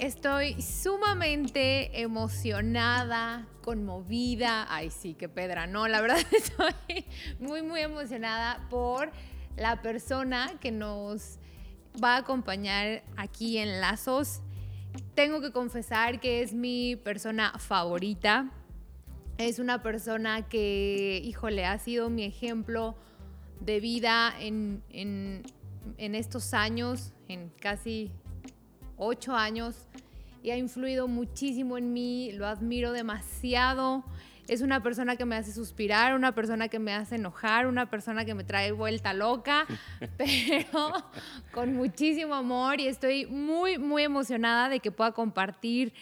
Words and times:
Estoy 0.00 0.60
sumamente 0.60 2.00
emocionada, 2.00 3.48
conmovida. 3.62 4.66
Ay, 4.68 4.90
sí, 4.90 5.14
qué 5.14 5.28
pedra. 5.28 5.66
No, 5.66 5.88
la 5.88 6.00
verdad 6.00 6.18
estoy 6.30 7.04
muy, 7.40 7.62
muy 7.62 7.80
emocionada 7.80 8.66
por 8.70 9.10
la 9.56 9.82
persona 9.82 10.52
que 10.60 10.70
nos 10.70 11.38
va 12.02 12.14
a 12.14 12.18
acompañar 12.18 13.02
aquí 13.16 13.58
en 13.58 13.80
Lazos. 13.80 14.40
Tengo 15.14 15.40
que 15.40 15.52
confesar 15.52 16.20
que 16.20 16.42
es 16.42 16.52
mi 16.52 16.96
persona 16.96 17.52
favorita. 17.58 18.50
Es 19.38 19.58
una 19.58 19.82
persona 19.82 20.48
que, 20.48 21.20
híjole, 21.24 21.64
ha 21.66 21.78
sido 21.78 22.10
mi 22.10 22.24
ejemplo 22.24 22.96
de 23.60 23.80
vida 23.80 24.32
en, 24.38 24.82
en, 24.90 25.42
en 25.96 26.14
estos 26.14 26.54
años, 26.54 27.12
en 27.28 27.50
casi 27.60 28.12
ocho 28.98 29.34
años 29.34 29.86
y 30.42 30.50
ha 30.50 30.56
influido 30.56 31.08
muchísimo 31.08 31.78
en 31.78 31.92
mí, 31.92 32.32
lo 32.32 32.46
admiro 32.46 32.92
demasiado. 32.92 34.04
Es 34.46 34.62
una 34.62 34.82
persona 34.82 35.16
que 35.16 35.26
me 35.26 35.36
hace 35.36 35.52
suspirar, 35.52 36.14
una 36.14 36.34
persona 36.34 36.68
que 36.68 36.78
me 36.78 36.94
hace 36.94 37.16
enojar, 37.16 37.66
una 37.66 37.90
persona 37.90 38.24
que 38.24 38.34
me 38.34 38.44
trae 38.44 38.72
vuelta 38.72 39.12
loca, 39.12 39.66
pero 40.16 40.92
con 41.52 41.74
muchísimo 41.74 42.34
amor 42.34 42.80
y 42.80 42.86
estoy 42.86 43.26
muy, 43.26 43.78
muy 43.78 44.04
emocionada 44.04 44.68
de 44.68 44.80
que 44.80 44.90
pueda 44.90 45.12
compartir 45.12 45.92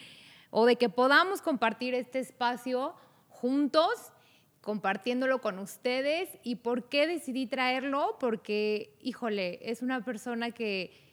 o 0.50 0.64
de 0.64 0.76
que 0.76 0.88
podamos 0.88 1.42
compartir 1.42 1.94
este 1.94 2.20
espacio 2.20 2.94
juntos, 3.28 4.12
compartiéndolo 4.60 5.40
con 5.40 5.58
ustedes. 5.58 6.28
¿Y 6.44 6.56
por 6.56 6.88
qué 6.88 7.06
decidí 7.06 7.46
traerlo? 7.46 8.16
Porque, 8.20 8.96
híjole, 9.00 9.58
es 9.62 9.82
una 9.82 10.04
persona 10.04 10.52
que 10.52 11.05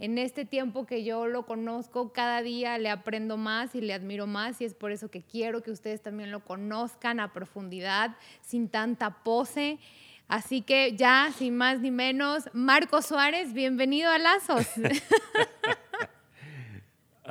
en 0.00 0.16
este 0.16 0.46
tiempo 0.46 0.86
que 0.86 1.04
yo 1.04 1.26
lo 1.26 1.44
conozco, 1.44 2.14
cada 2.14 2.40
día 2.40 2.78
le 2.78 2.88
aprendo 2.88 3.36
más 3.36 3.74
y 3.74 3.82
le 3.82 3.92
admiro 3.92 4.26
más 4.26 4.58
y 4.62 4.64
es 4.64 4.72
por 4.72 4.92
eso 4.92 5.10
que 5.10 5.20
quiero 5.20 5.62
que 5.62 5.70
ustedes 5.70 6.00
también 6.00 6.30
lo 6.30 6.40
conozcan 6.40 7.20
a 7.20 7.34
profundidad, 7.34 8.16
sin 8.40 8.70
tanta 8.70 9.22
pose. 9.22 9.78
Así 10.26 10.62
que 10.62 10.96
ya, 10.96 11.30
sin 11.36 11.54
más 11.54 11.80
ni 11.80 11.90
menos, 11.90 12.48
Marco 12.54 13.02
Suárez, 13.02 13.52
bienvenido 13.52 14.10
a 14.10 14.18
Lazos. 14.18 14.66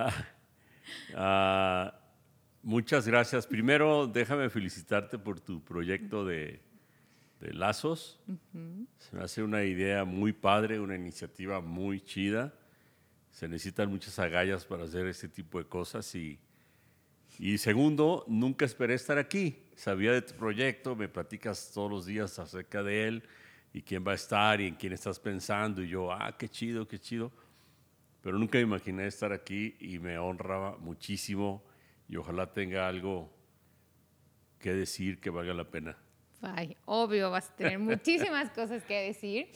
Ah, 0.01 0.13
ah, 1.13 1.99
muchas 2.63 3.05
gracias. 3.05 3.45
Primero, 3.45 4.07
déjame 4.07 4.49
felicitarte 4.49 5.19
por 5.19 5.41
tu 5.41 5.61
proyecto 5.61 6.23
de, 6.23 6.61
Lazos. 7.41 8.21
Se 8.97 9.15
me 9.15 9.23
hace 9.23 9.43
una 9.43 9.65
idea 9.65 10.05
muy 10.05 10.31
padre, 10.31 10.79
una 10.79 10.95
iniciativa 10.95 11.59
muy 11.59 11.99
chida 11.99 12.53
se 13.39 13.47
necesitan 13.47 13.89
muchas 13.89 14.19
agallas 14.19 14.65
para 14.65 14.83
hacer 14.83 15.07
este 15.07 15.29
tipo 15.29 15.59
de 15.59 15.65
cosas 15.65 16.13
y, 16.13 16.37
y 17.37 17.57
segundo, 17.57 18.25
nunca 18.27 18.65
esperé 18.65 18.95
estar 18.95 19.17
aquí. 19.17 19.55
Sabía 19.77 20.11
de 20.11 20.21
tu 20.21 20.33
proyecto, 20.33 20.93
me 20.93 21.07
platicas 21.07 21.71
todos 21.73 21.89
los 21.89 22.05
días 22.05 22.37
acerca 22.37 22.83
de 22.83 23.07
él 23.07 23.23
y 23.71 23.81
quién 23.81 24.05
va 24.05 24.11
a 24.11 24.15
estar 24.15 24.59
y 24.59 24.67
en 24.67 24.75
quién 24.75 24.91
estás 24.91 25.21
pensando 25.21 25.81
y 25.81 25.87
yo, 25.87 26.11
ah, 26.11 26.35
qué 26.37 26.49
chido, 26.49 26.85
qué 26.85 26.99
chido. 26.99 27.31
Pero 28.19 28.37
nunca 28.37 28.57
me 28.57 28.63
imaginé 28.63 29.07
estar 29.07 29.31
aquí 29.31 29.73
y 29.79 29.99
me 29.99 30.17
honraba 30.17 30.77
muchísimo 30.77 31.63
y 32.09 32.17
ojalá 32.17 32.51
tenga 32.51 32.89
algo 32.89 33.33
que 34.59 34.73
decir 34.73 35.21
que 35.21 35.29
valga 35.29 35.53
la 35.53 35.63
pena. 35.63 35.97
Ay, 36.41 36.75
obvio, 36.83 37.31
vas 37.31 37.51
a 37.51 37.55
tener 37.55 37.79
muchísimas 37.79 38.49
cosas 38.51 38.83
que 38.83 38.95
decir. 38.95 39.47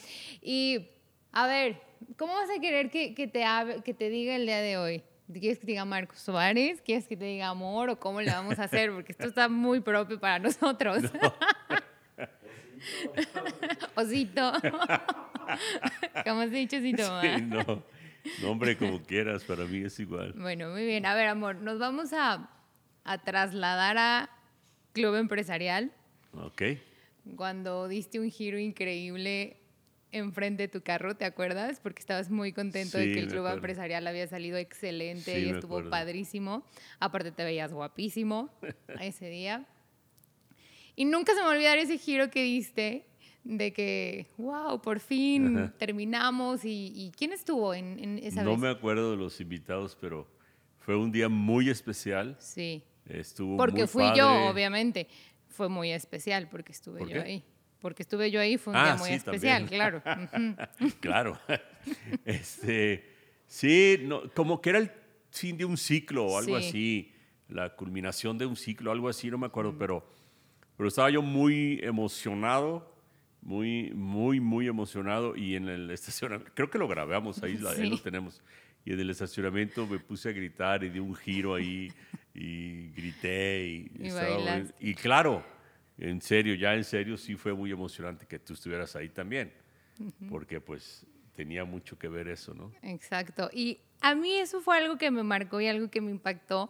Y 0.42 0.88
a 1.34 1.48
ver, 1.48 1.82
¿cómo 2.18 2.34
vas 2.34 2.50
a 2.56 2.62
querer 2.62 2.90
que, 2.90 3.14
que 3.14 3.28
te, 3.28 3.44
que 3.84 3.94
te 3.94 4.10
diga 4.10 4.36
el 4.36 4.46
día 4.46 4.60
de 4.60 4.78
hoy? 4.78 5.04
¿Quieres 5.32 5.58
que 5.60 5.66
te 5.66 5.72
diga 5.72 5.86
Marcos 5.86 6.20
Suárez? 6.20 6.82
¿Quieres 6.82 7.08
que 7.08 7.18
te 7.18 7.26
diga 7.26 7.50
amor? 7.50 7.90
¿O 7.90 8.00
cómo 8.00 8.22
le 8.22 8.32
vamos 8.32 8.60
a 8.60 8.66
hacer? 8.66 8.92
Porque 8.92 9.14
esto 9.14 9.28
está 9.28 9.50
muy 9.50 9.80
propio 9.80 10.20
para 10.20 10.40
nosotros. 10.40 11.04
Osito. 13.96 14.52
¿Cómo 16.26 16.42
has 16.42 16.52
dicho, 16.52 16.78
Osito? 16.78 17.22
Sí, 17.22 17.42
no. 17.42 17.84
Nombre 18.42 18.78
como 18.78 19.02
quieras, 19.02 19.44
para 19.44 19.66
mí 19.66 19.84
es 19.84 20.00
igual. 20.00 20.34
Bueno, 20.34 20.70
muy 20.70 20.86
bien. 20.86 21.06
A 21.06 21.16
ver, 21.16 21.28
amor, 21.28 21.56
nos 21.56 21.80
vamos 21.80 22.14
a, 22.14 22.50
a 23.04 23.18
trasladar 23.20 23.98
a 23.98 24.30
Club 24.94 25.16
Empresarial. 25.16 25.92
Ok. 26.34 26.62
Cuando 27.36 27.88
diste 27.88 28.20
un 28.20 28.30
giro 28.30 28.58
increíble 28.60 29.58
enfrente 30.14 30.64
de 30.64 30.68
tu 30.70 30.82
carro, 30.82 31.16
¿te 31.16 31.26
acuerdas? 31.26 31.80
Porque 31.80 32.00
estabas 32.00 32.30
muy 32.30 32.54
contento 32.54 32.98
de 32.98 33.12
que 33.12 33.20
el 33.20 33.28
club 33.28 33.48
empresarial 33.48 34.06
había 34.08 34.28
salido 34.28 34.58
excelente 34.58 35.40
y 35.40 35.50
estuvo 35.50 35.90
padrísimo. 35.90 36.66
Aparte 37.00 37.32
te 37.32 37.44
veías 37.44 37.74
guapísimo 37.74 38.50
ese 39.02 39.30
día. 39.30 39.66
Y 40.96 41.06
nunca 41.06 41.34
se 41.34 41.42
me 41.42 41.48
olvidar 41.48 41.78
ese 41.80 41.98
giro 41.98 42.30
que 42.30 42.44
diste 42.44 43.08
de 43.44 43.74
que, 43.74 44.28
wow, 44.38 44.82
por 44.82 45.00
fin 45.00 45.74
terminamos. 45.78 46.62
Y, 46.64 47.12
quién 47.18 47.34
estuvo 47.34 47.74
en, 47.74 48.20
esa 48.20 48.44
no 48.44 48.52
vez? 48.52 48.60
No 48.60 48.66
me 48.66 48.70
acuerdo 48.70 49.12
de 49.12 49.18
los 49.18 49.42
invitados, 49.42 49.98
pero 50.00 50.28
fue 50.78 50.96
un 50.96 51.12
día 51.12 51.28
muy 51.28 51.70
especial. 51.70 52.38
Sí. 52.40 52.84
Estuvo 53.06 53.58
Porque 53.58 53.88
fui 53.88 54.06
yo, 54.16 54.48
obviamente. 54.48 55.08
Fue 55.50 55.70
muy 55.70 55.92
especial 55.92 56.50
porque 56.50 56.72
estuve 56.72 57.08
yo 57.08 57.22
ahí 57.22 57.44
porque 57.84 58.04
estuve 58.04 58.32
yo 58.32 58.40
ahí, 58.40 58.58
fue 58.58 58.72
un 58.72 58.82
día 58.82 58.94
ah, 58.94 58.98
muy 58.98 59.10
especial, 59.10 59.66
claro. 59.66 60.02
claro. 61.02 61.38
este, 62.26 63.04
sí, 63.46 63.98
no, 64.04 64.22
como 64.34 64.62
que 64.62 64.70
era 64.70 64.80
el 64.80 64.90
fin 65.30 65.58
de 65.58 65.66
un 65.66 65.76
ciclo 65.76 66.26
o 66.26 66.38
algo 66.38 66.56
así, 66.56 67.12
la 67.50 67.76
culminación 67.76 68.38
de 68.38 68.46
un 68.46 68.56
ciclo, 68.56 68.90
algo 68.90 69.10
así, 69.10 69.30
no 69.30 69.38
me 69.38 69.48
acuerdo, 69.48 69.78
pero, 69.78 70.10
pero 70.78 70.88
estaba 70.88 71.10
yo 71.10 71.22
muy 71.22 71.82
emocionado, 71.84 72.96
muy, 73.42 73.92
muy, 73.92 74.40
muy 74.40 74.68
emocionado 74.68 75.36
y 75.36 75.58
en 75.58 75.68
el 75.68 75.92
estacionamiento, 75.92 76.54
creo 76.56 76.70
que 76.70 76.78
lo 76.78 76.88
grabamos 76.88 77.44
ahí, 77.44 77.60
ahí 77.68 77.90
lo 77.90 78.00
tenemos. 78.00 78.42
Y 78.86 78.94
en 78.94 79.00
el 79.02 79.10
estacionamiento 79.10 79.86
me 79.88 80.00
puse 80.00 80.30
a 80.30 80.32
gritar 80.32 80.86
y 80.86 80.90
di 80.90 81.00
un 81.00 81.16
giro 81.16 81.56
ahí 81.56 81.92
y 82.34 82.92
grité 82.92 83.68
y, 83.68 83.92
y, 84.00 84.90
y 84.92 84.96
claro, 84.96 85.44
en 85.98 86.22
serio, 86.22 86.56
ya 86.56 86.74
en 86.74 86.84
serio, 86.84 87.18
sí 87.18 87.36
fue 87.36 87.54
muy 87.54 87.72
emocionante 87.72 88.26
que 88.26 88.40
tú 88.40 88.54
estuvieras 88.54 88.96
ahí 88.96 89.10
también, 89.10 89.54
porque 90.30 90.60
pues 90.60 91.06
tenía 91.34 91.66
mucho 91.66 91.98
que 91.98 92.08
ver 92.08 92.28
eso, 92.28 92.54
¿no? 92.54 92.72
Exacto. 92.82 93.50
Y 93.54 93.80
a 94.02 94.16
mí 94.16 94.34
eso 94.34 94.62
fue 94.62 94.78
algo 94.78 94.98
que 94.98 95.12
me 95.12 95.24
marcó 95.24 95.62
y 95.62 95.68
algo 95.68 95.90
que 95.90 96.02
me 96.02 96.12
impactó 96.12 96.70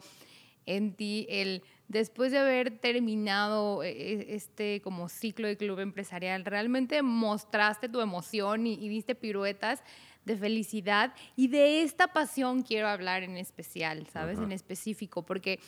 en 0.66 0.94
ti, 0.94 1.26
el 1.30 1.64
después 1.88 2.32
de 2.32 2.40
haber 2.40 2.80
terminado 2.80 3.84
e, 3.84 3.90
e, 3.90 4.36
este 4.36 4.82
como 4.82 5.10
ciclo 5.10 5.48
de 5.48 5.58
club 5.58 5.80
empresarial, 5.80 6.46
realmente 6.46 7.02
mostraste 7.02 7.90
tu 7.90 8.02
emoción 8.02 8.66
y, 8.66 8.90
diste 8.90 9.16
piruetas 9.16 9.84
de 10.26 10.38
felicidad 10.38 11.14
y 11.36 11.50
de 11.50 11.84
esta 11.84 12.08
pasión 12.08 12.64
quiero 12.64 12.88
hablar 12.88 13.24
en 13.24 13.38
especial, 13.38 14.08
¿sabes? 14.08 14.40
En 14.40 14.54
específico, 14.54 15.26
porque 15.26 15.60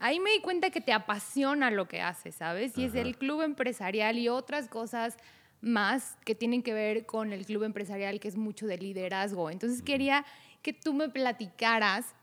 Ahí 0.00 0.20
me 0.20 0.30
di 0.30 0.40
cuenta 0.40 0.70
que 0.70 0.80
te 0.80 0.92
apasiona 0.92 1.70
lo 1.70 1.88
que 1.88 2.00
haces, 2.00 2.36
¿sabes? 2.36 2.78
Y 2.78 2.84
es 2.84 2.94
el 2.94 3.16
club 3.16 3.42
empresarial 3.42 4.18
y 4.18 4.28
otras 4.28 4.68
cosas 4.68 5.16
más 5.60 6.16
que 6.24 6.34
tienen 6.34 6.62
que 6.62 6.72
ver 6.72 7.04
con 7.04 7.32
el 7.32 7.44
club 7.44 7.64
empresarial, 7.64 8.20
que 8.20 8.28
es 8.28 8.36
mucho 8.36 8.66
de 8.66 8.78
liderazgo. 8.78 9.50
Entonces 9.50 9.82
quería 9.82 10.24
que 10.62 10.72
tú 10.72 10.94
me 10.94 11.08
platicaras 11.08 12.14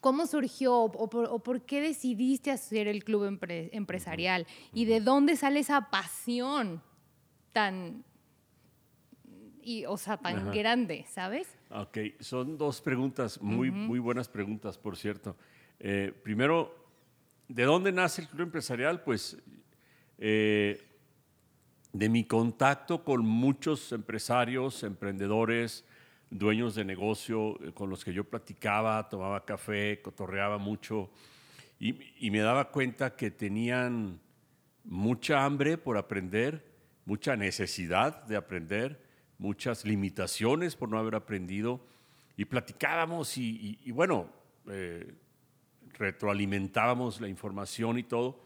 cómo 0.00 0.26
surgió 0.26 0.74
o 0.76 1.40
por, 1.42 1.62
qué 1.62 1.80
decidiste 1.82 2.50
hacer 2.50 2.88
el 2.88 3.04
club 3.04 3.38
empresarial 3.72 4.46
y 4.72 4.86
de 4.86 5.00
dónde 5.00 5.36
sale 5.36 5.60
esa 5.60 5.90
pasión 5.90 6.82
tan, 7.52 8.04
y, 9.62 9.84
o 9.84 9.96
sea, 9.98 10.16
tan 10.16 10.50
grande, 10.50 11.04
¿sabes? 11.08 11.48
Ok, 11.70 11.98
son 12.20 12.56
dos 12.56 12.80
preguntas, 12.80 13.40
muy, 13.42 13.70
muy 13.70 13.98
buenas 13.98 14.28
preguntas, 14.28 14.78
por 14.78 14.96
cierto. 14.96 15.36
Eh, 15.78 16.12
primero, 16.22 16.79
¿de 17.50 17.64
dónde 17.64 17.90
nace 17.90 18.22
el 18.22 18.28
club 18.28 18.42
empresarial? 18.42 19.02
Pues 19.02 19.36
eh, 20.18 20.80
de 21.92 22.08
mi 22.08 22.24
contacto 22.24 23.02
con 23.02 23.26
muchos 23.26 23.90
empresarios, 23.90 24.84
emprendedores, 24.84 25.84
dueños 26.30 26.76
de 26.76 26.84
negocio 26.84 27.60
eh, 27.64 27.72
con 27.72 27.90
los 27.90 28.04
que 28.04 28.12
yo 28.12 28.22
platicaba, 28.22 29.08
tomaba 29.08 29.44
café, 29.44 30.00
cotorreaba 30.00 30.58
mucho 30.58 31.10
y, 31.80 32.30
me 32.30 32.38
daba 32.38 32.70
cuenta 32.70 33.16
que 33.16 33.30
tenían 33.30 34.20
mucha 34.84 35.44
hambre 35.44 35.76
por 35.76 35.96
aprender, 35.96 36.64
mucha 37.04 37.34
necesidad 37.34 38.22
de 38.26 38.36
aprender, 38.36 39.02
muchas 39.38 39.84
limitaciones 39.84 40.76
por 40.76 40.88
no 40.88 40.98
haber 40.98 41.16
aprendido 41.16 41.80
y 42.36 42.44
platicábamos 42.44 43.36
y, 43.38 43.90
bueno, 43.92 44.30
retroalimentábamos 46.00 47.20
la 47.20 47.28
información 47.28 47.98
y 47.98 48.02
todo. 48.02 48.40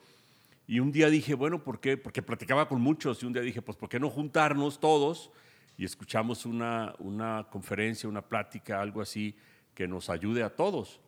Y 0.67 0.81
un 0.81 0.91
día 0.91 1.09
dije, 1.09 1.35
bueno, 1.35 1.63
¿por 1.63 1.81
qué? 1.81 1.97
Porque 1.97 2.21
platicaba 2.21 2.69
con 2.69 2.81
muchos 2.81 3.23
y 3.23 3.27
un 3.27 3.33
día 3.33 3.43
dije, 3.43 3.63
pues, 3.63 3.79
¿por 3.79 3.89
qué 3.89 4.01
no 4.01 4.11
juntarnos 4.11 4.81
todos 4.81 5.31
y 5.77 5.85
escuchamos 5.85 6.47
una, 6.47 6.95
una 6.99 7.47
conferencia, 7.51 8.09
una 8.09 8.23
plática, 8.23 8.81
algo 8.81 9.01
así, 9.01 9.37
que 9.75 9.89
nos 9.89 10.11
ayude 10.11 10.43
a 10.43 10.55
todos. 10.55 11.01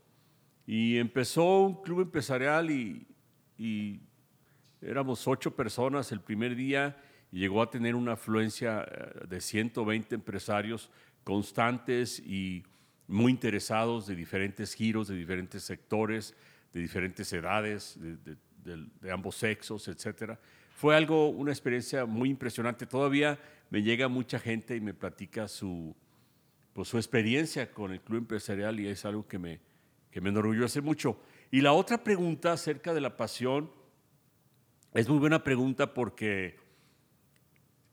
Y 0.67 0.99
empezó 0.99 1.63
un 1.63 1.83
club 1.83 2.01
empresarial 2.01 2.71
y, 2.71 3.07
y 3.59 4.01
éramos 4.81 5.27
ocho 5.27 5.55
personas 5.55 6.11
el 6.13 6.21
primer 6.21 6.55
día 6.55 6.97
y 7.33 7.41
llegó 7.41 7.63
a 7.63 7.71
tener 7.71 7.95
una 7.95 8.13
afluencia 8.13 8.87
eh, 8.89 9.27
de 9.29 9.41
120 9.41 10.15
empresarios 10.15 10.91
constantes 11.25 12.21
y 12.21 12.65
muy 13.09 13.33
interesados 13.33 14.07
de 14.07 14.17
diferentes 14.17 14.75
giros, 14.75 15.09
de 15.09 15.17
diferentes 15.17 15.63
sectores, 15.63 16.35
de 16.73 16.81
diferentes 16.81 17.33
edades, 17.33 17.99
de, 17.99 19.13
ambos 19.13 19.37
sexos, 19.37 19.89
etc. 19.89 20.39
Fue 20.75 20.97
algo, 20.97 21.29
una 21.29 21.53
experiencia 21.53 22.05
muy 22.05 22.29
impresionante. 22.31 22.87
Todavía 22.87 23.39
me 23.71 23.83
llega 23.83 24.09
mucha 24.09 24.39
gente 24.39 24.77
y 24.77 24.81
me 24.81 24.93
platica 24.93 25.49
su, 25.49 25.95
pues, 26.73 26.89
su 26.89 26.97
experiencia 26.97 27.73
con 27.73 27.93
el 27.93 28.01
club 28.01 28.19
empresarial 28.19 28.81
y 28.81 28.89
es 28.89 29.05
algo 29.05 29.27
que 29.27 29.39
me, 29.39 29.61
que 30.11 30.21
me 30.21 30.31
enorgullece 30.31 30.81
mucho. 30.81 31.21
Y 31.51 31.61
la 31.61 31.73
otra 31.73 32.03
pregunta 32.03 32.53
acerca 32.53 32.93
de 32.93 33.01
la 33.01 33.17
pasión 33.17 33.71
es 34.93 35.09
muy 35.09 35.19
buena 35.19 35.45
pregunta 35.45 35.95
porque 35.95 36.59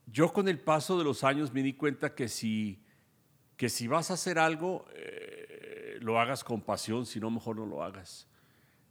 yo 0.08 0.32
con 0.32 0.48
el 0.48 0.60
paso 0.60 0.98
de 0.98 1.04
los 1.04 1.24
años 1.24 1.54
me 1.54 1.62
di 1.64 1.74
cuenta 1.74 2.16
que 2.16 2.28
si, 2.28 2.84
que 3.58 3.70
si 3.70 3.88
vas 3.88 4.12
a 4.12 4.16
hacer 4.16 4.40
algo, 4.40 4.86
lo 6.04 6.20
hagas 6.20 6.44
con 6.44 6.62
pasión, 6.62 7.06
si 7.06 7.20
no, 7.20 7.30
mejor 7.30 7.56
no 7.56 7.66
lo 7.66 7.84
hagas. 7.84 8.28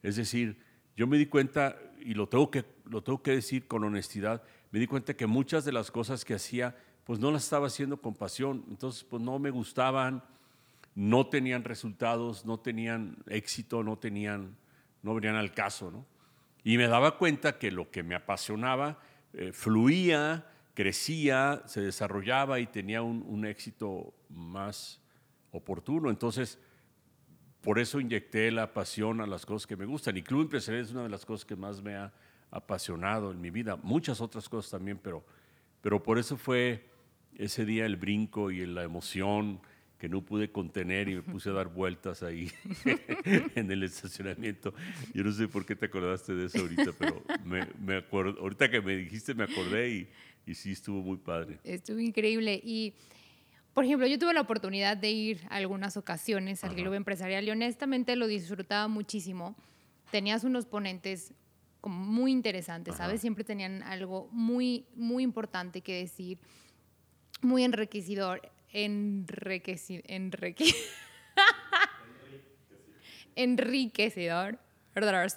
Es 0.03 0.17
decir, 0.17 0.59
yo 0.97 1.07
me 1.07 1.19
di 1.19 1.27
cuenta, 1.27 1.77
y 2.01 2.15
lo 2.15 2.29
tengo, 2.29 2.51
que, 2.51 2.65
lo 2.85 3.03
tengo 3.03 3.23
que 3.23 3.33
decir 3.33 3.67
con 3.67 3.85
honestidad, 3.85 4.43
me 4.71 4.81
di 4.81 4.87
cuenta 4.87 5.15
que 5.15 5.27
muchas 5.27 5.65
de 5.65 5.73
las 5.73 5.91
cosas 5.91 6.25
que 6.25 6.35
hacía, 6.35 6.77
pues 7.05 7.19
no 7.19 7.31
las 7.31 7.45
estaba 7.45 7.67
haciendo 7.67 7.99
con 7.99 8.15
pasión, 8.15 8.65
entonces 8.69 9.05
pues 9.05 9.23
no 9.23 9.39
me 9.39 9.51
gustaban, 9.51 10.23
no 10.95 11.27
tenían 11.27 11.65
resultados, 11.65 12.45
no 12.45 12.59
tenían 12.59 13.17
éxito, 13.29 13.83
no 13.83 13.99
tenían, 13.99 14.57
no 15.03 15.15
venían 15.15 15.37
al 15.37 15.53
caso, 15.53 15.91
¿no? 15.91 16.07
Y 16.65 16.77
me 16.77 16.87
daba 16.87 17.19
cuenta 17.19 17.59
que 17.59 17.71
lo 17.71 17.91
que 17.91 18.03
me 18.03 18.15
apasionaba 18.15 18.99
eh, 19.33 19.53
fluía, 19.53 20.47
crecía, 20.75 21.63
se 21.67 21.81
desarrollaba 21.81 22.61
y 22.61 22.67
tenía 22.67 23.03
un, 23.03 23.45
éxito 23.45 24.15
más 24.29 25.01
oportuno. 25.51 26.09
Entonces, 26.09 26.59
por 27.63 27.79
eso 27.79 28.01
inyecté 28.01 28.51
la 28.51 28.73
pasión 28.73 29.21
a 29.21 29.27
las 29.27 29.47
cosas 29.47 29.67
que 29.67 29.77
me 29.77 29.87
gustan. 29.87 30.17
Y 30.17 30.23
Club 30.23 30.43
Empresarial 30.43 30.85
es 30.85 30.91
una 30.91 31.05
de 31.05 31.09
las 31.09 31.25
cosas 31.25 31.45
que 31.45 31.57
más 31.57 31.81
me 31.81 31.95
ha 31.95 32.13
apasionado 32.51 33.31
en 33.31 33.41
mi 33.41 33.51
vida. 33.51 33.77
Muchas 33.77 34.21
otras 34.21 34.49
cosas 34.49 34.73
también, 34.73 34.99
pero, 35.03 35.25
pero 35.81 36.03
por 36.03 36.19
eso 36.19 36.37
fue 36.37 36.85
ese 37.39 37.65
día 37.65 37.87
el 37.87 37.97
brinco 37.97 38.51
y 38.51 38.67
la 38.67 38.83
emoción 38.83 39.61
que 39.99 40.09
no 40.09 40.21
pude 40.21 40.51
contener 40.51 41.09
y 41.09 41.15
me 41.15 41.23
puse 41.23 41.51
a 41.51 41.53
dar 41.53 41.69
vueltas 41.69 42.25
ahí 42.25 42.51
en 43.55 43.71
el 43.71 43.85
estacionamiento. 43.85 44.75
Yo 45.15 45.23
no 45.23 45.31
sé 45.31 45.47
por 45.47 45.65
qué 45.65 45.77
te 45.77 45.87
acordaste 45.87 46.35
de 46.35 46.47
eso 46.47 46.59
ahorita, 46.59 46.91
pero 46.99 47.23
me, 47.45 47.95
acuerdo, 47.95 48.41
ahorita 48.41 48.69
que 48.69 48.81
me 48.81 48.97
dijiste 48.97 49.33
me 49.35 49.45
acordé 49.45 49.91
y, 49.91 50.09
y 50.45 50.55
sí 50.57 50.73
estuvo 50.73 51.01
muy 51.01 51.19
padre. 51.19 51.61
Estuvo 51.63 52.01
increíble 52.01 52.61
y... 52.65 52.95
Por 53.75 53.85
ejemplo, 53.85 54.07
yo 54.07 54.19
tuve 54.19 54.35
la 54.35 54.43
oportunidad 54.43 54.97
de 54.97 55.11
ir 55.11 55.41
a 55.49 55.57
algunas 55.57 55.97
ocasiones 55.97 56.63
al 56.63 56.75
club 56.75 56.93
empresarial 56.93 57.47
y 57.47 57.51
honestamente 57.51 58.17
lo 58.17 58.27
disfrutaba 58.27 58.87
muchísimo. 58.89 59.57
Tenías 60.11 60.45
unos 60.45 60.67
ponentes 60.67 61.33
muy 61.83 62.33
interesantes, 62.33 62.97
¿sabes? 62.97 63.23
Siempre 63.23 63.45
tenían 63.45 63.83
algo 63.83 64.29
muy, 64.31 64.85
muy 64.95 65.23
importante 65.25 65.81
que 65.81 66.01
decir, 66.01 66.39
muy 67.41 67.65
enriquecedor 67.65 68.43
enriquecedor. 68.73 70.03
enriquecedor. 73.35 74.59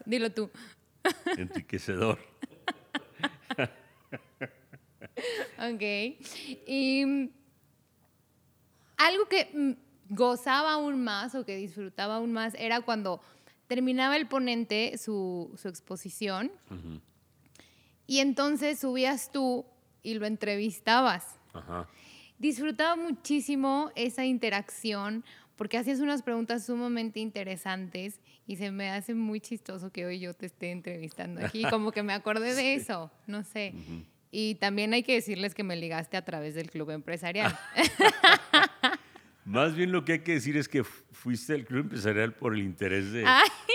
Dilo 0.05 0.31
tú. 0.31 0.51
Enriquecedor. 1.37 2.19
ok. 5.57 5.81
Y 6.67 7.31
algo 8.97 9.25
que 9.25 9.49
mm, 9.53 10.13
gozaba 10.13 10.73
aún 10.73 11.03
más 11.03 11.35
o 11.35 11.45
que 11.45 11.55
disfrutaba 11.55 12.17
aún 12.17 12.31
más 12.31 12.53
era 12.55 12.81
cuando 12.81 13.21
terminaba 13.67 14.15
el 14.17 14.27
ponente 14.27 14.97
su, 14.97 15.51
su 15.57 15.67
exposición 15.67 16.51
y 18.05 18.19
entonces 18.19 18.79
subías 18.79 19.31
tú 19.31 19.65
y 20.03 20.13
lo 20.13 20.27
entrevistabas. 20.27 21.39
Ajá 21.53 21.87
disfrutaba 22.37 22.95
muchísimo 22.95 23.91
esa 23.95 24.25
interacción 24.25 25.23
porque 25.55 25.77
hacías 25.77 25.99
unas 25.99 26.21
preguntas 26.21 26.65
sumamente 26.65 27.19
interesantes 27.19 28.19
y 28.45 28.57
se 28.57 28.71
me 28.71 28.89
hace 28.89 29.13
muy 29.13 29.39
chistoso 29.39 29.89
que 29.89 30.05
hoy 30.05 30.19
yo 30.19 30.33
te 30.33 30.47
esté 30.47 30.71
entrevistando 30.71 31.45
aquí, 31.45 31.63
como 31.69 31.91
que 31.91 32.03
me 32.03 32.13
acordé 32.13 32.53
de 32.53 32.75
eso, 32.75 33.09
no 33.25 33.43
sé. 33.43 33.73
Y 34.31 34.55
también 34.55 34.93
hay 34.93 35.03
que 35.03 35.13
decirles 35.13 35.55
que 35.55 35.63
me 35.63 35.77
ligaste 35.77 36.17
a 36.17 36.25
través 36.25 36.55
del 36.55 36.69
club 36.69 36.91
empresarial. 36.91 37.57
Más 39.45 39.75
bien 39.75 39.91
lo 39.91 40.03
que 40.03 40.13
hay 40.13 40.19
que 40.19 40.33
decir 40.33 40.57
es 40.57 40.67
que 40.67 40.83
fuiste 40.83 41.53
al 41.53 41.65
club 41.65 41.81
empresarial 41.81 42.33
por 42.33 42.53
el 42.53 42.61
interés 42.61 43.11
de, 43.11 43.25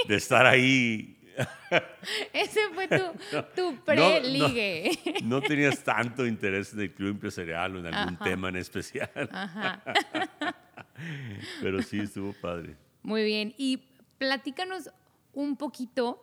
de 0.09 0.17
estar 0.17 0.45
ahí 0.45 1.17
Ese 2.33 2.61
fue 2.75 2.89
tu, 2.89 3.03
tu 3.57 3.77
pre-ligue. 3.85 4.99
No, 5.23 5.41
tenías 5.41 5.83
tanto 5.83 6.27
interés 6.27 6.73
en 6.73 6.81
el 6.81 6.95
club 6.95 7.11
empresarial 7.11 7.77
o 7.77 7.79
en 7.81 7.95
algún 7.95 8.19
tema 8.19 8.49
en 8.49 8.57
especial. 8.57 9.11
Pero 11.63 11.83
sí 11.83 12.01
estuvo 12.01 12.33
padre. 12.35 12.77
Muy 13.03 13.25
bien. 13.25 13.55
Y 13.57 13.83
platícanos 14.19 14.91
un 15.33 15.57
poquito 15.57 16.23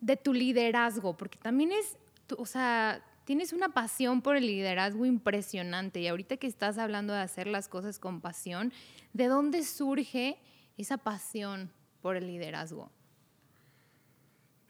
de 0.00 0.16
tu 0.16 0.32
liderazgo, 0.32 1.16
porque 1.16 1.38
también 1.38 1.72
es, 1.72 1.96
o 2.36 2.46
sea, 2.46 3.02
tienes 3.28 3.52
una 3.52 3.68
pasión 3.68 4.22
por 4.22 4.36
el 4.36 4.46
liderazgo 4.46 5.04
impresionante. 5.04 6.00
Y 6.00 6.08
ahorita 6.08 6.38
que 6.38 6.46
estás 6.46 6.78
hablando 6.78 7.12
de 7.12 7.20
hacer 7.20 7.46
las 7.46 7.68
cosas 7.68 7.98
con 7.98 8.22
pasión, 8.22 8.72
¿de 9.12 9.26
dónde 9.26 9.64
surge 9.64 10.38
esa 10.78 10.96
pasión? 10.96 11.70
por 12.00 12.16
el 12.16 12.26
liderazgo? 12.26 12.90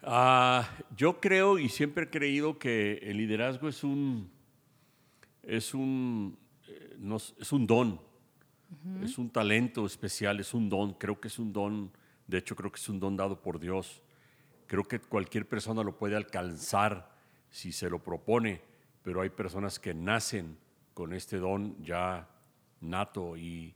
Ah, 0.01 0.69
yo 0.95 1.19
creo 1.19 1.59
y 1.59 1.69
siempre 1.69 2.05
he 2.05 2.09
creído 2.09 2.57
que 2.57 2.99
el 3.03 3.17
liderazgo 3.17 3.67
es 3.67 3.83
un, 3.83 4.29
es 5.43 5.73
un, 5.73 6.37
eh, 6.67 6.97
es 7.39 7.51
un 7.51 7.67
don, 7.67 8.01
es 9.03 9.17
un 9.17 9.29
talento 9.29 9.85
especial, 9.85 10.39
es 10.39 10.53
un 10.53 10.69
don, 10.69 10.93
creo 10.93 11.19
que 11.19 11.27
es 11.27 11.39
un 11.39 11.51
don, 11.51 11.91
de 12.27 12.37
hecho 12.37 12.55
creo 12.55 12.71
que 12.71 12.79
es 12.79 12.89
un 12.89 12.99
don 12.99 13.17
dado 13.17 13.41
por 13.41 13.59
Dios. 13.59 14.01
Creo 14.67 14.83
que 14.83 14.99
cualquier 14.99 15.47
persona 15.47 15.83
lo 15.83 15.97
puede 15.97 16.15
alcanzar 16.15 17.08
si 17.49 17.71
se 17.71 17.89
lo 17.89 17.99
propone, 17.99 18.61
pero 19.03 19.21
hay 19.21 19.29
personas 19.29 19.79
que 19.79 19.93
nacen 19.93 20.57
con 20.93 21.13
este 21.13 21.37
don 21.37 21.81
ya 21.83 22.29
nato 22.81 23.37
y, 23.37 23.75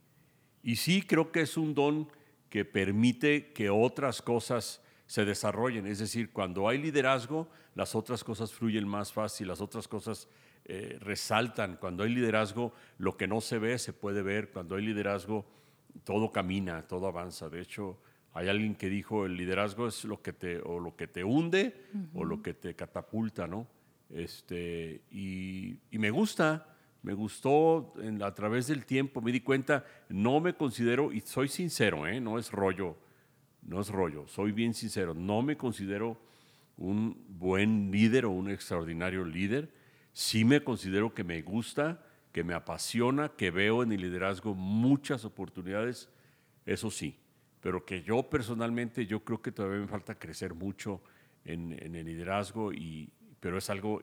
y 0.62 0.75
sí 0.75 1.01
creo 1.01 1.32
que 1.32 1.42
es 1.42 1.58
un 1.58 1.74
don 1.74 2.10
que 2.50 2.65
permite 2.65 3.51
que 3.51 3.70
otras 3.70 4.22
cosas 4.22 4.82
se 5.08 5.25
desarrollen. 5.25 5.88
Es 5.88 6.00
decir, 6.00 6.32
cuando 6.32 6.68
hay 6.68 6.77
liderazgo, 6.77 7.50
las 7.75 7.96
otras 7.96 8.24
cosas 8.24 8.53
fluyen 8.53 8.88
más 8.88 9.12
fácil, 9.12 9.48
las 9.48 9.62
otras 9.62 9.88
cosas 9.88 10.27
eh, 10.65 10.98
resaltan. 11.01 11.77
Cuando 11.77 12.03
hay 12.03 12.13
liderazgo, 12.13 12.74
lo 12.98 13.18
que 13.18 13.27
no 13.27 13.42
se 13.42 13.58
ve 13.58 13.77
se 13.80 13.94
puede 13.94 14.22
ver. 14.22 14.51
Cuando 14.51 14.75
hay 14.75 14.86
liderazgo, 14.86 15.46
todo 16.03 16.32
camina, 16.32 16.88
todo 16.88 17.08
avanza. 17.08 17.50
De 17.50 17.62
hecho, 17.62 18.00
hay 18.34 18.50
alguien 18.50 18.75
que 18.75 18.90
dijo, 18.90 19.25
el 19.25 19.38
liderazgo 19.38 19.88
es 19.88 20.04
lo 20.06 20.22
que 20.22 20.34
te, 20.34 20.60
o 20.60 20.80
lo 20.80 20.96
que 20.96 21.08
te 21.08 21.24
hunde 21.24 21.75
o 22.13 22.25
lo 22.25 22.42
que 22.42 22.54
te 22.54 22.75
catapulta, 22.75 23.48
¿no? 23.48 23.68
Este, 24.10 25.02
y, 25.12 25.78
y 25.92 25.98
me 26.00 26.10
gusta, 26.10 26.74
me 27.04 27.13
gustó 27.13 27.94
a 28.22 28.34
través 28.34 28.68
del 28.68 28.86
tiempo, 28.86 29.22
me 29.22 29.32
di 29.32 29.42
cuenta, 29.42 29.86
no 30.10 30.40
me 30.40 30.56
considero, 30.56 31.12
y 31.12 31.20
soy 31.20 31.48
sincero, 31.50 32.08
¿eh? 32.08 32.20
no 32.20 32.40
es 32.40 32.52
rollo, 32.52 32.98
no 33.62 33.82
es 33.82 33.90
rollo, 33.90 34.25
soy 34.28 34.52
bien 34.52 34.74
sincero, 34.74 35.13
no 35.13 35.42
me 35.42 35.58
considero 35.58 36.18
un 36.78 37.24
buen 37.28 37.92
líder 37.92 38.25
o 38.25 38.32
un 38.32 38.50
extraordinario 38.50 39.25
líder, 39.25 39.70
sí 40.13 40.46
me 40.46 40.63
considero 40.63 41.13
que 41.13 41.24
me 41.24 41.42
gusta, 41.42 42.06
que 42.32 42.44
me 42.44 42.54
apasiona, 42.54 43.30
que 43.30 43.52
veo 43.52 43.84
en 43.84 43.92
el 43.92 44.02
liderazgo 44.02 44.56
muchas 44.56 45.25
oportunidades, 45.25 46.10
eso 46.66 46.90
sí, 46.90 47.18
pero 47.63 47.86
que 47.86 48.03
yo 48.03 48.29
personalmente, 48.29 49.08
yo 49.08 49.24
creo 49.24 49.41
que 49.41 49.53
todavía 49.53 49.79
me 49.79 49.88
falta 49.88 50.15
crecer 50.15 50.53
mucho 50.53 51.01
en, 51.46 51.72
el 51.72 52.05
liderazgo, 52.05 52.74
y, 52.74 53.10
pero 53.39 53.58
es 53.58 53.70
algo 53.70 54.01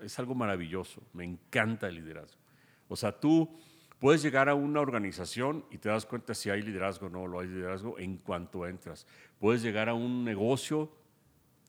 es 0.00 0.18
algo 0.18 0.34
maravilloso, 0.34 1.02
me 1.12 1.24
encanta 1.24 1.88
el 1.88 1.96
liderazgo. 1.96 2.40
O 2.88 2.94
sea, 2.94 3.18
tú 3.18 3.58
puedes 3.98 4.22
llegar 4.22 4.48
a 4.48 4.54
una 4.54 4.80
organización 4.80 5.64
y 5.70 5.78
te 5.78 5.88
das 5.88 6.06
cuenta 6.06 6.34
si 6.34 6.50
hay 6.50 6.62
liderazgo 6.62 7.06
o 7.06 7.10
no 7.10 7.26
lo 7.26 7.40
hay 7.40 7.48
liderazgo 7.48 7.98
en 7.98 8.18
cuanto 8.18 8.66
entras. 8.66 9.06
Puedes 9.40 9.62
llegar 9.62 9.88
a 9.88 9.94
un 9.94 10.24
negocio 10.24 10.92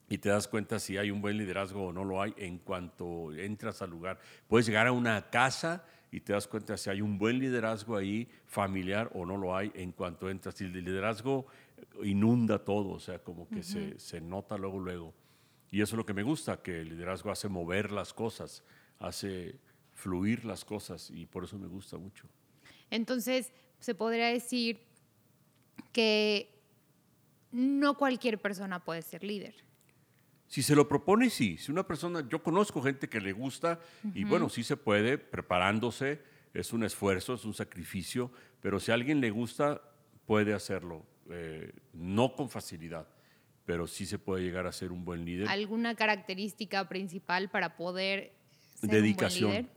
y 0.08 0.20
te 0.20 0.30
das 0.30 0.48
cuenta 0.48 0.78
si 0.78 0.98
hay 0.98 1.10
un 1.10 1.22
buen 1.22 1.38
liderazgo 1.38 1.88
o 1.88 1.94
no 1.94 2.04
lo 2.04 2.22
hay 2.22 2.36
en 2.38 2.60
cuanto 2.60 3.34
entras 3.34 3.82
al 3.82 3.90
lugar. 3.90 4.20
Puedes 4.48 4.68
llegar 4.68 4.86
a 4.86 4.92
una 4.92 5.30
casa 5.32 5.86
y 6.12 6.22
te 6.22 6.34
das 6.34 6.48
cuenta 6.48 6.78
si 6.78 6.90
hay 6.90 7.02
un 7.02 7.18
buen 7.18 7.40
liderazgo 7.40 7.98
ahí, 7.98 8.28
familiar 8.46 9.12
o 9.14 9.26
no 9.26 9.38
lo 9.38 9.56
hay, 9.56 9.72
en 9.76 9.92
cuanto 9.92 10.30
entras. 10.30 10.60
Y 10.62 10.66
el 10.66 10.74
liderazgo 10.74 11.48
inunda 12.04 12.64
todo, 12.64 12.90
o 12.92 13.00
sea, 13.00 13.20
como 13.20 13.48
que 13.50 13.64
se, 13.64 14.00
se 14.00 14.22
nota 14.22 14.58
luego, 14.58 14.80
luego. 14.80 15.14
Y 15.72 15.82
eso 15.82 15.96
es 15.96 15.98
lo 15.98 16.06
que 16.06 16.14
me 16.14 16.24
gusta, 16.24 16.62
que 16.62 16.82
el 16.82 16.90
liderazgo 16.90 17.32
hace 17.32 17.50
mover 17.50 17.92
las 17.92 18.14
cosas, 18.14 18.64
hace 19.00 19.60
fluir 19.94 20.46
las 20.46 20.64
cosas 20.64 21.10
y 21.10 21.26
por 21.26 21.44
eso 21.44 21.58
me 21.58 21.68
gusta 21.68 21.98
mucho. 21.98 22.28
Entonces, 22.90 23.52
se 23.80 23.96
podría 23.96 24.28
decir 24.28 24.80
que 25.92 26.50
no 27.52 27.98
cualquier 27.98 28.40
persona 28.40 28.84
puede 28.84 29.02
ser 29.02 29.24
líder. 29.24 29.65
Si 30.48 30.62
se 30.62 30.76
lo 30.76 30.88
propone, 30.88 31.30
sí. 31.30 31.58
Si 31.58 31.72
una 31.72 31.86
persona, 31.88 32.28
yo 32.28 32.42
conozco 32.42 32.82
gente 32.82 33.10
que 33.10 33.20
le 33.20 33.34
gusta 33.34 33.80
y 34.14 34.24
bueno, 34.24 34.50
sí 34.50 34.64
se 34.64 34.78
puede, 34.78 35.18
preparándose, 35.18 36.22
es 36.54 36.72
un 36.72 36.84
esfuerzo, 36.84 37.34
es 37.34 37.46
un 37.46 37.54
sacrificio, 37.54 38.32
pero 38.62 38.80
si 38.80 38.92
a 38.92 38.94
alguien 38.94 39.22
le 39.22 39.32
gusta, 39.32 39.82
puede 40.26 40.54
hacerlo, 40.54 41.06
eh, 41.30 41.74
no 41.94 42.34
con 42.34 42.50
facilidad, 42.50 43.08
pero 43.66 43.88
sí 43.88 44.06
se 44.06 44.20
puede 44.20 44.44
llegar 44.44 44.68
a 44.68 44.72
ser 44.72 44.92
un 44.92 45.04
buen 45.04 45.26
líder. 45.26 45.50
¿Alguna 45.50 45.96
característica 45.96 46.88
principal 46.88 47.50
para 47.50 47.76
poder 47.76 48.34
ser 48.76 48.90
dedicación, 48.92 49.50
un 49.50 49.52
buen 49.52 49.64
líder? 49.66 49.76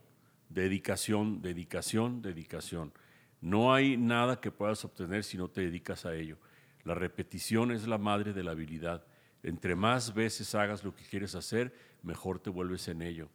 dedicación, 0.49 1.41
dedicación, 1.41 2.21
dedicación. 2.21 2.93
No 3.41 3.73
hay 3.73 3.97
nada 3.97 4.39
que 4.39 4.51
puedas 4.51 4.83
obtener 4.83 5.23
si 5.23 5.37
no 5.37 5.49
te 5.49 5.61
dedicas 5.61 6.05
a 6.05 6.15
ello. 6.15 6.37
La 6.83 6.93
repetición 6.93 7.71
es 7.71 7.87
la 7.87 7.97
madre 7.97 8.33
de 8.33 8.43
la 8.43 8.51
habilidad. 8.51 9.05
Entre 9.43 9.75
más 9.75 10.13
veces 10.13 10.53
hagas 10.55 10.83
lo 10.83 10.93
que 10.95 11.03
quieres 11.03 11.35
hacer, 11.35 11.73
mejor 12.03 12.39
te 12.39 12.49
vuelves 12.49 12.87
en 12.87 13.01
ello. 13.01 13.29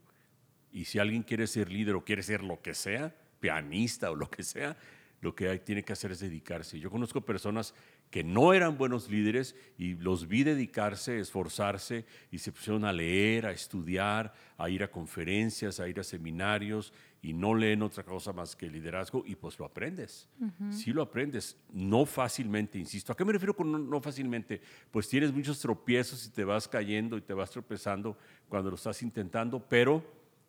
Y 0.73 0.84
si 0.84 0.99
alguien 0.99 1.23
quiere 1.23 1.46
ser 1.46 1.70
líder 1.70 1.94
o 1.94 2.04
quiere 2.04 2.23
ser 2.23 2.42
lo 2.42 2.61
que 2.61 2.75
sea, 2.75 3.14
pianista 3.40 4.11
o 4.11 4.16
lo 4.16 4.30
que 4.30 4.42
sea, 4.42 4.76
lo 5.20 5.34
que 5.34 5.49
hay, 5.49 5.61
tiene 5.61 5.82
que 5.82 5.92
hacer 5.92 6.12
es 6.12 6.20
dedicarse. 6.20 6.78
Yo 6.78 6.90
conozco 6.90 7.20
personas 7.25 7.75
que 8.14 8.23
no 8.23 8.52
eran 8.52 8.78
buenos 8.78 9.11
líderes 9.11 9.56
y 9.76 9.97
los 9.97 10.28
vi 10.28 10.44
dedicarse, 10.44 11.18
esforzarse 11.18 12.06
y 12.30 12.38
se 12.38 12.52
pusieron 12.52 12.85
a 12.85 12.92
leer, 12.92 13.44
a 13.44 13.50
estudiar, 13.50 14.33
a 14.56 14.71
ir 14.71 14.85
a 14.85 14.88
conferencias, 14.92 15.80
a 15.80 15.88
ir 15.88 15.99
a 15.99 16.04
seminarios 16.04 16.92
y 17.23 17.33
no 17.33 17.56
leen 17.56 17.83
otra 17.83 18.04
cosa 18.04 18.33
más 18.33 18.54
que 18.54 18.71
liderazgo 18.71 19.25
y 19.26 19.35
pues 19.35 19.59
lo 19.59 19.64
aprendes. 19.64 20.28
Sí 20.71 20.92
lo 20.92 21.02
aprendes, 21.02 21.56
no 21.73 22.06
fácilmente, 22.06 22.78
insisto. 22.78 23.12
¿A 23.12 23.16
qué 23.16 23.25
me 23.25 23.33
refiero 23.33 23.56
con 23.56 23.73
no, 23.73 23.80
no, 23.80 24.00
fácilmente? 24.00 24.61
Pues 24.92 25.09
tienes 25.09 25.33
muchos 25.33 25.59
tropiezos 25.59 26.25
y 26.25 26.30
te 26.30 26.44
vas 26.44 26.68
cayendo 26.68 27.16
y 27.16 27.21
te 27.21 27.35
vas 27.35 27.50
tropezando 27.50 28.16
cuando 28.49 28.71
lo 28.71 28.76
estás 28.76 29.02
intentando, 29.02 29.59
pero 29.59 30.04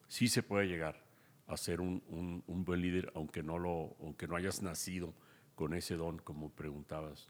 sí 0.08 0.28
se 0.28 0.44
puede 0.44 0.68
llegar 0.68 1.04
a 1.48 1.58
ser 1.58 1.82
un, 1.82 2.04
un, 2.10 2.44
un 2.46 2.64
buen 2.64 2.80
líder 2.80 3.12
aunque 3.16 3.42
no, 3.42 3.58
lo, 3.58 3.96
aunque 4.02 4.28
no 4.28 4.36
hayas 4.36 4.62
nacido 4.62 5.16
con 5.56 5.74
ese 5.74 5.96
don, 5.96 6.20
como 6.20 6.50
preguntabas. 6.50 7.28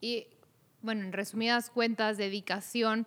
Y 0.00 0.26
bueno, 0.82 1.04
en 1.04 1.12
resumidas 1.12 1.70
cuentas, 1.70 2.18
dedicación, 2.18 3.06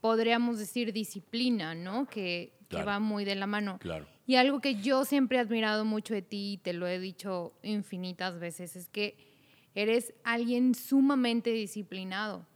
podríamos 0.00 0.58
decir 0.58 0.92
disciplina, 0.92 1.74
¿no? 1.74 2.06
Que, 2.06 2.52
que 2.68 2.82
va 2.82 2.98
muy 2.98 3.24
de 3.24 3.34
la 3.34 3.46
mano. 3.46 3.78
Claro. 3.78 4.06
Y 4.26 4.36
algo 4.36 4.60
que 4.60 4.76
yo 4.76 5.04
siempre 5.04 5.38
he 5.38 5.40
admirado 5.40 5.84
mucho 5.84 6.14
de 6.14 6.22
ti, 6.22 6.54
y 6.54 6.56
te 6.58 6.72
lo 6.72 6.86
he 6.86 6.98
dicho 6.98 7.52
infinitas 7.62 8.38
veces, 8.38 8.74
es 8.76 8.88
que 8.88 9.16
eres 9.74 10.14
alguien 10.24 10.74
sumamente 10.74 11.50
disciplinado. 11.50 12.46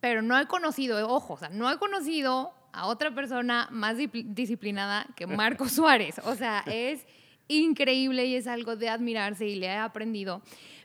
Pero 0.00 0.22
no 0.22 0.38
he 0.38 0.46
conocido, 0.46 1.06
ojo, 1.08 1.34
o 1.34 1.38
sea, 1.38 1.48
no 1.48 1.70
he 1.70 1.78
conocido 1.78 2.52
a 2.72 2.86
otra 2.86 3.14
persona 3.14 3.68
más 3.70 3.96
disciplinada 3.96 5.06
que 5.16 5.26
Marco 5.26 5.68
Suárez. 5.68 6.20
O 6.24 6.34
sea, 6.34 6.62
es 6.66 7.06
increíble 7.48 8.26
y 8.26 8.36
es 8.36 8.46
algo 8.46 8.76
de 8.76 8.88
admirarse 8.88 9.46
y 9.46 9.56
le 9.56 9.66
he 9.66 9.76
aprendido. 9.76 10.42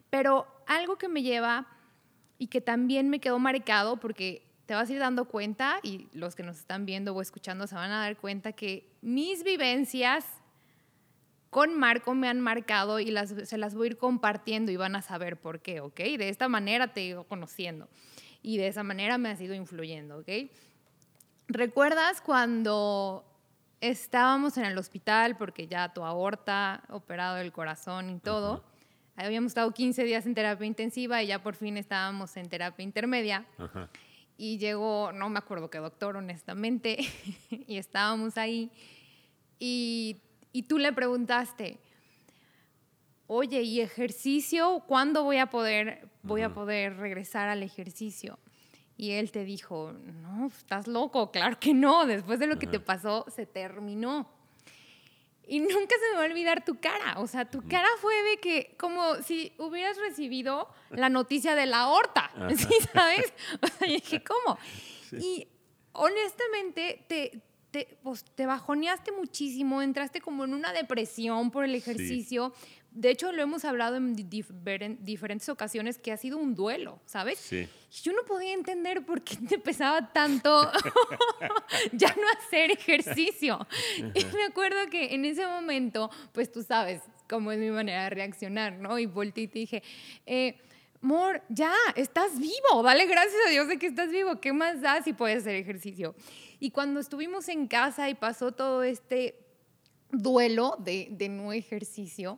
Pero 0.10 0.46
algo 0.68 0.98
que 0.98 1.08
me 1.08 1.24
lleva 1.24 1.68
y 2.38 2.48
que 2.48 2.62
también 2.62 3.10
me 3.10 3.20
quedó 3.20 3.40
marcado 3.40 3.98
porque 3.98 4.48
te 4.66 4.74
vas 4.74 4.90
a 4.90 4.94
ir 4.94 5.00
dando 5.00 5.26
cuenta 5.26 5.80
y 5.84 6.08
los 6.14 6.36
que 6.36 6.44
nos 6.44 6.58
están 6.58 6.86
viendo 6.86 7.14
o 7.14 7.22
escuchando 7.22 7.68
se 7.68 7.76
van 7.76 7.92
a 7.92 8.02
dar 8.02 8.18
cuenta 8.18 8.54
que 8.54 8.96
mis 9.02 9.44
vivencias 9.44 10.26
con 11.50 11.78
Marco 11.78 12.16
me 12.16 12.30
han 12.30 12.40
marcado 12.40 13.00
y 13.00 13.12
las, 13.12 13.30
se 13.44 13.58
las 13.58 13.76
voy 13.76 13.88
a 13.88 13.92
ir 13.92 13.98
compartiendo 13.98 14.72
y 14.72 14.78
van 14.78 14.96
a 14.96 15.02
saber 15.02 15.38
por 15.38 15.60
qué, 15.60 15.82
¿ok? 15.82 16.00
De 16.00 16.30
esta 16.30 16.48
manera 16.48 16.94
te 16.94 17.02
he 17.02 17.06
ido 17.08 17.26
conociendo 17.26 17.90
y 18.42 18.58
de 18.58 18.68
esa 18.68 18.84
manera 18.84 19.18
me 19.18 19.30
has 19.30 19.42
ido 19.42 19.54
influyendo, 19.54 20.20
¿ok? 20.20 20.30
¿Recuerdas 21.48 22.22
cuando 22.22 23.26
estábamos 23.82 24.58
en 24.58 24.66
el 24.66 24.78
hospital 24.78 25.36
porque 25.36 25.68
ya 25.68 25.92
tu 25.92 26.04
aorta, 26.04 26.84
operado 26.90 27.38
el 27.38 27.52
corazón 27.52 28.10
y 28.10 28.20
todo? 28.20 28.64
Habíamos 29.16 29.52
estado 29.52 29.72
15 29.72 30.04
días 30.04 30.26
en 30.26 30.34
terapia 30.34 30.66
intensiva 30.66 31.22
y 31.22 31.28
ya 31.28 31.44
por 31.44 31.56
fin 31.56 31.78
estábamos 31.78 32.38
en 32.38 32.48
terapia 32.48 32.84
intermedia. 32.84 33.46
Y 34.38 34.58
llegó, 34.58 35.12
no 35.12 35.30
me 35.30 35.40
acuerdo 35.40 35.70
qué 35.70 35.80
doctor, 35.80 36.16
honestamente, 36.16 36.98
y 37.50 37.78
estábamos 37.78 38.38
ahí. 38.38 38.72
Y, 39.60 40.22
y 40.52 40.64
tú 40.64 40.78
le 40.78 40.94
preguntaste, 40.94 41.80
oye, 43.28 43.62
¿y 43.62 43.82
ejercicio? 43.82 44.84
¿Cuándo 44.88 45.24
voy 45.24 45.38
a 45.38 45.48
poder, 45.48 46.08
voy 46.24 46.42
a 46.42 46.54
poder 46.54 46.98
regresar 46.98 47.50
al 47.50 47.62
ejercicio? 47.62 48.40
Y 49.02 49.14
él 49.14 49.32
te 49.32 49.44
dijo, 49.46 49.94
no, 49.94 50.46
estás 50.46 50.86
loco, 50.86 51.32
claro 51.32 51.60
que 51.60 51.74
no, 51.74 52.06
después 52.06 52.38
de 52.38 52.46
lo 52.46 52.60
que 52.60 52.68
te 52.68 52.80
pasó, 52.80 53.26
se 53.36 53.48
terminó. 53.48 54.30
Y 55.48 55.60
nunca 55.60 55.96
se 56.00 56.12
me 56.12 56.18
va 56.18 56.22
a 56.22 56.28
olvidar 56.28 56.64
tu 56.64 56.80
cara, 56.80 57.16
o 57.18 57.26
sea, 57.26 57.50
tu 57.50 57.68
cara 57.68 57.88
fue 58.00 58.14
de 58.30 58.38
que, 58.38 58.76
como 58.78 59.16
si 59.24 59.56
hubieras 59.58 59.98
recibido 59.98 60.70
la 60.92 61.10
noticia 61.10 61.56
de 61.56 61.66
la 61.66 61.80
aorta, 61.80 62.32
¿sí 62.56 62.76
sabes? 62.94 63.34
O 63.60 63.66
sea, 63.66 63.88
yo 63.88 63.96
dije, 63.96 64.24
¿cómo? 64.24 64.60
Y 65.14 65.48
honestamente, 65.94 67.04
te, 67.08 67.42
te, 67.72 67.98
pues, 68.04 68.24
te 68.36 68.46
bajoneaste 68.46 69.12
muchísimo, 69.14 69.82
entraste 69.82 70.22
como 70.22 70.46
en 70.46 70.54
una 70.54 70.74
depresión 70.74 71.50
por 71.50 71.66
el 71.66 71.74
ejercicio. 71.74 72.54
De 72.94 73.10
hecho, 73.10 73.32
lo 73.32 73.42
hemos 73.42 73.64
hablado 73.64 73.96
en 73.96 74.16
diferen- 74.30 74.98
diferentes 75.00 75.48
ocasiones 75.48 75.98
que 75.98 76.12
ha 76.12 76.18
sido 76.18 76.38
un 76.38 76.56
duelo, 76.56 77.00
¿sabes? 77.06 77.40
Sí. 77.40 77.68
Yo 78.04 78.12
no 78.12 78.24
podía 78.26 78.54
entender 78.54 79.06
por 79.06 79.22
qué 79.24 79.38
te 79.38 79.58
pesaba 79.60 80.12
tanto 80.12 80.70
ya 81.94 82.14
no 82.16 82.24
hacer 82.38 82.72
ejercicio. 82.72 83.66
Y 83.98 84.26
me 84.36 84.44
acuerdo 84.44 84.78
que 84.90 85.14
en 85.16 85.24
ese 85.26 85.46
momento, 85.48 86.10
pues 86.34 86.52
tú 86.52 86.64
sabes 86.64 87.02
cómo 87.30 87.52
es 87.54 87.60
mi 87.60 87.72
manera 87.72 88.04
de 88.06 88.10
reaccionar, 88.12 88.74
¿no? 88.74 89.00
Y 89.00 89.06
volteé 89.06 89.46
y 89.46 89.48
te 89.48 89.60
dije, 89.60 89.84
eh, 90.26 90.60
Mor, 91.04 91.42
ya, 91.50 91.74
estás 91.96 92.38
vivo, 92.40 92.84
dale 92.84 93.06
gracias 93.08 93.34
a 93.48 93.50
Dios 93.50 93.68
de 93.68 93.80
que 93.80 93.88
estás 93.88 94.10
vivo, 94.12 94.40
¿qué 94.40 94.54
más 94.54 94.82
da 94.82 95.02
si 95.02 95.14
puedes 95.14 95.40
hacer 95.40 95.56
ejercicio? 95.56 96.14
Y 96.60 96.70
cuando 96.70 97.00
estuvimos 97.00 97.50
en 97.50 97.68
casa 97.68 98.08
y 98.10 98.14
pasó 98.14 98.52
todo 98.52 98.84
este 98.84 99.36
duelo 100.12 100.76
de, 100.80 101.08
de 101.12 101.30
no 101.30 101.54
ejercicio, 101.54 102.38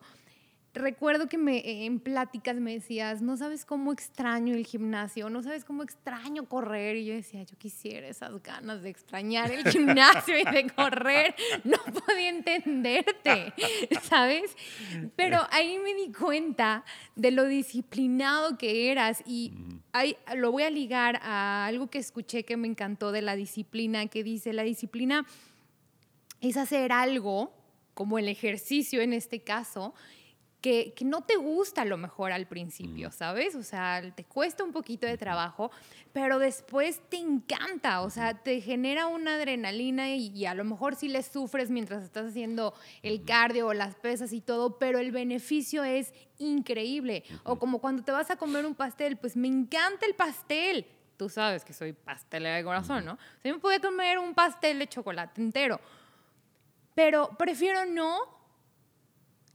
recuerdo 0.74 1.30
que 1.30 1.38
me, 1.38 1.86
en 1.86 2.00
pláticas 2.00 2.56
me 2.56 2.74
decías, 2.74 3.22
no 3.22 3.38
sabes 3.38 3.64
cómo 3.66 3.92
extraño 3.92 4.56
el 4.56 4.66
gimnasio, 4.66 5.30
no 5.30 5.44
sabes 5.44 5.64
cómo 5.66 5.84
extraño 5.84 6.50
correr. 6.50 6.96
Y 6.96 7.06
yo 7.06 7.14
decía, 7.14 7.44
yo 7.44 7.58
quisiera 7.58 8.08
esas 8.08 8.42
ganas 8.42 8.82
de 8.82 8.90
extrañar 8.90 9.52
el 9.52 9.64
gimnasio 9.70 10.38
y 10.38 10.44
de 10.44 10.70
correr. 10.70 11.36
No 11.64 11.78
podía 12.06 12.30
entenderte, 12.30 13.54
¿sabes? 14.04 14.56
Pero 15.16 15.40
ahí 15.52 15.78
me 15.80 15.94
di 15.94 16.12
cuenta 16.12 16.84
de 17.16 17.32
lo 17.32 17.46
disciplinado 17.46 18.58
que 18.58 18.92
eras 18.92 19.24
y 19.26 19.54
ahí 19.92 20.18
lo 20.36 20.52
voy 20.52 20.64
a 20.64 20.70
ligar 20.70 21.20
a 21.22 21.66
algo 21.66 21.90
que 21.90 22.00
escuché 22.00 22.44
que 22.44 22.58
me 22.58 22.68
encantó 22.68 23.12
de 23.12 23.22
la 23.22 23.36
disciplina, 23.36 24.08
que 24.08 24.24
dice, 24.24 24.52
la 24.52 24.64
disciplina 24.64 25.26
es 26.42 26.58
hacer 26.58 26.92
algo, 26.92 27.54
como 27.94 28.18
el 28.18 28.28
ejercicio 28.28 29.02
en 29.02 29.14
este 29.14 29.42
caso, 29.42 29.94
que, 30.64 30.94
que, 30.96 31.04
no 31.04 31.24
te 31.24 31.36
gusta 31.36 31.82
a 31.82 31.86
lo 31.86 31.98
mejor 31.98 32.32
al 32.32 32.48
principio, 32.48 33.12
¿sabes? 33.12 33.54
O 33.54 33.64
sea, 33.64 34.02
te 34.16 34.24
cuesta 34.24 34.64
un 34.64 34.72
poquito 34.72 35.06
de 35.06 35.18
trabajo, 35.18 35.72
pero 36.14 36.40
después 36.40 37.02
te 37.10 37.18
encanta, 37.18 38.00
o 38.02 38.10
sea, 38.10 38.42
te 38.42 38.62
genera 38.62 39.08
una 39.08 39.36
adrenalina 39.36 40.16
y, 40.16 40.30
y 40.30 40.46
a 40.46 40.54
lo 40.54 40.64
mejor 40.64 40.96
sí 40.96 41.10
le 41.10 41.22
sufres 41.22 41.70
mientras 41.70 42.02
estás 42.02 42.28
haciendo 42.28 42.74
el 43.02 43.26
cardio 43.26 43.68
o 43.68 43.74
las 43.74 43.96
pesas 43.96 44.32
y 44.32 44.40
todo, 44.40 44.80
pero 44.80 45.00
el 45.00 45.12
beneficio 45.12 45.84
es 45.84 46.14
increíble. 46.38 47.26
O 47.44 47.60
como 47.60 47.80
cuando 47.80 48.02
te 48.02 48.14
vas 48.14 48.32
a 48.32 48.38
comer 48.38 48.66
un 48.66 48.74
pastel, 48.74 49.18
pues 49.18 49.36
me 49.36 49.50
encanta 49.50 50.06
el 50.06 50.16
pastel. 50.16 50.88
Tú 51.18 51.28
sabes 51.28 51.66
que 51.66 51.74
soy 51.74 51.92
pastelera 51.92 52.56
de 52.56 52.64
corazón, 52.64 53.04
¿no? 53.04 53.16
O 53.16 53.42
sea, 53.42 53.52
yo 53.52 53.56
me 53.56 53.60
podía 53.60 53.82
comer 53.82 54.18
un 54.18 54.34
pastel 54.34 54.80
de 54.80 54.88
chocolate 54.88 55.42
entero, 55.42 55.82
pero 56.96 57.32
prefiero 57.38 57.86
no 57.86 58.43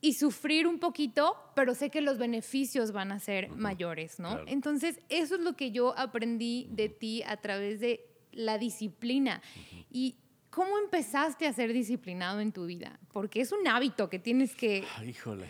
y 0.00 0.12
sufrir 0.12 0.66
un 0.66 0.78
poquito, 0.78 1.36
pero 1.54 1.74
sé 1.74 1.90
que 1.90 2.00
los 2.00 2.18
beneficios 2.18 2.92
van 2.92 3.12
a 3.12 3.18
ser 3.18 3.50
uh 3.50 3.54
-huh. 3.54 3.56
mayores, 3.56 4.20
¿no? 4.20 4.30
Claro. 4.30 4.44
Entonces, 4.46 5.00
eso 5.08 5.34
es 5.34 5.40
lo 5.40 5.54
que 5.56 5.72
yo 5.72 5.96
aprendí 5.98 6.68
de 6.70 6.88
ti 6.88 7.22
a 7.24 7.36
través 7.38 7.80
de 7.80 8.06
la 8.32 8.58
disciplina. 8.58 9.42
Uh 9.42 9.58
-huh. 9.58 9.86
Y 9.90 10.16
¿cómo 10.50 10.78
empezaste 10.78 11.46
a 11.46 11.52
ser 11.52 11.72
disciplinado 11.72 12.40
en 12.40 12.52
tu 12.52 12.66
vida? 12.66 12.98
Porque 13.12 13.40
es 13.40 13.52
un 13.52 13.66
hábito 13.66 14.08
que 14.08 14.18
tienes 14.18 14.54
que... 14.54 14.84
híjole, 15.04 15.46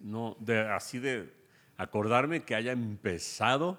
no, 0.00 0.36
de, 0.40 0.60
así 0.60 0.98
de 0.98 1.32
acordarme 1.76 2.44
que 2.44 2.54
haya 2.54 2.72
empezado 2.72 3.78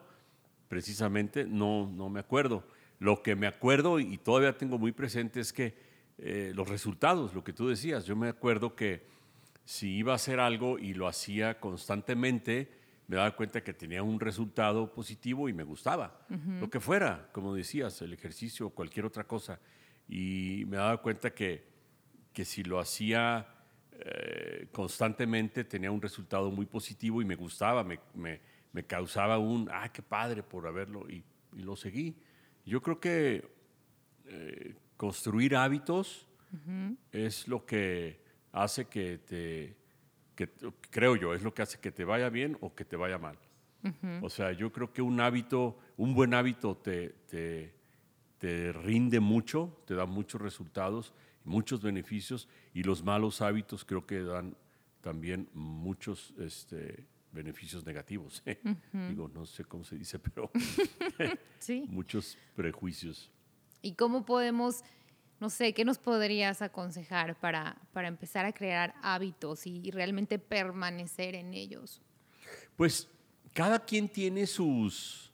precisamente, 0.70 1.46
no, 1.46 1.88
no 1.88 2.10
me 2.10 2.20
acuerdo. 2.20 2.64
Lo 3.00 3.22
que 3.22 3.36
me 3.36 3.48
acuerdo 3.48 4.00
y 4.00 4.18
todavía 4.18 4.58
tengo 4.58 4.78
muy 4.78 4.92
presente 4.92 5.42
es 5.42 5.52
que 5.52 5.76
eh, 6.18 6.52
los 6.56 6.70
resultados, 6.70 7.34
lo 7.34 7.44
que 7.44 7.54
tú 7.54 7.68
decías, 7.68 8.06
yo 8.06 8.16
me 8.16 8.30
acuerdo 8.30 8.76
que 8.76 9.06
si 9.66 9.98
iba 9.98 10.14
a 10.14 10.16
hacer 10.16 10.40
algo 10.40 10.78
y 10.80 10.94
lo 10.94 11.08
hacía 11.08 11.60
constantemente, 11.60 12.70
me 13.08 13.18
daba 13.18 13.36
cuenta 13.36 13.64
que 13.64 13.74
tenía 13.74 14.04
un 14.04 14.20
resultado 14.20 14.94
positivo 14.94 15.50
y 15.50 15.54
me 15.54 15.64
gustaba. 15.64 16.26
Lo 16.60 16.70
que 16.70 16.80
fuera, 16.80 17.30
como 17.32 17.54
decías, 17.54 18.02
el 18.02 18.14
ejercicio 18.14 18.68
o 18.68 18.70
cualquier 18.70 19.06
otra 19.06 19.26
cosa. 19.26 19.60
Y 20.08 20.64
me 20.68 20.78
daba 20.78 21.02
cuenta 21.02 21.34
que, 21.34 21.64
que 22.34 22.46
si 22.46 22.64
lo 22.64 22.80
hacía 22.80 23.48
eh, 23.92 24.68
constantemente 24.72 25.64
tenía 25.64 25.92
un 25.92 26.02
resultado 26.02 26.50
muy 26.52 26.66
positivo 26.66 27.22
y 27.22 27.26
me 27.26 27.36
gustaba, 27.36 27.84
me, 27.84 28.00
me, 28.14 28.42
me 28.72 28.86
causaba 28.86 29.38
un, 29.38 29.70
ah, 29.72 29.92
qué 29.94 30.02
padre 30.02 30.44
por 30.44 30.68
haberlo, 30.68 31.10
y, 31.10 31.24
y 31.56 31.62
lo 31.62 31.76
seguí. 31.76 32.16
Yo 32.66 32.82
creo 32.82 33.00
que 33.00 33.48
eh, 34.26 34.76
construir 34.98 35.56
hábitos 35.56 36.28
es 37.12 37.48
lo 37.48 37.66
que 37.66 38.23
hace 38.54 38.86
que 38.86 39.18
te, 39.18 39.76
que, 40.36 40.50
creo 40.90 41.18
yo, 41.18 41.34
es 41.34 41.44
lo 41.44 41.54
que 41.54 41.62
hace 41.62 41.80
que 41.80 41.92
te 41.92 42.06
vaya 42.06 42.30
bien 42.30 42.58
o 42.62 42.74
que 42.74 42.86
te 42.86 42.96
vaya 42.96 43.18
mal. 43.18 43.38
O 44.22 44.30
sea, 44.30 44.54
yo 44.54 44.72
creo 44.72 44.94
que 44.94 45.02
un 45.02 45.20
hábito, 45.20 45.78
un 45.98 46.14
buen 46.14 46.34
hábito 46.34 46.78
te, 46.78 47.10
te, 47.28 47.74
te 48.38 48.72
rinde 48.72 49.20
mucho, 49.20 49.78
te 49.86 49.94
da 49.94 50.06
muchos 50.06 50.40
resultados, 50.40 51.14
muchos 51.44 51.82
beneficios, 51.82 52.48
y 52.74 52.84
los 52.84 53.04
malos 53.04 53.42
hábitos 53.42 53.84
creo 53.84 54.06
que 54.06 54.24
dan 54.24 54.56
también 55.02 55.50
muchos 55.54 56.34
este, 56.40 57.06
beneficios 57.34 57.86
negativos. 57.86 58.42
Digo, 59.10 59.30
no 59.34 59.46
sé 59.46 59.66
cómo 59.66 59.84
se 59.84 59.98
dice, 59.98 60.18
pero 60.18 60.50
¿Sí? 61.60 61.86
muchos 61.90 62.38
prejuicios. 62.56 63.30
¿Y 63.82 63.96
cómo 63.96 64.26
podemos 64.26 64.84
no 65.44 65.50
sé, 65.50 65.74
¿qué 65.74 65.84
nos 65.84 65.98
podrías 65.98 66.62
aconsejar 66.62 67.38
para, 67.38 67.76
para 67.92 68.08
empezar 68.08 68.46
a 68.46 68.54
crear 68.54 68.96
hábitos 69.02 69.68
y, 69.68 69.92
realmente 69.92 70.40
permanecer 70.40 71.36
en 71.36 71.54
ellos? 71.54 72.02
Pues 72.78 73.10
cada 73.54 73.84
quien 73.84 74.08
tiene 74.08 74.48
sus, 74.48 75.34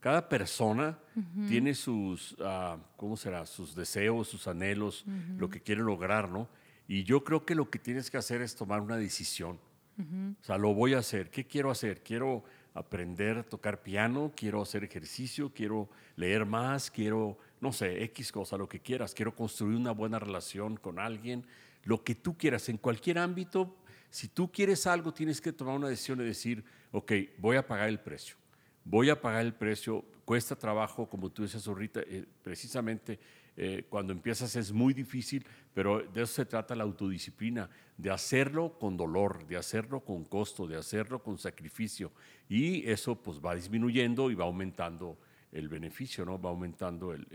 cada 0.00 0.26
persona 0.26 0.98
tiene 1.46 1.74
sus, 1.74 2.32
uh, 2.32 2.80
¿cómo 2.96 3.18
será? 3.18 3.44
Sus 3.44 3.74
deseos, 3.74 4.26
sus 4.26 4.48
anhelos, 4.48 5.04
lo 5.36 5.50
que 5.50 5.60
quiere 5.60 5.82
lograr, 5.82 6.30
¿no? 6.30 6.48
Y 6.88 7.04
yo 7.04 7.22
creo 7.22 7.44
que 7.44 7.54
lo 7.54 7.68
que 7.68 7.78
tienes 7.78 8.10
que 8.10 8.16
hacer 8.16 8.40
es 8.40 8.56
tomar 8.56 8.80
una 8.80 8.96
decisión. 8.96 9.60
O 9.98 10.44
sea, 10.44 10.56
lo 10.56 10.72
voy 10.72 10.94
a 10.94 11.00
hacer. 11.00 11.28
¿Qué 11.28 11.46
quiero 11.46 11.70
hacer? 11.70 12.02
Quiero 12.02 12.42
aprender 12.76 13.38
a 13.38 13.42
tocar 13.42 13.82
piano, 13.82 14.32
quiero 14.36 14.62
hacer 14.62 14.84
ejercicio, 14.84 15.52
quiero 15.54 15.88
leer 16.16 16.46
más, 16.46 16.90
quiero 16.90 17.38
no 17.60 17.72
sé, 17.72 18.02
X 18.04 18.32
cosa, 18.32 18.56
lo 18.56 18.68
que 18.68 18.80
quieras, 18.80 19.14
quiero 19.14 19.34
construir 19.34 19.76
una 19.76 19.92
buena 19.92 20.18
relación 20.18 20.76
con 20.76 20.98
alguien, 20.98 21.44
lo 21.84 22.04
que 22.04 22.14
tú 22.14 22.36
quieras, 22.36 22.68
en 22.68 22.76
cualquier 22.76 23.18
ámbito, 23.18 23.76
si 24.10 24.28
tú 24.28 24.50
quieres 24.50 24.86
algo, 24.86 25.12
tienes 25.12 25.40
que 25.40 25.52
tomar 25.52 25.76
una 25.76 25.88
decisión 25.88 26.20
y 26.20 26.24
decir, 26.24 26.64
ok, 26.92 27.12
voy 27.38 27.56
a 27.56 27.66
pagar 27.66 27.88
el 27.88 28.00
precio, 28.00 28.36
voy 28.84 29.10
a 29.10 29.20
pagar 29.20 29.44
el 29.44 29.54
precio, 29.54 30.04
cuesta 30.24 30.56
trabajo, 30.56 31.08
como 31.08 31.30
tú 31.30 31.42
dices 31.42 31.66
ahorita, 31.66 32.00
eh, 32.00 32.24
precisamente 32.42 33.18
eh, 33.58 33.86
cuando 33.88 34.12
empiezas 34.12 34.54
es 34.56 34.70
muy 34.70 34.92
difícil, 34.92 35.46
pero 35.72 36.02
de 36.02 36.22
eso 36.22 36.34
se 36.34 36.44
trata 36.44 36.74
la 36.74 36.84
autodisciplina, 36.84 37.70
de 37.96 38.10
hacerlo 38.10 38.78
con 38.78 38.96
dolor, 38.96 39.46
de 39.46 39.56
hacerlo 39.56 40.00
con 40.00 40.24
costo, 40.24 40.66
de 40.66 40.76
hacerlo 40.76 41.22
con 41.22 41.38
sacrificio, 41.38 42.12
y 42.48 42.88
eso 42.88 43.14
pues 43.22 43.40
va 43.40 43.54
disminuyendo 43.54 44.30
y 44.30 44.34
va 44.34 44.44
aumentando 44.44 45.18
el 45.52 45.68
beneficio, 45.68 46.26
¿no? 46.26 46.40
Va 46.40 46.50
aumentando 46.50 47.14
el, 47.14 47.26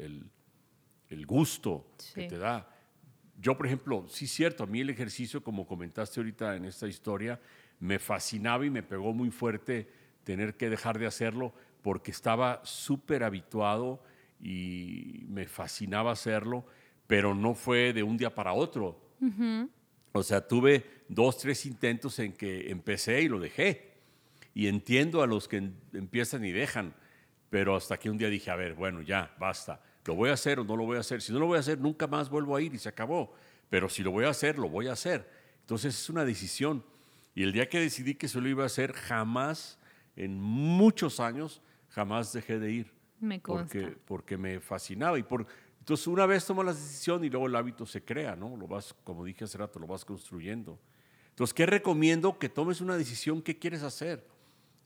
el, 1.09 1.25
gusto 1.25 1.87
que 2.13 2.27
te 2.27 2.37
da. 2.37 2.69
Yo, 3.39 3.57
por 3.57 3.65
ejemplo, 3.65 4.05
sí 4.07 4.25
es 4.25 4.31
cierto, 4.31 4.63
a 4.63 4.67
mí 4.67 4.81
el 4.81 4.91
ejercicio, 4.91 5.43
como 5.43 5.65
comentaste 5.65 6.19
ahorita 6.19 6.55
en 6.55 6.65
esta 6.65 6.87
historia, 6.87 7.39
me 7.79 7.97
fascinaba 7.97 8.63
y 8.65 8.69
me 8.69 8.83
pegó 8.83 9.11
muy 9.11 9.31
fuerte 9.31 9.89
tener 10.23 10.55
que 10.55 10.69
dejar 10.69 10.99
de 10.99 11.07
hacerlo 11.07 11.51
porque 11.81 12.11
estaba 12.11 12.61
súper 12.63 13.23
habituado 13.23 14.03
y 14.41 15.25
me 15.27 15.45
fascinaba 15.45 16.11
hacerlo, 16.11 16.65
pero 17.07 17.35
no 17.35 17.53
fue 17.53 17.93
de 17.93 18.03
un 18.03 18.17
día 18.17 18.33
para 18.33 18.53
otro. 18.53 18.99
O 20.11 20.23
sea, 20.23 20.45
tuve 20.47 21.03
dos, 21.07 21.37
tres 21.37 21.65
intentos 21.65 22.17
en 22.19 22.33
que 22.33 22.71
empecé 22.71 23.21
y 23.21 23.27
lo 23.27 23.39
dejé. 23.39 23.91
Y 24.53 24.67
entiendo 24.67 25.21
a 25.21 25.27
los 25.27 25.47
que 25.47 25.71
empiezan 25.93 26.43
y 26.43 26.51
dejan, 26.51 26.93
pero 27.49 27.75
hasta 27.75 27.97
que 27.97 28.09
un 28.09 28.17
día 28.17 28.29
dije, 28.29 28.49
a 28.51 28.55
ver, 28.55 28.73
bueno, 28.73 29.01
ya, 29.01 29.33
basta. 29.39 29.81
¿Lo 30.05 30.15
voy 30.15 30.29
a 30.29 30.33
hacer 30.33 30.59
o 30.59 30.63
no 30.63 30.75
lo 30.75 30.85
voy 30.85 30.97
a 30.97 31.01
hacer? 31.01 31.21
Si 31.21 31.31
no 31.31 31.39
lo 31.39 31.45
voy 31.45 31.57
a 31.57 31.59
hacer, 31.59 31.79
nunca 31.79 32.07
más 32.07 32.29
vuelvo 32.29 32.55
a 32.55 32.61
ir 32.61 32.73
y 32.73 32.79
se 32.79 32.89
acabó. 32.89 33.33
Pero 33.69 33.87
si 33.87 34.03
lo 34.03 34.11
voy 34.11 34.25
a 34.25 34.29
hacer, 34.29 34.57
lo 34.57 34.67
voy 34.67 34.87
a 34.87 34.93
hacer. 34.93 35.29
Entonces 35.61 35.97
es 35.97 36.09
una 36.09 36.25
decisión. 36.25 36.83
Y 37.35 37.43
el 37.43 37.53
día 37.53 37.69
que 37.69 37.79
decidí 37.79 38.15
que 38.15 38.27
se 38.27 38.41
lo 38.41 38.49
iba 38.49 38.63
a 38.63 38.65
hacer, 38.65 38.93
jamás, 38.93 39.79
en 40.15 40.41
muchos 40.41 41.19
años, 41.19 41.61
jamás 41.89 42.33
dejé 42.33 42.59
de 42.59 42.71
ir. 42.71 43.00
Me 43.21 43.41
consta. 43.41 43.79
Porque, 43.79 43.97
porque 44.05 44.37
me 44.37 44.59
fascinaba. 44.59 45.17
Y 45.17 45.23
por, 45.23 45.47
entonces 45.79 46.07
una 46.07 46.25
vez 46.25 46.45
tomo 46.45 46.63
la 46.63 46.73
decisión 46.73 47.23
y 47.23 47.29
luego 47.29 47.47
el 47.47 47.55
hábito 47.55 47.85
se 47.85 48.03
crea, 48.03 48.35
¿no? 48.35 48.57
Lo 48.57 48.67
vas, 48.67 48.93
como 49.03 49.23
dije 49.23 49.45
hace 49.45 49.57
rato, 49.57 49.79
lo 49.79 49.87
vas 49.87 50.03
construyendo. 50.03 50.77
Entonces, 51.29 51.53
¿qué 51.53 51.65
recomiendo? 51.65 52.37
Que 52.37 52.49
tomes 52.49 52.81
una 52.81 52.97
decisión, 52.97 53.41
¿qué 53.41 53.57
quieres 53.57 53.83
hacer? 53.83 54.27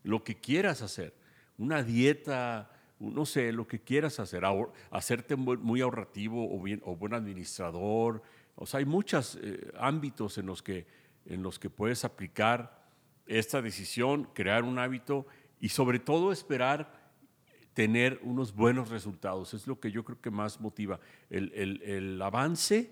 Lo 0.04 0.22
que 0.22 0.36
quieras 0.36 0.80
hacer 0.82 1.12
una 1.58 1.82
dieta, 1.82 2.70
no 2.98 3.26
sé, 3.26 3.52
lo 3.52 3.66
que 3.66 3.80
quieras 3.80 4.20
hacer, 4.20 4.42
hacerte 4.90 5.36
muy 5.36 5.80
ahorrativo 5.80 6.54
o, 6.54 6.62
bien, 6.62 6.82
o 6.84 6.96
buen 6.96 7.14
administrador. 7.14 8.22
O 8.54 8.66
sea, 8.66 8.78
hay 8.78 8.84
muchos 8.84 9.38
eh, 9.42 9.70
ámbitos 9.78 10.38
en 10.38 10.46
los, 10.46 10.62
que, 10.62 10.86
en 11.26 11.42
los 11.42 11.58
que 11.58 11.70
puedes 11.70 12.04
aplicar 12.04 12.84
esta 13.26 13.60
decisión, 13.60 14.28
crear 14.34 14.64
un 14.64 14.78
hábito 14.78 15.26
y 15.60 15.70
sobre 15.70 15.98
todo 15.98 16.32
esperar 16.32 17.05
tener 17.76 18.18
unos 18.22 18.54
buenos 18.54 18.88
resultados. 18.88 19.52
Es 19.52 19.66
lo 19.66 19.78
que 19.78 19.90
yo 19.90 20.02
creo 20.02 20.18
que 20.18 20.30
más 20.30 20.58
motiva. 20.62 20.98
El, 21.28 21.52
el, 21.54 21.82
el 21.82 22.22
avance 22.22 22.90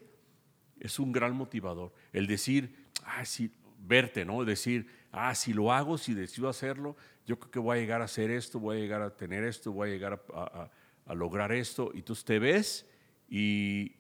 es 0.78 0.98
un 0.98 1.10
gran 1.10 1.34
motivador. 1.34 1.90
El 2.12 2.26
decir, 2.26 2.84
ah, 3.02 3.24
sí, 3.24 3.50
verte, 3.78 4.26
¿no? 4.26 4.44
Decir, 4.44 4.86
ah, 5.10 5.34
si 5.34 5.54
lo 5.54 5.72
hago, 5.72 5.96
si 5.96 6.12
decido 6.12 6.50
hacerlo, 6.50 6.98
yo 7.24 7.38
creo 7.38 7.50
que 7.50 7.58
voy 7.60 7.78
a 7.78 7.80
llegar 7.80 8.02
a 8.02 8.04
hacer 8.04 8.30
esto, 8.30 8.60
voy 8.60 8.76
a 8.76 8.80
llegar 8.80 9.00
a 9.00 9.16
tener 9.16 9.42
esto, 9.42 9.72
voy 9.72 9.88
a 9.88 9.92
llegar 9.92 10.22
a, 10.34 11.14
lograr 11.14 11.50
esto. 11.50 11.90
Y 11.94 12.02
tú 12.02 12.14
te 12.16 12.38
ves 12.38 12.86
y 13.26 13.90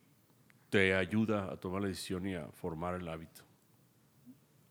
te 0.68 0.94
ayuda 0.94 1.50
a 1.50 1.56
tomar 1.56 1.80
la 1.80 1.88
decisión 1.88 2.26
y 2.26 2.34
a 2.34 2.46
formar 2.48 2.96
el 2.96 3.08
hábito. 3.08 3.42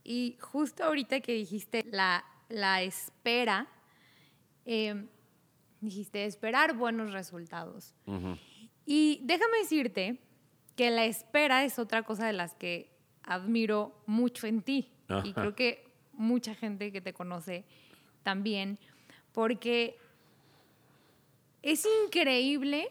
Y 0.04 0.38
justo 0.40 0.84
ahorita 0.84 1.22
que 1.22 1.34
dijiste 1.34 1.84
la, 1.90 2.24
la 2.50 2.84
espera, 2.84 3.68
em, 4.64 5.08
dijiste 5.84 6.26
esperar 6.26 6.76
buenos 6.76 7.12
resultados. 7.12 7.94
Y 8.86 9.20
déjame 9.24 9.60
decirte 9.60 10.20
que 10.76 10.90
la 10.90 11.06
espera 11.06 11.64
es 11.64 11.78
otra 11.80 12.04
cosa 12.04 12.26
de 12.26 12.34
las 12.34 12.54
que 12.56 12.90
admiro 13.24 14.02
mucho 14.06 14.48
en 14.48 14.62
ti. 14.62 14.92
Y 15.24 15.34
creo 15.34 15.56
que 15.56 15.86
mucha 16.14 16.56
gente 16.56 16.92
que 16.92 17.02
te 17.02 17.14
conoce 17.14 17.66
también, 18.24 18.80
porque 19.32 19.98
es 21.62 21.86
increíble 22.06 22.88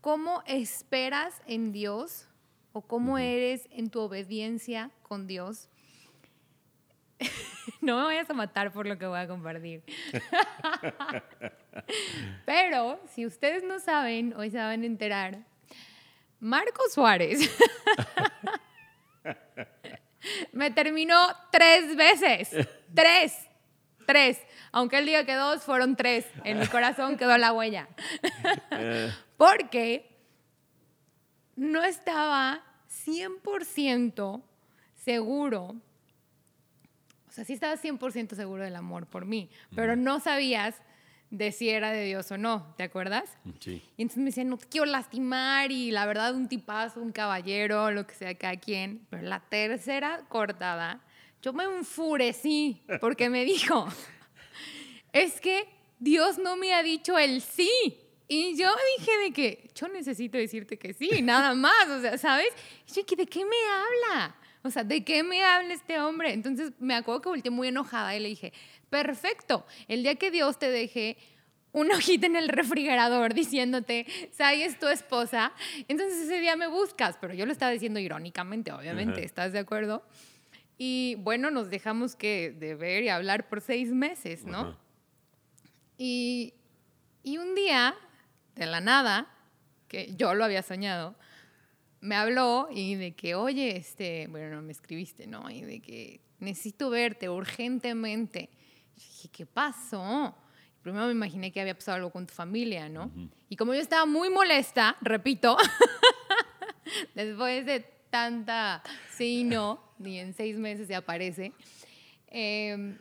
cómo 0.00 0.42
esperas 0.46 1.40
en 1.46 1.72
Dios 1.72 2.28
o 2.72 2.82
cómo 2.82 3.18
eres 3.18 3.68
en 3.70 3.90
tu 3.90 4.00
obediencia 4.00 4.90
con 5.02 5.26
Dios. 5.26 5.68
no 7.88 7.96
me 7.96 8.04
vayas 8.04 8.28
a 8.28 8.34
matar 8.34 8.70
por 8.70 8.86
lo 8.86 8.98
que 8.98 9.06
voy 9.06 9.18
a 9.18 9.26
compartir. 9.26 9.82
Pero 12.44 13.00
si 13.14 13.24
ustedes 13.24 13.64
no 13.64 13.80
saben, 13.80 14.34
hoy 14.36 14.50
se 14.50 14.58
van 14.58 14.82
a 14.82 14.86
enterar. 14.86 15.38
Marco 16.38 16.82
Suárez 16.90 17.50
me 20.52 20.70
terminó 20.70 21.16
tres 21.50 21.96
veces. 21.96 22.68
Tres. 22.94 23.48
Tres. 24.06 24.38
Aunque 24.70 24.98
él 24.98 25.06
diga 25.06 25.24
que 25.24 25.34
dos, 25.34 25.62
fueron 25.62 25.96
tres. 25.96 26.26
En 26.44 26.58
mi 26.58 26.66
corazón 26.66 27.16
quedó 27.16 27.38
la 27.38 27.54
huella. 27.54 27.88
Porque 29.38 30.14
no 31.56 31.82
estaba 31.82 32.62
100% 33.06 34.42
seguro. 34.94 35.76
O 37.38 37.40
sea, 37.40 37.44
sí 37.44 37.52
estaba 37.52 37.76
100% 37.76 38.34
seguro 38.34 38.64
del 38.64 38.74
amor 38.74 39.06
por 39.06 39.24
mí, 39.24 39.48
pero 39.76 39.94
no 39.94 40.18
sabías 40.18 40.74
de 41.30 41.52
si 41.52 41.68
era 41.68 41.92
de 41.92 42.04
Dios 42.04 42.32
o 42.32 42.36
no, 42.36 42.74
¿te 42.76 42.82
acuerdas? 42.82 43.30
Sí. 43.60 43.80
Y 43.96 44.02
entonces 44.02 44.18
me 44.18 44.24
decían, 44.30 44.48
no 44.48 44.56
te 44.56 44.66
quiero 44.66 44.86
lastimar 44.86 45.70
y 45.70 45.92
la 45.92 46.04
verdad 46.06 46.34
un 46.34 46.48
tipazo, 46.48 47.00
un 47.00 47.12
caballero, 47.12 47.92
lo 47.92 48.08
que 48.08 48.14
sea, 48.16 48.34
cada 48.34 48.56
quien. 48.56 49.06
Pero 49.08 49.22
la 49.22 49.38
tercera 49.38 50.24
cortada, 50.28 51.00
yo 51.40 51.52
me 51.52 51.62
enfurecí 51.62 52.82
porque 53.00 53.30
me 53.30 53.44
dijo, 53.44 53.86
es 55.12 55.40
que 55.40 55.68
Dios 56.00 56.38
no 56.38 56.56
me 56.56 56.74
ha 56.74 56.82
dicho 56.82 57.18
el 57.18 57.40
sí. 57.40 57.70
Y 58.26 58.56
yo 58.56 58.68
dije 58.98 59.12
de 59.18 59.32
que 59.32 59.70
yo 59.76 59.86
necesito 59.86 60.36
decirte 60.36 60.76
que 60.76 60.92
sí, 60.92 61.22
nada 61.22 61.54
más, 61.54 61.88
o 61.88 62.00
sea, 62.00 62.18
¿sabes? 62.18 62.48
Y 62.88 62.92
yo, 62.92 63.16
¿de 63.16 63.26
qué 63.26 63.44
me 63.44 63.56
habla? 63.70 64.34
O 64.68 64.70
sea, 64.70 64.84
¿de 64.84 65.02
qué 65.02 65.22
me 65.22 65.42
habla 65.42 65.72
este 65.72 65.98
hombre? 65.98 66.34
Entonces 66.34 66.72
me 66.78 66.94
acuerdo 66.94 67.22
que 67.22 67.28
volteé 67.30 67.50
muy 67.50 67.68
enojada 67.68 68.14
y 68.14 68.20
le 68.20 68.28
dije, 68.28 68.52
perfecto, 68.90 69.64
el 69.88 70.02
día 70.02 70.16
que 70.16 70.30
Dios 70.30 70.58
te 70.58 70.70
deje 70.70 71.16
una 71.72 71.94
hojita 71.96 72.26
en 72.26 72.36
el 72.36 72.48
refrigerador 72.48 73.32
diciéndote, 73.32 74.06
Sai 74.30 74.62
es 74.62 74.78
tu 74.78 74.86
esposa, 74.88 75.52
entonces 75.88 76.20
ese 76.20 76.38
día 76.38 76.54
me 76.54 76.66
buscas, 76.66 77.16
pero 77.18 77.32
yo 77.32 77.46
lo 77.46 77.52
estaba 77.52 77.72
diciendo 77.72 77.98
irónicamente, 77.98 78.70
obviamente, 78.70 79.24
¿estás 79.24 79.54
de 79.54 79.58
acuerdo? 79.58 80.02
Y 80.76 81.16
bueno, 81.20 81.50
nos 81.50 81.70
dejamos 81.70 82.14
que 82.14 82.50
de 82.50 82.74
ver 82.74 83.04
y 83.04 83.08
hablar 83.08 83.48
por 83.48 83.62
seis 83.62 83.90
meses, 83.90 84.44
¿no? 84.44 84.76
Y, 85.96 86.52
y 87.22 87.38
un 87.38 87.54
día, 87.54 87.94
de 88.54 88.66
la 88.66 88.80
nada, 88.80 89.28
que 89.88 90.14
yo 90.14 90.34
lo 90.34 90.44
había 90.44 90.62
soñado, 90.62 91.16
me 92.00 92.14
habló 92.14 92.68
y 92.70 92.94
de 92.94 93.14
que, 93.14 93.34
oye, 93.34 93.76
este, 93.76 94.26
bueno, 94.28 94.56
no 94.56 94.62
me 94.62 94.72
escribiste, 94.72 95.26
¿no? 95.26 95.50
Y 95.50 95.62
de 95.62 95.80
que 95.80 96.20
necesito 96.38 96.90
verte 96.90 97.28
urgentemente. 97.28 98.50
Y 98.96 99.00
dije, 99.00 99.28
¿qué 99.28 99.46
pasó? 99.46 100.34
Primero 100.82 101.06
me 101.06 101.12
imaginé 101.12 101.52
que 101.52 101.60
había 101.60 101.74
pasado 101.74 101.96
algo 101.96 102.10
con 102.10 102.26
tu 102.26 102.34
familia, 102.34 102.88
¿no? 102.88 103.10
Y 103.48 103.56
como 103.56 103.74
yo 103.74 103.80
estaba 103.80 104.06
muy 104.06 104.30
molesta, 104.30 104.96
repito, 105.00 105.56
después 107.14 107.66
de 107.66 107.80
tanta 108.10 108.82
sí 109.10 109.40
y 109.40 109.44
no, 109.44 109.82
ni 109.98 110.18
en 110.18 110.32
seis 110.32 110.56
meses 110.56 110.86
se 110.86 110.94
aparece, 110.94 111.52
eh, 112.28 112.96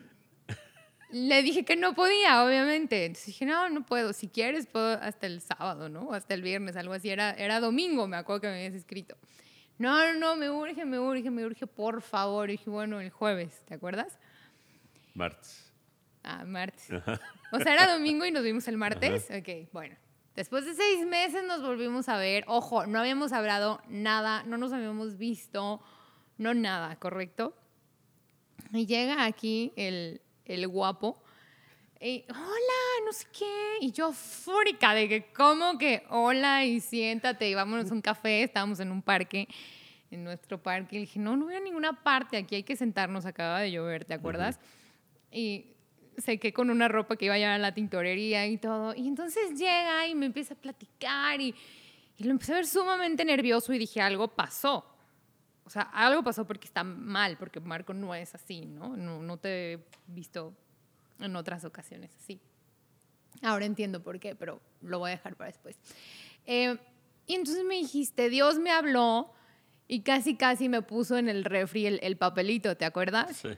le 1.10 1.41
dije 1.41 1.63
que 1.63 1.76
no 1.76 1.93
podía, 1.93 2.43
obviamente. 2.43 3.06
Entonces 3.06 3.28
dije, 3.28 3.46
no, 3.46 3.70
no 3.70 3.86
puedo. 3.86 4.13
Si 4.13 4.28
quieres, 4.28 4.67
puedo 4.67 5.00
hasta 5.02 5.28
el 5.28 5.41
sábado, 5.41 5.89
¿no? 5.89 6.13
Hasta 6.13 6.34
el 6.34 6.41
viernes, 6.41 6.76
algo 6.76 6.93
así. 6.93 7.10
Era, 7.10 7.32
era 7.32 7.60
domingo, 7.60 8.08
me 8.08 8.17
acuerdo 8.17 8.41
que 8.41 8.48
me 8.48 8.56
habías 8.56 8.74
escrito. 8.74 9.15
No, 9.78 10.13
no, 10.13 10.20
no, 10.20 10.36
me 10.36 10.50
urge, 10.50 10.86
me 10.86 11.00
urge, 11.00 11.30
me 11.30 11.46
urge, 11.46 11.67
por 11.67 12.02
favor. 12.02 12.50
Y 12.50 12.54
dije, 12.54 12.70
bueno, 12.70 13.00
el 13.00 13.10
jueves, 13.10 13.62
¿te 13.65 13.76
acuerdas? 13.76 14.17
Martes. 15.13 15.72
Ah, 16.24 16.43
martes. 16.46 16.89
O 17.54 17.60
sea, 17.60 17.74
era 17.74 17.93
domingo 17.93 18.26
y 18.26 18.32
nos 18.32 18.43
vimos 18.43 18.67
el 18.67 18.76
martes. 18.76 19.30
Ok, 19.32 19.72
bueno. 19.72 19.96
Después 20.36 20.65
de 20.65 20.76
seis 20.76 21.06
meses 21.08 21.43
nos 21.48 21.62
volvimos 21.62 22.10
a 22.10 22.17
ver. 22.17 22.43
Ojo, 22.48 22.86
no 22.86 23.00
habíamos 23.00 23.32
hablado 23.32 23.82
nada, 23.88 24.43
no 24.43 24.58
nos 24.58 24.74
habíamos 24.74 25.17
visto, 25.17 25.82
no 26.38 26.54
nada, 26.54 26.98
¿correcto? 26.98 27.56
Y 28.72 28.86
llega 28.86 29.26
aquí 29.26 29.74
el, 29.78 30.22
el 30.47 30.67
guapo. 30.67 31.21
Y, 31.99 32.25
hola, 32.29 33.05
no 33.05 33.13
sé 33.13 33.25
qué. 33.38 33.77
Y 33.81 33.91
yo 33.91 34.12
fúrica 34.13 34.93
de 34.93 35.10
que, 35.10 35.31
¿cómo 35.33 35.77
que 35.77 36.03
hola 36.10 36.65
y 36.65 36.79
siéntate 36.79 37.49
y 37.49 37.55
vámonos 37.55 37.89
a 37.89 37.93
un 37.93 38.01
café? 38.01 38.43
Estábamos 38.43 38.79
en 38.79 38.91
un 38.91 39.01
parque, 39.01 39.47
en 40.12 40.23
nuestro 40.23 40.62
parque. 40.62 40.97
Y 40.97 40.99
dije, 41.01 41.19
no, 41.19 41.36
no 41.36 41.45
voy 41.45 41.55
a 41.55 41.60
ninguna 41.60 42.03
parte, 42.03 42.38
aquí 42.38 42.55
hay 42.55 42.63
que 42.63 42.75
sentarnos, 42.75 43.25
acaba 43.25 43.62
de 43.62 43.71
llover, 43.71 44.05
¿te 44.05 44.13
acuerdas? 44.13 44.60
Y 45.31 45.73
sequé 46.17 46.53
con 46.53 46.69
una 46.69 46.88
ropa 46.88 47.15
que 47.15 47.25
iba 47.25 47.36
a 47.36 47.38
llevar 47.38 47.55
a 47.55 47.60
la 47.60 47.73
tintorería 47.73 48.45
y 48.47 48.57
todo. 48.57 48.93
Y 48.95 49.07
entonces 49.07 49.57
llega 49.57 50.07
y 50.07 50.15
me 50.15 50.27
empieza 50.27 50.53
a 50.53 50.57
platicar 50.57 51.41
y, 51.41 51.55
y 52.17 52.23
lo 52.23 52.31
empecé 52.31 52.53
a 52.53 52.55
ver 52.55 52.67
sumamente 52.67 53.25
nervioso 53.25 53.73
y 53.73 53.79
dije, 53.79 54.01
algo 54.01 54.27
pasó. 54.27 54.96
O 55.67 55.69
sea, 55.69 55.82
algo 55.82 56.23
pasó 56.23 56.47
porque 56.47 56.65
está 56.65 56.86
mal, 56.86 57.36
porque 57.38 57.60
Marco 57.60 57.93
no 57.93 58.15
es 58.15 58.34
así, 58.34 58.62
¿no? 58.65 58.95
No, 58.95 59.21
no 59.21 59.36
te 59.36 59.73
he 59.73 59.80
visto 60.08 60.53
en 61.19 61.36
otras 61.36 61.65
ocasiones 61.65 62.15
así. 62.15 62.39
Ahora 63.41 63.65
entiendo 63.65 64.01
por 64.01 64.17
qué, 64.17 64.34
pero 64.34 64.62
lo 64.82 64.99
voy 64.99 65.10
a 65.10 65.17
dejar 65.17 65.36
para 65.36 65.49
después. 65.49 65.77
Eh, 66.45 66.77
y 67.25 67.36
entonces 67.36 67.65
me 67.65 67.75
dijiste, 67.75 68.30
Dios 68.30 68.60
me 68.60 68.71
habló 68.71 69.34
y 69.89 70.03
casi, 70.03 70.38
casi 70.38 70.69
me 70.69 70.82
puso 70.82 71.17
en 71.17 71.27
el 71.27 71.43
refri 71.43 71.86
el, 71.86 71.99
el 72.01 72.15
papelito, 72.15 72.77
¿te 72.77 72.86
acuerdas? 72.86 73.36
Sí. 73.36 73.49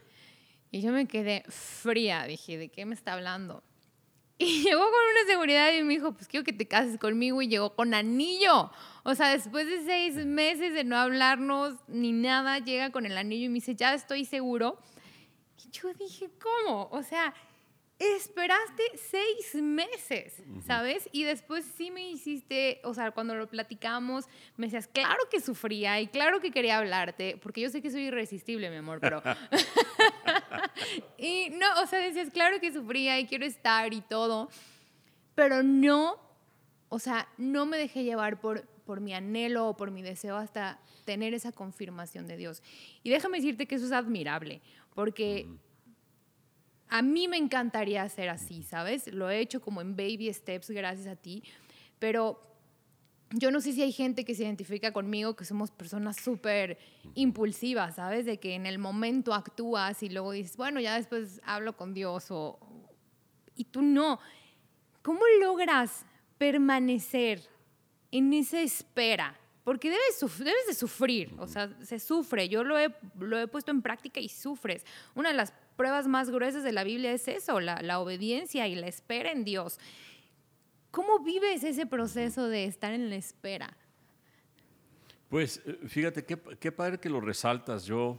Y 0.72 0.80
yo 0.80 0.90
me 0.90 1.06
quedé 1.06 1.44
fría, 1.48 2.24
dije, 2.24 2.58
¿de 2.58 2.70
qué 2.70 2.86
me 2.86 2.96
está 2.96 3.12
hablando? 3.12 3.62
Y 4.40 4.62
llegó 4.64 4.80
con 4.80 4.90
una 4.90 5.26
seguridad 5.26 5.70
y 5.70 5.82
me 5.82 5.92
dijo, 5.92 6.12
pues 6.12 6.26
quiero 6.26 6.44
que 6.44 6.54
te 6.54 6.66
cases 6.66 6.98
conmigo 6.98 7.42
y 7.42 7.48
llegó 7.48 7.74
con 7.76 7.92
anillo. 7.92 8.70
O 9.02 9.14
sea, 9.14 9.28
después 9.28 9.66
de 9.66 9.84
seis 9.84 10.16
meses 10.24 10.72
de 10.72 10.82
no 10.82 10.96
hablarnos 10.96 11.74
ni 11.88 12.12
nada, 12.12 12.58
llega 12.58 12.90
con 12.90 13.04
el 13.04 13.18
anillo 13.18 13.44
y 13.44 13.48
me 13.50 13.56
dice, 13.56 13.74
ya 13.74 13.92
estoy 13.92 14.24
seguro. 14.24 14.78
Y 15.62 15.70
yo 15.70 15.92
dije, 15.92 16.30
¿cómo? 16.40 16.88
O 16.90 17.02
sea, 17.02 17.34
esperaste 18.00 18.82
seis 18.96 19.54
meses, 19.62 20.42
¿sabes? 20.66 21.06
Y 21.12 21.24
después 21.24 21.66
sí 21.76 21.90
me 21.90 22.10
hiciste, 22.10 22.80
o 22.82 22.94
sea, 22.94 23.10
cuando 23.10 23.34
lo 23.34 23.46
platicamos, 23.46 24.24
me 24.56 24.66
decías, 24.66 24.86
claro 24.86 25.20
que 25.30 25.38
sufría 25.38 26.00
y 26.00 26.06
claro 26.06 26.40
que 26.40 26.50
quería 26.50 26.78
hablarte, 26.78 27.38
porque 27.42 27.60
yo 27.60 27.68
sé 27.68 27.82
que 27.82 27.90
soy 27.90 28.06
irresistible, 28.06 28.70
mi 28.70 28.76
amor, 28.76 29.00
pero... 29.00 29.22
y 31.18 31.50
no, 31.50 31.66
o 31.82 31.86
sea, 31.86 31.98
decías, 31.98 32.30
claro 32.30 32.58
que 32.58 32.72
sufría 32.72 33.20
y 33.20 33.26
quiero 33.26 33.44
estar 33.44 33.92
y 33.92 34.00
todo, 34.00 34.48
pero 35.34 35.62
no, 35.62 36.18
o 36.88 36.98
sea, 36.98 37.28
no 37.36 37.66
me 37.66 37.76
dejé 37.76 38.02
llevar 38.02 38.40
por, 38.40 38.62
por 38.86 39.00
mi 39.00 39.12
anhelo 39.12 39.68
o 39.68 39.76
por 39.76 39.90
mi 39.90 40.00
deseo 40.00 40.36
hasta 40.36 40.80
tener 41.04 41.34
esa 41.34 41.52
confirmación 41.52 42.26
de 42.26 42.38
Dios. 42.38 42.62
Y 43.02 43.10
déjame 43.10 43.38
decirte 43.38 43.66
que 43.66 43.74
eso 43.74 43.84
es 43.84 43.92
admirable, 43.92 44.62
porque 44.94 45.46
a 46.90 47.02
mí 47.02 47.28
me 47.28 47.36
encantaría 47.36 48.06
ser 48.08 48.28
así, 48.28 48.62
¿sabes? 48.64 49.06
Lo 49.12 49.30
he 49.30 49.38
hecho 49.38 49.60
como 49.60 49.80
en 49.80 49.96
baby 49.96 50.32
steps 50.32 50.70
gracias 50.70 51.06
a 51.06 51.16
ti, 51.16 51.44
pero 52.00 52.40
yo 53.30 53.52
no 53.52 53.60
sé 53.60 53.72
si 53.72 53.82
hay 53.82 53.92
gente 53.92 54.24
que 54.24 54.34
se 54.34 54.42
identifica 54.42 54.92
conmigo, 54.92 55.36
que 55.36 55.44
somos 55.44 55.70
personas 55.70 56.16
súper 56.16 56.78
impulsivas, 57.14 57.94
¿sabes? 57.94 58.26
De 58.26 58.40
que 58.40 58.54
en 58.54 58.66
el 58.66 58.78
momento 58.78 59.34
actúas 59.34 60.02
y 60.02 60.08
luego 60.08 60.32
dices, 60.32 60.56
bueno, 60.56 60.80
ya 60.80 60.96
después 60.96 61.40
hablo 61.44 61.76
con 61.76 61.94
Dios 61.94 62.26
o... 62.30 62.58
Y 63.54 63.64
tú 63.64 63.82
no. 63.82 64.18
¿Cómo 65.02 65.20
logras 65.40 66.04
permanecer 66.38 67.42
en 68.10 68.32
esa 68.32 68.60
espera? 68.60 69.39
Porque 69.64 69.90
debes, 69.90 70.38
debes 70.38 70.66
de 70.66 70.74
sufrir, 70.74 71.34
o 71.38 71.46
sea, 71.46 71.70
se 71.82 71.98
sufre. 71.98 72.48
Yo 72.48 72.64
lo 72.64 72.78
he, 72.78 72.94
lo 73.18 73.38
he 73.38 73.46
puesto 73.46 73.70
en 73.70 73.82
práctica 73.82 74.18
y 74.18 74.28
sufres. 74.28 74.86
Una 75.14 75.30
de 75.30 75.34
las 75.34 75.52
pruebas 75.76 76.06
más 76.06 76.30
gruesas 76.30 76.64
de 76.64 76.72
la 76.72 76.82
Biblia 76.82 77.12
es 77.12 77.28
eso, 77.28 77.60
la, 77.60 77.80
la 77.82 78.00
obediencia 78.00 78.66
y 78.68 78.74
la 78.74 78.86
espera 78.86 79.30
en 79.30 79.44
Dios. 79.44 79.78
¿Cómo 80.90 81.20
vives 81.20 81.62
ese 81.62 81.86
proceso 81.86 82.48
de 82.48 82.64
estar 82.64 82.92
en 82.92 83.10
la 83.10 83.16
espera? 83.16 83.76
Pues 85.28 85.62
fíjate, 85.86 86.24
qué, 86.24 86.40
qué 86.58 86.72
padre 86.72 86.98
que 86.98 87.08
lo 87.08 87.20
resaltas. 87.20 87.84
Yo 87.84 88.18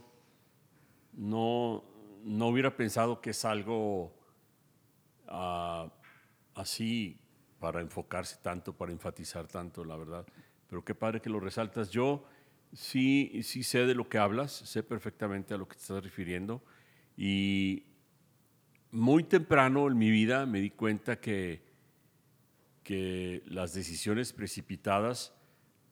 no, 1.12 1.84
no 2.22 2.48
hubiera 2.48 2.74
pensado 2.74 3.20
que 3.20 3.30
es 3.30 3.44
algo 3.44 4.14
uh, 5.28 5.90
así 6.54 7.18
para 7.58 7.80
enfocarse 7.80 8.38
tanto, 8.42 8.72
para 8.72 8.92
enfatizar 8.92 9.46
tanto, 9.46 9.84
la 9.84 9.96
verdad. 9.96 10.26
Pero 10.72 10.82
qué 10.86 10.94
padre 10.94 11.20
que 11.20 11.28
lo 11.28 11.38
resaltas. 11.38 11.90
Yo 11.90 12.24
sí, 12.72 13.42
sí 13.42 13.62
sé 13.62 13.84
de 13.84 13.94
lo 13.94 14.08
que 14.08 14.16
hablas, 14.16 14.52
sé 14.52 14.82
perfectamente 14.82 15.52
a 15.52 15.58
lo 15.58 15.68
que 15.68 15.74
te 15.76 15.82
estás 15.82 16.02
refiriendo. 16.02 16.64
Y 17.14 17.82
muy 18.90 19.22
temprano 19.22 19.86
en 19.86 19.98
mi 19.98 20.10
vida 20.10 20.46
me 20.46 20.62
di 20.62 20.70
cuenta 20.70 21.20
que 21.20 21.60
que 22.82 23.42
las 23.44 23.74
decisiones 23.74 24.32
precipitadas 24.32 25.34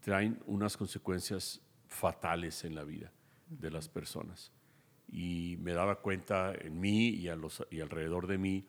traen 0.00 0.42
unas 0.46 0.78
consecuencias 0.78 1.60
fatales 1.86 2.64
en 2.64 2.74
la 2.74 2.84
vida 2.84 3.12
de 3.50 3.70
las 3.70 3.86
personas. 3.90 4.50
Y 5.12 5.58
me 5.60 5.74
daba 5.74 6.00
cuenta 6.00 6.54
en 6.54 6.80
mí 6.80 7.08
y, 7.08 7.28
a 7.28 7.36
los, 7.36 7.66
y 7.70 7.82
alrededor 7.82 8.26
de 8.26 8.38
mí 8.38 8.64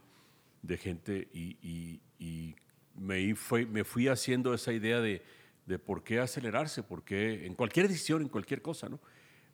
de 0.61 0.77
gente 0.77 1.29
y, 1.33 1.57
y, 1.61 2.01
y 2.19 2.53
me, 2.95 3.33
fue, 3.33 3.65
me 3.65 3.85
fui 3.85 4.09
haciendo 4.09 4.53
esa 4.53 4.73
idea 4.73 4.99
de, 4.99 5.23
de, 5.65 5.79
por 5.79 6.03
qué 6.03 6.19
acelerarse, 6.19 6.83
por 6.83 7.03
qué 7.03 7.45
en 7.45 7.55
cualquier 7.55 7.87
decisión, 7.87 8.21
en 8.21 8.29
cualquier 8.29 8.61
cosa. 8.61 8.89
¿no? 8.89 8.99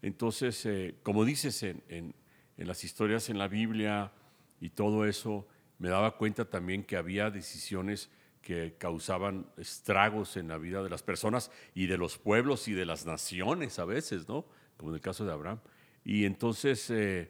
Entonces, 0.02 0.66
eh, 0.66 0.96
como 1.04 1.26
dices 1.26 1.64
en, 1.64 1.84
en, 1.88 2.16
en 2.58 2.68
las 2.68 2.84
historias 2.84 3.30
en 3.30 3.38
la 3.38 3.48
Biblia 3.48 4.12
y 4.60 4.70
todo 4.70 5.06
eso, 5.06 5.48
me 5.80 5.90
daba 5.90 6.18
cuenta 6.18 6.46
también 6.46 6.84
que 6.84 6.98
había 6.98 7.30
decisiones 7.30 8.10
que 8.42 8.76
causaban 8.78 9.46
estragos 9.58 10.38
en 10.38 10.48
la 10.48 10.58
vida 10.58 10.82
de 10.82 10.90
las 10.90 11.04
personas 11.04 11.52
y 11.76 11.88
de 11.88 11.98
los 11.98 12.18
pueblos 12.18 12.68
y 12.68 12.74
de 12.74 12.86
las 12.86 13.06
naciones 13.06 13.78
a 13.78 13.86
veces, 13.86 14.28
¿no? 14.30 14.46
Como 14.78 14.92
en 14.92 14.96
el 14.96 15.02
caso 15.02 15.26
de 15.26 15.34
Abraham. 15.34 15.60
Y 16.06 16.24
entonces, 16.24 16.90
eh, 16.90 17.30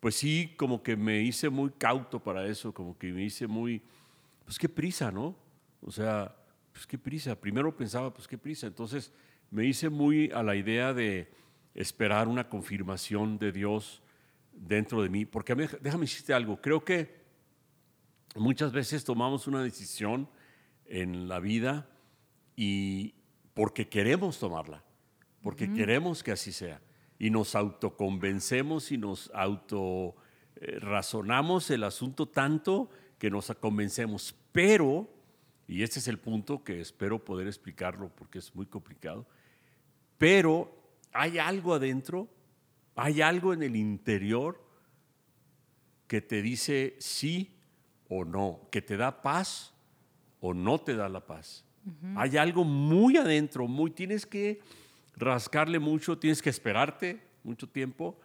pues 0.00 0.16
sí, 0.16 0.54
como 0.56 0.82
que 0.82 0.96
me 0.96 1.20
hice 1.20 1.50
muy 1.50 1.70
cauto 1.70 2.18
para 2.18 2.46
eso, 2.46 2.74
como 2.74 2.98
que 2.98 3.12
me 3.12 3.22
hice 3.22 3.46
muy, 3.46 3.80
pues 4.44 4.58
qué 4.58 4.68
prisa, 4.68 5.12
¿no? 5.12 5.36
O 5.82 5.92
sea, 5.92 6.34
pues 6.72 6.86
qué 6.86 6.98
prisa. 6.98 7.38
Primero 7.38 7.76
pensaba, 7.76 8.12
pues 8.12 8.26
qué 8.28 8.38
prisa. 8.38 8.66
Entonces 8.66 9.12
me 9.50 9.64
hice 9.64 9.88
muy 9.88 10.30
a 10.32 10.42
la 10.42 10.56
idea 10.56 10.92
de 10.92 11.32
esperar 11.74 12.28
una 12.28 12.48
confirmación 12.48 13.38
de 13.38 13.52
Dios 13.52 14.02
dentro 14.52 15.02
de 15.02 15.08
mí. 15.08 15.24
Porque 15.24 15.54
déjame 15.54 16.04
decirte 16.04 16.34
algo, 16.34 16.60
creo 16.60 16.84
que 16.84 17.20
muchas 18.36 18.72
veces 18.72 19.04
tomamos 19.04 19.46
una 19.46 19.62
decisión 19.62 20.28
en 20.86 21.28
la 21.28 21.40
vida 21.40 21.88
y 22.56 23.14
porque 23.54 23.88
queremos 23.88 24.38
tomarla, 24.38 24.84
porque 25.42 25.72
queremos 25.72 26.22
que 26.22 26.32
así 26.32 26.52
sea. 26.52 26.80
Y 27.18 27.30
nos 27.30 27.54
autoconvencemos 27.54 28.92
y 28.92 28.98
nos 28.98 29.30
auto 29.34 30.16
eh, 30.56 30.78
razonamos 30.78 31.70
el 31.70 31.84
asunto 31.84 32.28
tanto 32.28 32.90
que 33.18 33.30
nos 33.30 33.50
convencemos. 33.60 34.34
Pero, 34.52 35.08
y 35.70 35.84
este 35.84 36.00
es 36.00 36.08
el 36.08 36.18
punto 36.18 36.64
que 36.64 36.80
espero 36.80 37.24
poder 37.24 37.46
explicarlo 37.46 38.08
porque 38.08 38.40
es 38.40 38.52
muy 38.56 38.66
complicado, 38.66 39.24
pero 40.18 40.76
hay 41.12 41.38
algo 41.38 41.74
adentro, 41.74 42.28
hay 42.96 43.22
algo 43.22 43.54
en 43.54 43.62
el 43.62 43.76
interior 43.76 44.60
que 46.08 46.20
te 46.20 46.42
dice 46.42 46.96
sí 46.98 47.56
o 48.08 48.24
no, 48.24 48.68
que 48.72 48.82
te 48.82 48.96
da 48.96 49.22
paz 49.22 49.72
o 50.40 50.52
no 50.52 50.80
te 50.80 50.96
da 50.96 51.08
la 51.08 51.24
paz. 51.24 51.64
Hay 52.16 52.36
algo 52.36 52.64
muy 52.64 53.16
adentro, 53.16 53.68
muy 53.68 53.92
tienes 53.92 54.26
que 54.26 54.60
rascarle 55.16 55.78
mucho, 55.78 56.18
tienes 56.18 56.42
que 56.42 56.50
esperarte 56.50 57.22
mucho 57.44 57.68
tiempo 57.68 58.18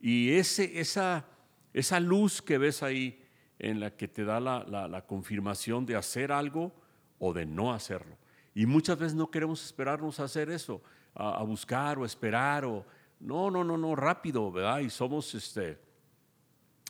y 0.00 0.30
ese, 0.30 0.80
esa, 0.80 1.26
esa 1.74 2.00
luz 2.00 2.40
que 2.40 2.56
ves 2.56 2.82
ahí 2.82 3.22
en 3.58 3.80
la 3.80 3.94
que 3.94 4.08
te 4.08 4.24
da 4.24 4.40
la, 4.40 5.04
confirmación 5.06 5.84
de 5.84 5.96
hacer 5.96 6.32
algo 6.32 6.85
o 7.18 7.32
de 7.32 7.46
no 7.46 7.72
hacerlo. 7.72 8.16
Y 8.54 8.66
muchas 8.66 8.98
veces 8.98 9.14
no 9.14 9.30
queremos 9.30 9.64
esperarnos 9.64 10.18
a 10.18 10.24
hacer 10.24 10.50
eso, 10.50 10.82
a, 11.14 11.42
buscar 11.42 11.98
o 11.98 12.04
esperar 12.04 12.64
o 12.64 12.84
no, 13.20 13.50
no, 13.50 13.64
no, 13.64 13.76
no, 13.76 13.94
rápido, 13.94 14.50
¿verdad? 14.50 14.80
Y 14.80 14.90
somos 14.90 15.34
este, 15.34 15.78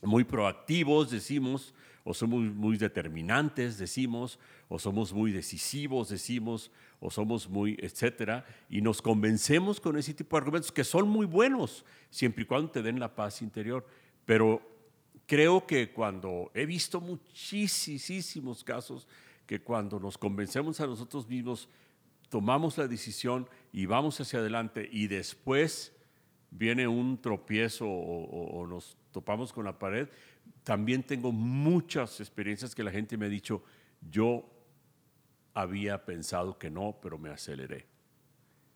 muy 0.02 0.24
proactivos, 0.24 1.10
decimos, 1.10 1.74
o 2.04 2.14
somos 2.14 2.42
muy 2.42 2.76
determinantes, 2.76 3.78
decimos, 3.78 4.38
o 4.68 4.78
somos 4.78 5.12
muy 5.12 5.32
decisivos, 5.32 6.08
decimos, 6.08 6.70
o 7.00 7.10
somos 7.10 7.48
muy, 7.48 7.76
etcétera, 7.80 8.44
y 8.68 8.80
nos 8.80 9.02
convencemos 9.02 9.80
con 9.80 9.98
ese 9.98 10.14
tipo 10.14 10.36
de 10.36 10.42
argumentos 10.42 10.70
que 10.70 10.84
son 10.84 11.08
muy 11.08 11.26
buenos, 11.26 11.84
siempre 12.10 12.44
y 12.44 12.46
cuando 12.46 12.70
te 12.70 12.82
den 12.82 13.00
la 13.00 13.14
paz 13.14 13.42
interior. 13.42 13.84
Pero 14.24 14.62
creo 15.26 15.66
que 15.66 15.92
cuando 15.92 16.50
he 16.54 16.64
visto 16.64 17.00
muchísimos 17.00 18.62
casos 18.62 19.08
que 19.46 19.61
cuando 19.61 19.98
nos 20.00 20.18
convencemos 20.18 20.80
a 20.80 20.87
nosotros 20.87 21.28
mismos, 21.28 21.68
tomamos 22.28 22.76
la 22.78 22.88
decisión 22.88 23.48
y 23.72 23.87
vamos 23.87 24.20
hacia 24.20 24.40
adelante 24.40 24.88
y 24.90 25.06
después 25.06 25.94
viene 26.50 26.87
un 26.87 27.20
tropiezo 27.20 27.87
o, 27.88 28.66
nos 28.66 28.96
topamos 29.12 29.52
con 29.52 29.64
la 29.64 29.78
pared, 29.78 30.09
también 30.62 31.02
tengo 31.02 31.32
muchas 31.32 32.20
experiencias 32.20 32.74
que 32.74 32.85
la 32.85 32.90
gente 32.90 33.16
me 33.16 33.26
ha 33.26 33.30
dicho, 33.30 33.62
yo 34.00 34.48
había 35.54 36.04
pensado 36.04 36.59
que 36.59 36.70
no, 36.70 36.98
pero 37.00 37.18
me 37.18 37.30
aceleré. 37.30 37.87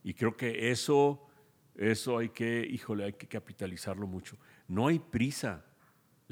Y 0.03 0.15
creo 0.15 0.37
que 0.37 0.71
eso, 0.71 1.27
eso 1.75 2.19
hay 2.19 2.31
que, 2.31 2.67
híjole, 2.71 3.05
hay 3.05 3.13
que 3.13 3.27
capitalizarlo 3.27 4.07
mucho. 4.07 4.39
No 4.67 4.87
hay 4.87 4.99
prisa, 4.99 5.65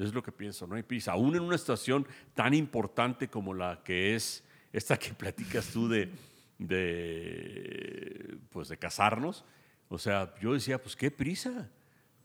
es 0.03 0.13
lo 0.13 0.23
que 0.23 0.31
pienso, 0.31 0.65
no 0.65 0.81
prisa. 0.83 1.11
Aún 1.11 1.35
en 1.35 1.41
una 1.41 1.55
estación 1.55 2.07
tan 2.33 2.53
importante 2.53 3.27
como 3.27 3.53
la 3.53 3.81
que 3.83 4.15
es 4.15 4.43
esta 4.71 4.97
que 4.97 5.13
platicas 5.13 5.67
tú 5.67 5.87
de, 5.87 6.09
de, 6.57 8.37
pues 8.49 8.69
de 8.69 8.77
casarnos, 8.77 9.43
o 9.89 9.97
sea, 9.97 10.33
yo 10.39 10.53
decía, 10.53 10.81
pues 10.81 10.95
qué 10.95 11.09
prisa, 11.11 11.69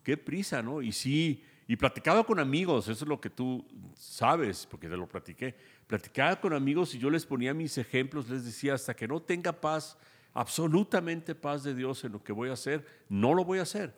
qué 0.02 0.16
prisa, 0.16 0.62
¿no? 0.62 0.82
Y 0.82 0.92
sí, 0.92 1.42
y 1.66 1.76
platicaba 1.76 2.24
con 2.24 2.38
amigos, 2.38 2.88
eso 2.88 3.04
es 3.04 3.08
lo 3.08 3.20
que 3.20 3.30
tú 3.30 3.66
sabes, 3.96 4.66
porque 4.70 4.88
te 4.88 4.96
lo 4.96 5.08
platiqué. 5.08 5.54
Platicaba 5.86 6.38
con 6.38 6.52
amigos 6.52 6.94
y 6.94 6.98
yo 6.98 7.08
les 7.08 7.24
ponía 7.24 7.54
mis 7.54 7.78
ejemplos, 7.78 8.28
les 8.28 8.44
decía, 8.44 8.74
hasta 8.74 8.94
que 8.94 9.08
no 9.08 9.22
tenga 9.22 9.52
paz, 9.52 9.96
absolutamente 10.34 11.34
paz 11.34 11.62
de 11.64 11.74
Dios 11.74 12.04
en 12.04 12.12
lo 12.12 12.22
que 12.22 12.32
voy 12.32 12.50
a 12.50 12.52
hacer, 12.52 12.84
no 13.08 13.32
lo 13.32 13.44
voy 13.44 13.60
a 13.60 13.62
hacer. 13.62 13.94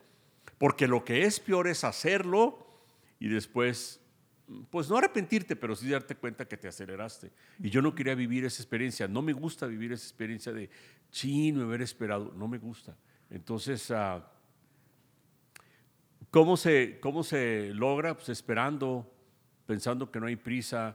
Porque 0.58 0.86
lo 0.86 1.04
que 1.04 1.24
es 1.24 1.40
peor 1.40 1.66
es 1.66 1.82
hacerlo 1.82 2.65
y 3.18 3.28
después, 3.28 4.00
pues 4.70 4.88
no 4.88 4.96
arrepentirte, 4.96 5.56
pero 5.56 5.74
sí 5.74 5.88
darte 5.88 6.14
cuenta 6.14 6.46
que 6.46 6.56
te 6.56 6.68
aceleraste. 6.68 7.32
Y 7.58 7.70
yo 7.70 7.82
no 7.82 7.94
quería 7.94 8.14
vivir 8.14 8.44
esa 8.44 8.62
experiencia, 8.62 9.08
no 9.08 9.22
me 9.22 9.32
gusta 9.32 9.66
vivir 9.66 9.92
esa 9.92 10.04
experiencia 10.04 10.52
de, 10.52 10.70
chino, 11.10 11.62
haber 11.62 11.82
esperado, 11.82 12.32
no 12.36 12.48
me 12.48 12.58
gusta. 12.58 12.96
Entonces, 13.30 13.90
uh, 13.90 14.20
¿Cómo 16.36 16.58
se, 16.58 16.98
cómo 17.00 17.24
se 17.24 17.72
logra? 17.72 18.14
Pues 18.14 18.28
esperando, 18.28 19.10
pensando 19.64 20.10
que 20.10 20.20
no 20.20 20.26
hay 20.26 20.36
prisa. 20.36 20.94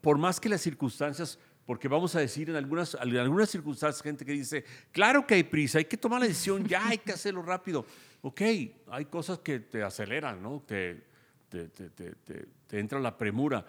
Por, 0.00 0.16
más 0.16 0.40
que 0.40 0.48
las 0.48 0.62
circunstancias, 0.62 1.38
porque 1.66 1.86
vamos 1.86 2.14
a 2.14 2.20
decir 2.20 2.48
en 2.48 2.56
algunas, 2.56 2.94
en 2.94 3.16
algunas 3.18 3.50
circunstancias, 3.50 4.02
gente 4.02 4.24
que 4.24 4.32
dice, 4.32 4.64
claro 4.92 5.26
que 5.26 5.34
hay 5.34 5.42
prisa, 5.42 5.76
hay 5.78 5.84
que 5.84 5.98
tomar 5.98 6.20
la 6.20 6.28
decisión 6.28 6.64
ya, 6.64 6.88
hay 6.88 6.96
que 6.96 7.12
hacerlo 7.12 7.42
rápido. 7.42 7.84
Ok, 8.22 8.40
hay 8.86 9.04
cosas 9.10 9.40
que 9.40 9.60
te 9.60 9.82
aceleran, 9.82 10.42
¿no? 10.42 10.62
Te, 10.66 11.07
te, 11.48 11.68
te, 11.68 12.14
te 12.66 12.78
entra 12.78 13.00
la 13.00 13.16
premura. 13.16 13.64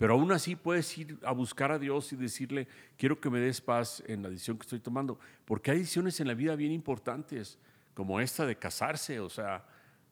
Pero 0.00 0.14
aún 0.14 0.32
así 0.32 0.56
puedes 0.56 0.96
ir 0.96 1.18
a 1.22 1.32
buscar 1.32 1.70
a 1.70 1.78
Dios 1.78 2.10
y 2.14 2.16
decirle, 2.16 2.66
quiero 2.96 3.20
que 3.20 3.28
me 3.28 3.38
des 3.38 3.60
paz 3.60 4.02
en 4.06 4.22
la 4.22 4.30
decisión 4.30 4.56
que 4.56 4.62
estoy 4.62 4.80
tomando. 4.80 5.18
Porque 5.44 5.72
hay 5.72 5.80
decisiones 5.80 6.18
en 6.20 6.26
la 6.26 6.32
vida 6.32 6.56
bien 6.56 6.72
importantes, 6.72 7.58
como 7.92 8.18
esta 8.18 8.46
de 8.46 8.56
casarse, 8.56 9.20
o 9.20 9.28
sea, 9.28 9.62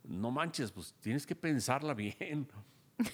no 0.05 0.31
manches, 0.31 0.71
pues 0.71 0.95
tienes 1.01 1.27
que 1.27 1.35
pensarla 1.35 1.95
bien, 1.95 2.47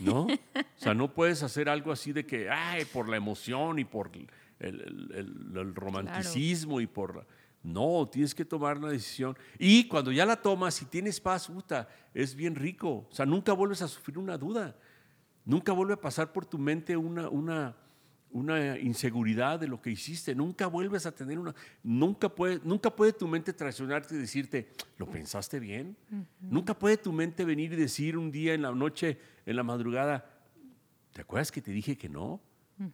¿no? 0.00 0.22
o 0.22 0.28
sea, 0.74 0.94
no 0.94 1.14
puedes 1.14 1.44
hacer 1.44 1.68
algo 1.68 1.92
así 1.92 2.12
de 2.12 2.26
que, 2.26 2.50
ay, 2.50 2.84
por 2.86 3.08
la 3.08 3.18
emoción 3.18 3.78
y 3.78 3.84
por 3.84 4.10
el, 4.58 5.74
romanticismo 5.76 6.80
y 6.80 6.88
por... 6.88 7.24
No, 7.64 8.06
tienes 8.06 8.34
que 8.34 8.44
tomar 8.44 8.76
una 8.76 8.90
decisión. 8.90 9.36
Y 9.58 9.88
cuando 9.88 10.12
ya 10.12 10.26
la 10.26 10.36
tomas 10.36 10.80
y 10.82 10.84
tienes 10.84 11.18
paz, 11.18 11.48
puta, 11.48 11.88
es 12.12 12.34
bien 12.34 12.54
rico. 12.54 13.08
O 13.10 13.14
sea, 13.14 13.24
nunca 13.24 13.54
vuelves 13.54 13.80
a 13.80 13.88
sufrir 13.88 14.18
una 14.18 14.36
duda. 14.36 14.76
Nunca 15.46 15.72
vuelve 15.72 15.94
a 15.94 16.00
pasar 16.00 16.30
por 16.30 16.44
tu 16.44 16.58
mente 16.58 16.94
una, 16.94 17.30
una, 17.30 17.74
una 18.34 18.78
inseguridad 18.78 19.60
de 19.60 19.68
lo 19.68 19.80
que 19.80 19.90
hiciste, 19.90 20.34
nunca 20.34 20.66
vuelves 20.66 21.06
a 21.06 21.12
tener 21.12 21.38
una, 21.38 21.54
nunca 21.82 22.28
puede, 22.28 22.60
nunca 22.64 22.90
puede 22.94 23.12
tu 23.12 23.28
mente 23.28 23.52
traicionarte 23.52 24.14
y 24.14 24.18
decirte, 24.18 24.72
¿lo 24.98 25.08
pensaste 25.08 25.60
bien? 25.60 25.96
Nunca 26.40 26.78
puede 26.78 26.96
tu 26.96 27.12
mente 27.12 27.44
venir 27.44 27.72
y 27.72 27.76
decir 27.76 28.18
un 28.18 28.30
día 28.30 28.52
en 28.52 28.62
la 28.62 28.72
noche, 28.72 29.18
en 29.46 29.56
la 29.56 29.62
madrugada, 29.62 30.28
¿te 31.12 31.20
acuerdas 31.20 31.52
que 31.52 31.62
te 31.62 31.70
dije 31.70 31.96
que 31.96 32.08
no? 32.08 32.40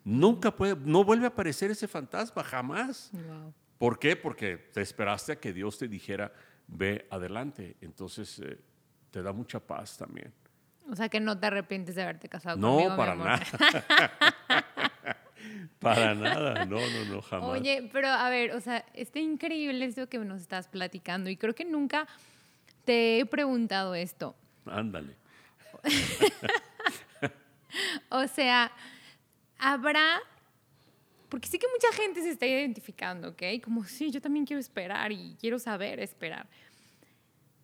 Nunca 0.04 0.54
puede, 0.54 0.76
no 0.76 1.04
vuelve 1.04 1.24
a 1.24 1.28
aparecer 1.28 1.70
ese 1.70 1.88
fantasma, 1.88 2.44
jamás. 2.44 3.11
¿Por 3.80 3.98
qué? 3.98 4.14
Porque 4.14 4.58
te 4.58 4.82
esperaste 4.82 5.32
a 5.32 5.40
que 5.40 5.54
Dios 5.54 5.78
te 5.78 5.88
dijera, 5.88 6.30
ve 6.66 7.06
adelante. 7.08 7.78
Entonces 7.80 8.38
eh, 8.40 8.58
te 9.10 9.22
da 9.22 9.32
mucha 9.32 9.58
paz 9.58 9.96
también. 9.96 10.34
O 10.90 10.94
sea 10.94 11.08
que 11.08 11.18
no 11.18 11.38
te 11.38 11.46
arrepientes 11.46 11.94
de 11.94 12.02
haberte 12.02 12.28
casado 12.28 12.58
no, 12.58 12.72
conmigo. 12.72 12.90
No, 12.90 12.96
para 12.98 13.14
nada. 13.14 13.40
Para 15.78 16.14
nada, 16.14 16.66
no, 16.66 16.78
no, 16.78 17.04
no, 17.06 17.22
jamás. 17.22 17.48
Oye, 17.48 17.88
pero 17.90 18.08
a 18.08 18.28
ver, 18.28 18.52
o 18.52 18.60
sea, 18.60 18.84
está 18.92 19.18
increíble 19.18 19.86
esto 19.86 20.10
que 20.10 20.18
nos 20.18 20.42
estás 20.42 20.68
platicando 20.68 21.30
y 21.30 21.38
creo 21.38 21.54
que 21.54 21.64
nunca 21.64 22.06
te 22.84 23.20
he 23.20 23.24
preguntado 23.24 23.94
esto. 23.94 24.36
Ándale. 24.66 25.16
o 28.10 28.28
sea, 28.28 28.70
habrá, 29.58 30.20
porque 31.30 31.48
sí 31.48 31.58
que 31.58 31.66
mucha 31.68 31.90
gente 31.96 32.22
se 32.22 32.30
está 32.30 32.46
identificando, 32.46 33.28
¿ok? 33.30 33.42
Como, 33.62 33.84
sí, 33.84 34.10
yo 34.10 34.20
también 34.20 34.44
quiero 34.44 34.60
esperar 34.60 35.12
y 35.12 35.36
quiero 35.40 35.58
saber 35.58 36.00
esperar. 36.00 36.48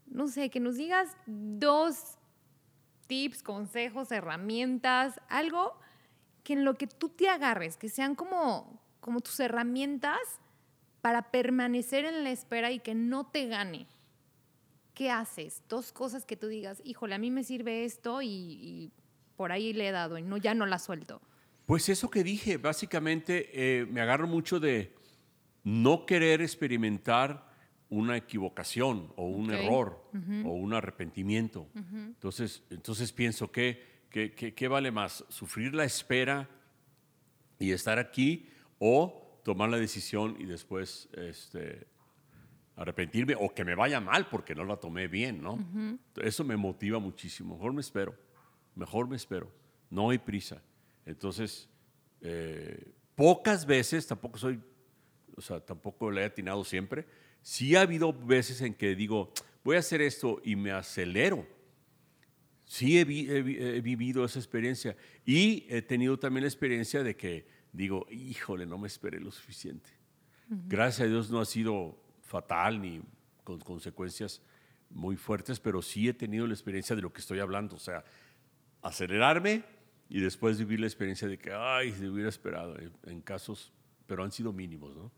No 0.06 0.28
sé, 0.28 0.48
que 0.48 0.60
nos 0.60 0.76
digas 0.76 1.14
dos 1.26 2.16
tips, 3.06 3.42
consejos, 3.42 4.10
herramientas, 4.12 5.20
algo 5.28 5.78
que 6.44 6.54
en 6.54 6.64
lo 6.64 6.74
que 6.74 6.86
tú 6.86 7.08
te 7.08 7.28
agarres, 7.28 7.76
que 7.76 7.88
sean 7.88 8.14
como, 8.14 8.80
como 9.00 9.20
tus 9.20 9.38
herramientas 9.40 10.20
para 11.00 11.30
permanecer 11.30 12.04
en 12.04 12.24
la 12.24 12.30
espera 12.30 12.70
y 12.70 12.78
que 12.78 12.94
no 12.94 13.26
te 13.26 13.46
gane. 13.46 13.86
¿Qué 14.94 15.10
haces? 15.10 15.62
Dos 15.68 15.92
cosas 15.92 16.24
que 16.24 16.36
tú 16.36 16.46
digas, 16.46 16.80
híjole, 16.84 17.14
a 17.14 17.18
mí 17.18 17.30
me 17.30 17.44
sirve 17.44 17.84
esto 17.84 18.22
y, 18.22 18.92
por 19.36 19.52
ahí 19.52 19.72
le 19.72 19.88
he 19.88 19.92
dado 19.92 20.16
y 20.16 20.22
no, 20.22 20.36
ya 20.38 20.54
no 20.54 20.66
la 20.66 20.78
suelto. 20.78 21.20
Pues 21.66 21.88
eso 21.88 22.08
que 22.10 22.22
dije, 22.24 22.56
básicamente 22.56 23.50
eh, 23.52 23.86
me 23.86 24.00
agarro 24.00 24.26
mucho 24.26 24.60
de 24.60 24.94
no 25.64 26.06
querer 26.06 26.40
experimentar 26.40 27.50
una 27.88 28.16
equivocación 28.16 29.12
o 29.16 29.26
un 29.26 29.52
error 29.52 30.10
o 30.44 30.52
un 30.52 30.74
arrepentimiento. 30.74 31.68
entonces, 31.74 32.62
entonces 32.70 33.12
pienso 33.12 33.50
que 33.50 33.96
¿Qué, 34.10 34.68
vale 34.68 34.90
más? 34.90 35.26
¿Sufrir 35.28 35.74
la 35.74 35.84
espera 35.84 36.48
y 37.58 37.72
estar 37.72 37.98
aquí 37.98 38.48
o 38.78 39.40
tomar 39.44 39.68
la 39.68 39.76
decisión 39.76 40.36
y 40.38 40.46
después 40.46 41.10
este, 41.12 41.86
arrepentirme 42.76 43.34
o 43.38 43.52
que 43.54 43.62
me 43.62 43.74
vaya 43.74 44.00
mal 44.00 44.28
porque 44.30 44.54
no 44.54 44.64
la 44.64 44.78
tomé 44.78 45.06
bien, 45.06 45.42
¿no? 45.42 45.58
Eso 46.16 46.44
me 46.44 46.56
motiva 46.56 46.98
muchísimo. 46.98 47.56
Mejor 47.56 47.74
me 47.74 47.82
espero, 47.82 48.14
mejor 48.74 49.06
me 49.06 49.16
espero. 49.16 49.52
No 49.90 50.08
hay 50.08 50.16
prisa. 50.18 50.62
Entonces, 51.06 51.68
eh, 52.20 52.92
pocas 53.14 53.64
veces, 53.64 54.06
tampoco 54.06 54.38
soy, 54.38 54.60
o 55.36 55.40
sea, 55.40 55.60
tampoco 55.60 56.10
le 56.10 56.22
he 56.22 56.24
atinado 56.24 56.64
siempre. 56.64 57.06
Sí 57.40 57.76
ha 57.76 57.82
habido 57.82 58.12
veces 58.12 58.60
en 58.60 58.74
que 58.74 58.94
digo, 58.94 59.32
voy 59.64 59.76
a 59.76 59.78
hacer 59.78 60.02
esto 60.02 60.40
y 60.44 60.56
me 60.56 60.72
acelero. 60.72 61.46
Sí 62.64 62.98
he, 62.98 63.02
he 63.02 63.80
vivido 63.80 64.24
esa 64.24 64.40
experiencia 64.40 64.96
y 65.24 65.64
he 65.68 65.82
tenido 65.82 66.18
también 66.18 66.42
la 66.42 66.48
experiencia 66.48 67.04
de 67.04 67.16
que 67.16 67.46
digo, 67.72 68.06
híjole, 68.10 68.66
no 68.66 68.76
me 68.76 68.88
esperé 68.88 69.20
lo 69.20 69.30
suficiente. 69.30 69.90
Gracias 70.48 71.06
a 71.06 71.10
Dios 71.10 71.30
no 71.30 71.40
ha 71.40 71.44
sido 71.44 71.96
fatal 72.22 72.80
ni 72.80 73.02
con 73.44 73.60
consecuencias 73.60 74.42
muy 74.90 75.16
fuertes, 75.16 75.60
pero 75.60 75.82
sí 75.82 76.08
he 76.08 76.14
tenido 76.14 76.46
la 76.46 76.54
experiencia 76.54 76.96
de 76.96 77.02
lo 77.02 77.12
que 77.12 77.20
estoy 77.20 77.38
hablando, 77.38 77.76
o 77.76 77.78
sea, 77.78 78.04
acelerarme 78.82 79.64
y 80.08 80.20
después 80.20 80.58
vivir 80.58 80.80
la 80.80 80.86
experiencia 80.86 81.28
de 81.28 81.38
que, 81.38 81.52
ay, 81.52 81.92
se 81.92 82.08
hubiera 82.08 82.28
esperado 82.28 82.76
en, 83.04 83.20
casos, 83.20 83.72
pero 84.06 84.24
han 84.24 84.32
sido 84.32 84.52
mínimos, 84.52 84.96
¿no? 84.96 85.10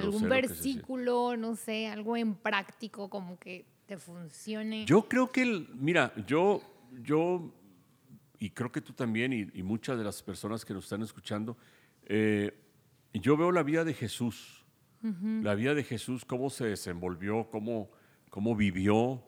algún 0.00 0.28
versículo, 0.28 1.36
no 1.36 1.56
sé, 1.56 1.88
algo 1.88 2.16
en 2.16 2.34
práctico 2.34 3.10
como 3.10 3.38
que 3.38 3.66
te 3.86 3.98
funcione. 3.98 4.86
Yo 4.86 5.08
creo 5.08 5.30
que, 5.30 5.66
mira, 5.74 6.12
yo, 6.26 6.62
yo, 7.02 7.52
y 8.38 8.50
creo 8.50 8.70
que 8.70 8.80
tú 8.80 8.92
también, 8.92 9.32
y, 9.32 9.62
muchas 9.62 9.98
de 9.98 10.04
las 10.04 10.22
personas 10.22 10.64
que 10.64 10.72
nos 10.72 10.84
están 10.84 11.02
escuchando, 11.02 11.56
eh, 12.06 12.56
yo 13.12 13.36
veo 13.36 13.50
la 13.50 13.64
vida 13.64 13.84
de 13.84 13.92
Jesús 13.92 14.62
la 15.02 15.54
vida 15.56 15.74
de 15.74 15.82
Jesús, 15.82 16.24
cómo 16.24 16.48
se 16.48 16.66
desenvolvió, 16.66 17.48
cómo, 17.50 17.90
cómo 18.30 18.54
vivió 18.54 19.20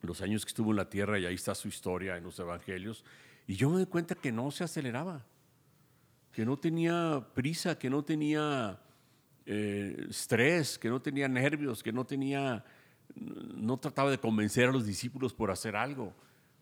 los 0.00 0.22
años 0.22 0.44
que 0.44 0.48
estuvo 0.48 0.70
en 0.70 0.76
la 0.76 0.88
tierra 0.88 1.18
y 1.18 1.26
ahí 1.26 1.34
está 1.34 1.54
su 1.54 1.68
historia 1.68 2.16
en 2.16 2.24
los 2.24 2.38
evangelios. 2.38 3.04
Y 3.52 3.54
yo 3.54 3.68
me 3.68 3.76
doy 3.76 3.84
cuenta 3.84 4.14
que 4.14 4.32
no 4.32 4.50
se 4.50 4.64
aceleraba, 4.64 5.26
que 6.32 6.46
no 6.46 6.58
tenía 6.58 7.22
prisa, 7.34 7.78
que 7.78 7.90
no 7.90 8.02
tenía 8.02 8.80
eh, 9.44 10.06
estrés, 10.08 10.78
que 10.78 10.88
no 10.88 11.02
tenía 11.02 11.28
nervios, 11.28 11.82
que 11.82 11.92
no 11.92 12.06
tenía, 12.06 12.64
no 13.14 13.78
trataba 13.78 14.10
de 14.10 14.16
convencer 14.16 14.70
a 14.70 14.72
los 14.72 14.86
discípulos 14.86 15.34
por 15.34 15.50
hacer 15.50 15.76
algo. 15.76 16.14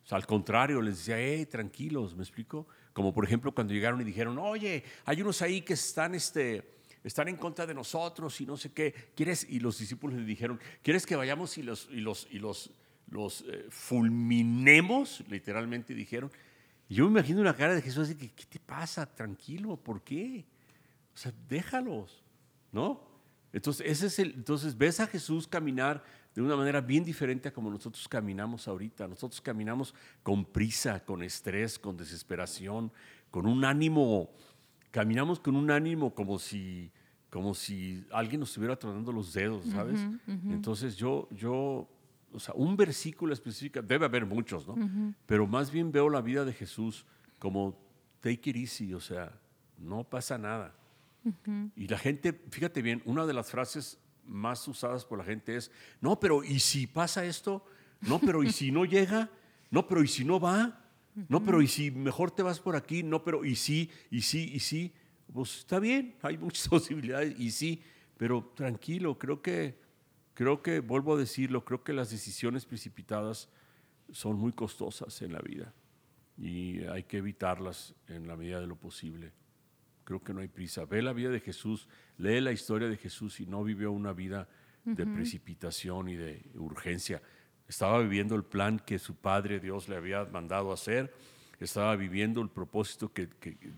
O 0.03 0.07
sea, 0.09 0.17
al 0.19 0.27
contrario, 0.27 0.83
les 0.83 0.97
decía, 0.97 1.17
hey, 1.17 1.47
tranquilos, 1.47 2.17
¿me 2.17 2.25
explico? 2.25 2.67
Como 2.93 3.15
por 3.15 3.25
ejemplo 3.25 3.55
cuando 3.55 3.73
llegaron 3.73 4.01
y 4.01 4.05
dijeron, 4.05 4.37
oye, 4.41 4.83
hay 5.05 5.23
unos 5.23 5.43
ahí 5.43 5.63
que 5.63 5.75
están, 5.75 6.17
este, 6.17 6.73
están 7.05 7.29
en 7.29 7.37
contra 7.37 7.67
de 7.67 7.75
nosotros 7.75 8.41
y 8.41 8.47
no 8.47 8.57
sé 8.57 8.73
qué. 8.73 9.13
¿Quieres? 9.15 9.47
Y 9.49 9.61
los 9.61 9.79
discípulos 9.79 10.19
le 10.19 10.25
dijeron, 10.25 10.59
¿quieres 10.83 11.07
que 11.07 11.15
vayamos 11.15 11.57
y 11.57 11.63
los, 11.63 11.89
y 11.93 12.01
los, 12.01 12.27
y 12.33 12.41
los, 12.41 12.73
los 13.11 13.43
eh, 13.43 13.67
fulminemos? 13.69 15.23
Literalmente 15.29 15.95
dijeron. 15.95 16.33
Yo 16.91 17.05
me 17.05 17.21
imagino 17.21 17.43
la 17.43 17.55
cara 17.55 17.75
de 17.75 17.83
Jesús 17.83 18.09
así, 18.09 18.17
¿qué 18.17 18.45
te 18.45 18.59
pasa? 18.59 19.07
Tranquilo, 19.07 19.77
¿por 19.77 20.03
qué? 20.03 20.45
O 21.15 21.17
sea, 21.17 21.33
déjalos, 21.49 22.23
¿no? 22.73 23.01
Entonces, 23.53 23.87
ese 23.87 24.07
es 24.07 24.19
el, 24.19 24.35
entonces 24.35 24.77
ves 24.77 25.01
a 25.01 25.07
Jesús 25.07 25.47
caminar 25.49 26.05
de 26.35 26.43
una 26.43 26.57
manera 26.57 26.81
bien 26.81 27.05
diferente 27.05 27.49
a 27.49 27.53
como 27.53 27.71
nosotros 27.71 28.07
caminamos 28.07 28.69
ahorita. 28.69 29.09
Nosotros 29.09 29.41
caminamos 29.41 29.95
con 30.23 30.45
prisa, 30.45 31.05
con 31.05 31.23
estrés, 31.23 31.79
con 31.79 31.97
desesperación, 31.97 32.93
con 33.31 33.47
un 33.47 33.65
ánimo 33.65 34.31
caminamos 34.91 35.41
con 35.41 35.57
un 35.57 35.71
ánimo 35.71 36.15
como 36.15 36.39
si, 36.39 36.91
como 37.31 37.55
si 37.55 38.05
alguien 38.13 38.41
nos 38.41 38.51
estuviera 38.51 38.77
tronando 38.77 39.13
los 39.13 39.33
dedos, 39.33 39.65
¿sabes? 39.67 40.01
Entonces 40.49 40.97
yo, 40.97 41.29
yo, 41.31 41.89
o 42.33 42.41
sea, 42.41 42.55
un 42.55 42.77
versículo 42.77 43.33
específico, 43.33 43.83
debe 43.83 44.07
haber 44.07 44.27
muchos, 44.27 44.67
¿no? 44.67 44.77
Pero 45.27 45.47
más 45.47 45.71
bien 45.71 45.91
veo 45.91 46.09
la 46.09 46.21
vida 46.21 46.45
de 46.45 46.53
Jesús 46.53 47.05
como 47.39 47.79
take 48.21 48.51
it 48.51 48.57
easy, 48.57 48.95
o 48.95 49.01
sea, 49.01 49.33
no 49.79 50.05
pasa 50.05 50.39
nada. 50.39 50.75
Y 51.77 51.89
la 51.89 51.99
gente, 51.99 52.33
fíjate 52.51 52.83
bien, 52.83 53.03
una 53.05 53.27
de 53.27 53.35
las 53.35 53.51
frases 53.51 53.99
más 54.25 54.67
usadas 54.69 55.05
por 55.05 55.19
la 55.19 55.25
gente 55.25 55.57
es, 55.57 55.71
no, 56.01 56.19
pero 56.19 56.45
¿y 56.45 56.61
si 56.61 56.87
pasa 56.87 57.25
esto? 57.25 57.65
No, 58.01 58.19
pero 58.19 58.43
¿y 58.43 58.53
si 58.53 58.71
no 58.71 58.85
llega? 58.85 59.31
No, 59.71 59.87
pero 59.87 60.03
¿y 60.03 60.09
si 60.09 60.25
no 60.25 60.41
va? 60.41 60.85
No, 61.29 61.45
pero 61.45 61.61
¿y 61.61 61.67
si 61.67 61.91
mejor 61.91 62.31
te 62.31 62.43
vas 62.43 62.61
por 62.61 62.77
aquí? 62.77 63.03
No, 63.03 63.23
pero 63.23 63.45
¿y 63.45 63.57
sí? 63.57 63.91
¿Y 64.11 64.23
sí? 64.23 64.51
¿Y 64.55 64.61
sí? 64.61 64.93
Pues 65.33 65.59
está 65.59 65.79
bien, 65.79 66.15
hay 66.23 66.39
muchas 66.39 66.69
posibilidades 66.69 67.39
y 67.39 67.51
sí, 67.51 67.83
pero 68.17 68.53
tranquilo, 68.55 69.19
creo 69.19 69.43
que, 69.43 69.79
creo 70.35 70.63
que, 70.63 70.81
vuelvo 70.81 71.15
a 71.15 71.19
decirlo, 71.19 71.65
creo 71.65 71.83
que 71.83 71.93
las 71.93 72.11
decisiones 72.11 72.67
precipitadas 72.67 73.49
son 74.11 74.37
muy 74.37 74.53
costosas 74.53 75.23
en 75.23 75.33
la 75.33 75.41
vida 75.41 75.73
y 76.37 76.85
hay 76.85 77.05
que 77.05 77.19
evitarlas 77.19 77.95
en 78.09 78.27
la 78.27 78.37
medida 78.37 78.61
de 78.61 78.67
lo 78.67 78.77
posible. 78.77 79.33
Creo 80.05 80.23
que 80.23 80.33
no 80.33 80.41
hay 80.41 80.49
prisa. 80.49 80.85
Ve 80.87 81.03
la 81.03 81.13
vida 81.13 81.29
de 81.29 81.41
Jesús, 81.41 81.89
lee 82.17 82.41
la 82.41 82.53
historia 82.53 82.89
de 82.89 82.97
Jesús 82.97 83.41
y 83.41 83.47
no 83.47 83.63
vivió 83.63 83.93
una 83.93 84.13
vida 84.13 84.49
de 84.85 85.07
precipitación 85.07 86.09
y 86.09 86.17
de 86.17 86.51
urgencia. 86.55 87.23
Estaba 87.69 88.01
viviendo 88.01 88.35
el 88.35 88.45
plan 88.45 88.81
que 88.81 88.99
su 88.99 89.15
Padre 89.15 89.61
Dios 89.61 89.89
le 89.89 89.97
había 89.97 90.25
mandado 90.25 90.73
hacer, 90.73 91.15
estaba 91.61 91.95
viviendo 91.95 92.41
el 92.41 92.49
propósito 92.49 93.13
que, 93.13 93.29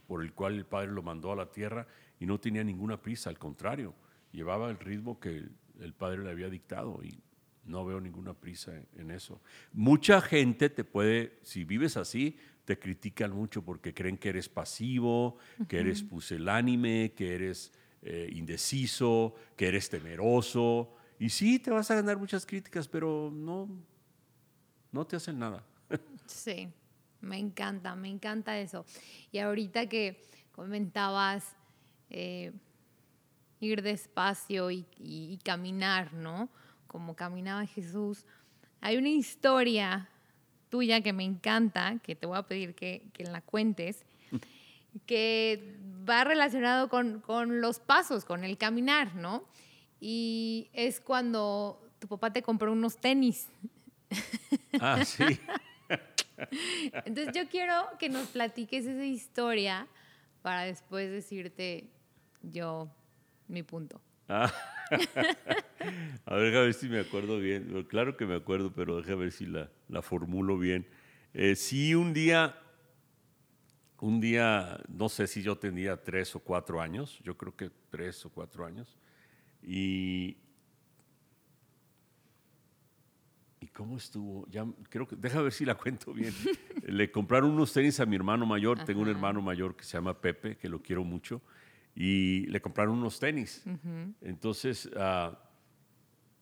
por 0.07 0.23
el 0.23 0.33
cual 0.33 0.55
el 0.55 0.65
Padre 0.65 0.93
lo 0.93 1.03
mandó 1.03 1.33
a 1.33 1.37
la 1.37 1.51
tierra 1.51 1.87
y 2.21 2.27
no 2.27 2.39
tenía 2.39 2.63
ninguna 2.63 3.03
prisa, 3.03 3.29
al 3.29 3.39
contrario, 3.39 3.95
llevaba 4.31 4.71
el 4.71 4.79
ritmo 4.79 5.19
que 5.19 5.49
el 5.83 5.95
Padre 5.95 6.23
le 6.23 6.31
había 6.31 6.49
dictado 6.49 7.01
y 7.03 7.19
no 7.65 7.85
veo 7.85 8.01
ninguna 8.01 8.35
prisa 8.35 8.73
en 8.97 9.11
eso. 9.11 9.41
Mucha 9.73 10.21
gente 10.21 10.69
te 10.69 10.85
puede, 10.85 11.39
si 11.43 11.65
vives 11.65 11.97
así, 11.97 12.37
te 12.65 12.79
critican 12.79 13.33
mucho 13.33 13.63
porque 13.63 13.95
creen 13.95 14.19
que 14.19 14.31
eres 14.31 14.49
pasivo, 14.49 15.39
que 15.69 15.81
eres 15.81 16.03
pusilánime, 16.03 17.13
que 17.15 17.35
eres 17.35 17.73
eh, 18.03 18.31
indeciso, 18.33 19.35
que 19.57 19.69
eres 19.69 19.89
temeroso. 19.89 20.95
Y 21.19 21.29
sí, 21.29 21.59
te 21.59 21.71
vas 21.71 21.91
a 21.91 21.97
ganar 21.97 22.19
muchas 22.19 22.47
críticas, 22.47 22.89
pero 22.89 23.31
no, 23.33 23.69
no 24.91 25.07
te 25.07 25.17
hacen 25.17 25.39
nada. 25.39 25.65
Sí, 26.27 26.69
me 27.21 27.39
encanta, 27.39 27.95
me 27.95 28.09
encanta 28.09 28.59
eso. 28.59 28.85
Y 29.31 29.39
ahorita 29.39 29.89
que 29.89 30.21
comentabas 30.53 31.57
eh, 32.11 32.53
ir 33.63 33.83
despacio 33.83 34.71
y, 34.71 35.39
caminar, 35.45 36.13
¿no? 36.13 36.49
Como 36.87 37.17
caminaba 37.17 37.67
Jesús. 37.67 38.27
Hay 38.81 38.97
una 38.97 39.09
historia 39.09 40.09
tuya 40.69 41.01
que 41.01 41.13
me 41.13 41.25
encanta, 41.25 41.99
que 42.03 42.15
te 42.15 42.27
voy 42.27 42.39
a 42.39 42.43
pedir 42.43 42.75
que, 42.75 43.09
que 43.13 43.25
la 43.25 43.41
cuentes, 43.41 44.05
que 45.07 45.79
va 46.09 46.25
relacionado 46.25 46.89
con, 46.89 47.21
con 47.21 47.61
los 47.61 47.79
pasos, 47.79 48.25
con 48.25 48.45
el 48.45 48.59
caminar, 48.59 49.15
¿no? 49.15 49.45
y 50.05 50.69
es 50.73 51.01
cuando 51.01 51.81
tu 52.01 52.09
papá 52.09 52.33
te 52.33 52.43
compró 52.43 52.73
unos 52.73 52.99
tenis. 52.99 53.49
Ah, 54.81 55.05
sí. 55.05 55.23
Entonces 57.05 57.35
yo 57.35 57.47
quiero 57.51 57.75
que 57.99 58.09
nos 58.09 58.29
platiques 58.29 58.87
esa 58.87 59.05
historia 59.05 59.87
para 60.41 60.63
después 60.63 61.11
decirte 61.11 61.91
yo 62.41 62.89
mi 63.53 63.63
punto. 63.63 64.01
Ah. 64.29 64.53
A 66.27 66.37
ver, 66.37 66.55
a 66.57 66.61
ver 66.61 66.75
si 66.75 66.89
me 66.89 67.01
acuerdo 67.01 67.39
bien. 67.39 67.85
Claro 67.89 68.17
que 68.17 68.25
me 68.25 68.37
acuerdo, 68.37 68.73
pero 68.73 68.99
déjame 68.99 69.23
ver 69.23 69.33
si 69.33 69.47
la, 69.47 69.69
la 69.89 70.01
formulo 70.01 70.57
bien. 70.57 70.87
Eh, 71.35 71.57
sí, 71.57 71.95
un 71.95 72.13
día, 72.13 72.57
un 73.99 74.21
día, 74.21 74.81
no 74.89 75.09
sé 75.09 75.27
si 75.27 75.43
yo 75.43 75.57
tenía 75.57 76.01
tres 76.01 76.37
o 76.37 76.41
cuatro 76.41 76.81
años, 76.81 77.19
yo 77.25 77.37
creo 77.37 77.57
que 77.57 77.71
tres 77.91 78.25
o 78.25 78.31
cuatro 78.31 78.65
años, 78.65 78.97
y, 79.61 80.37
¿Y 83.63 83.69
cómo 83.69 83.97
estuvo? 83.97 84.45
Ya 84.51 84.67
creo 84.89 85.07
que, 85.07 85.15
deja 85.15 85.41
ver 85.41 85.53
si 85.53 85.65
la 85.65 85.77
cuento 85.77 86.13
bien. 86.13 86.35
Le 86.87 87.13
compraron 87.13 87.51
unos 87.51 87.73
tenis 87.73 88.01
a 88.01 88.07
mi 88.07 88.17
hermano 88.17 88.45
mayor. 88.45 88.85
Tengo 88.85 89.03
un 89.03 89.09
hermano 89.09 89.41
mayor 89.41 89.77
que 89.77 89.85
se 89.85 89.97
llama 89.97 90.21
Pepe, 90.21 90.57
que 90.57 90.69
lo 90.69 90.83
quiero 90.83 91.05
mucho. 91.05 91.41
Y 91.95 92.47
le 92.47 92.61
compraron 92.61 92.99
unos 92.99 93.19
tenis. 93.19 93.65
Entonces, 94.23 94.87
uh, 94.87 95.35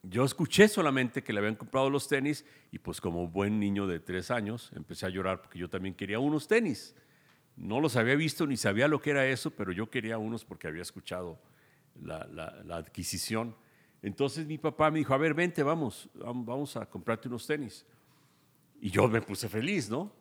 yo 0.03 0.23
escuché 0.23 0.67
solamente 0.67 1.23
que 1.23 1.31
le 1.31 1.39
habían 1.39 1.55
comprado 1.55 1.89
los 1.89 2.07
tenis 2.07 2.43
y 2.71 2.79
pues 2.79 2.99
como 2.99 3.27
buen 3.27 3.59
niño 3.59 3.85
de 3.85 3.99
tres 3.99 4.31
años 4.31 4.71
empecé 4.75 5.05
a 5.05 5.09
llorar 5.09 5.41
porque 5.41 5.59
yo 5.59 5.69
también 5.69 5.93
quería 5.93 6.19
unos 6.19 6.47
tenis. 6.47 6.95
No 7.55 7.79
los 7.79 7.95
había 7.95 8.15
visto 8.15 8.47
ni 8.47 8.57
sabía 8.57 8.87
lo 8.87 8.99
que 8.99 9.11
era 9.11 9.27
eso, 9.27 9.51
pero 9.51 9.71
yo 9.71 9.89
quería 9.89 10.17
unos 10.17 10.43
porque 10.43 10.67
había 10.67 10.81
escuchado 10.81 11.39
la, 12.01 12.21
adquisición. 12.71 13.55
Entonces 14.01 14.47
mi 14.47 14.57
papá 14.57 14.89
me 14.89 14.99
dijo, 14.99 15.13
a 15.13 15.17
ver, 15.17 15.35
vente, 15.35 15.61
vamos, 15.61 16.09
vamos 16.15 16.75
a 16.77 16.87
comprarte 16.87 17.27
unos 17.27 17.45
tenis. 17.45 17.85
Y 18.79 18.89
yo 18.89 19.07
me 19.07 19.21
puse 19.21 19.47
feliz, 19.47 19.87
¿no? 19.87 20.11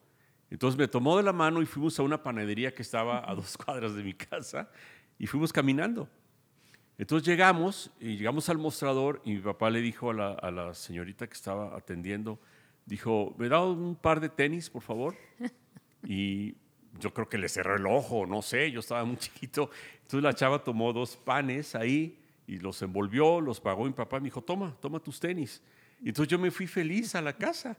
Entonces 0.50 0.76
me 0.76 0.88
tomó 0.88 1.16
de 1.16 1.22
la 1.22 1.32
mano 1.32 1.62
y 1.62 1.66
fuimos 1.66 1.98
a 1.98 2.02
una 2.02 2.22
panadería 2.22 2.74
que 2.74 2.82
estaba 2.82 3.28
a 3.28 3.34
dos 3.34 3.56
cuadras 3.56 3.94
de 3.94 4.02
mi 4.02 4.12
casa 4.12 4.68
y 5.20 5.26
fuimos 5.26 5.52
caminando. 5.52 6.08
Entonces 6.96 7.28
llegamos 7.28 7.90
y 8.00 8.16
llegamos 8.16 8.48
al 8.48 8.56
mostrador 8.58 9.20
y 9.24 9.34
mi 9.34 9.40
papá 9.40 9.68
le 9.70 9.82
dijo 9.82 10.10
a 10.10 10.14
la, 10.14 10.32
a 10.32 10.50
la 10.50 10.74
señorita 10.74 11.26
que 11.26 11.34
estaba 11.34 11.76
atendiendo, 11.76 12.40
dijo, 12.86 13.34
¿me 13.38 13.50
da 13.50 13.62
un 13.62 13.94
par 13.96 14.18
de 14.18 14.30
tenis, 14.30 14.68
por 14.68 14.82
favor? 14.82 15.14
Y 16.02 16.56
yo 16.98 17.12
creo 17.12 17.28
que 17.28 17.36
le 17.36 17.46
cerró 17.50 17.76
el 17.76 17.84
ojo, 17.86 18.24
no 18.24 18.40
sé, 18.40 18.72
yo 18.72 18.80
estaba 18.80 19.04
muy 19.04 19.18
chiquito. 19.18 19.70
Entonces 19.96 20.22
la 20.22 20.32
chava 20.32 20.64
tomó 20.64 20.94
dos 20.94 21.14
panes 21.14 21.74
ahí 21.74 22.18
y 22.46 22.56
los 22.56 22.80
envolvió, 22.80 23.42
los 23.42 23.60
pagó 23.60 23.84
mi 23.84 23.92
papá, 23.92 24.18
me 24.18 24.24
dijo, 24.24 24.40
toma, 24.40 24.74
toma 24.80 24.98
tus 24.98 25.20
tenis. 25.20 25.62
Y 26.00 26.08
entonces 26.08 26.30
yo 26.30 26.38
me 26.38 26.50
fui 26.50 26.66
feliz 26.66 27.14
a 27.14 27.20
la 27.20 27.34
casa. 27.34 27.76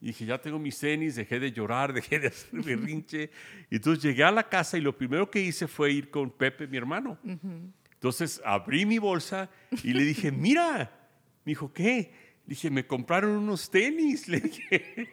Y 0.00 0.08
dije, 0.08 0.26
ya 0.26 0.38
tengo 0.40 0.58
mis 0.58 0.78
tenis, 0.78 1.16
dejé 1.16 1.40
de 1.40 1.52
llorar, 1.52 1.92
dejé 1.94 2.18
de 2.18 2.28
hacer 2.28 2.62
berrinche. 2.62 3.30
Entonces 3.70 4.02
llegué 4.02 4.24
a 4.24 4.30
la 4.30 4.48
casa 4.48 4.76
y 4.76 4.80
lo 4.80 4.96
primero 4.96 5.30
que 5.30 5.40
hice 5.40 5.66
fue 5.66 5.92
ir 5.92 6.10
con 6.10 6.30
Pepe, 6.30 6.66
mi 6.66 6.76
hermano. 6.76 7.18
Entonces 7.92 8.40
abrí 8.44 8.86
mi 8.86 8.98
bolsa 8.98 9.50
y 9.82 9.92
le 9.92 10.04
dije, 10.04 10.30
mira. 10.30 10.92
Me 11.44 11.50
dijo, 11.50 11.72
¿qué? 11.72 12.12
Le 12.44 12.50
dije, 12.50 12.70
me 12.70 12.86
compraron 12.86 13.30
unos 13.30 13.70
tenis. 13.70 14.26
Le 14.28 14.40
dije. 14.40 15.08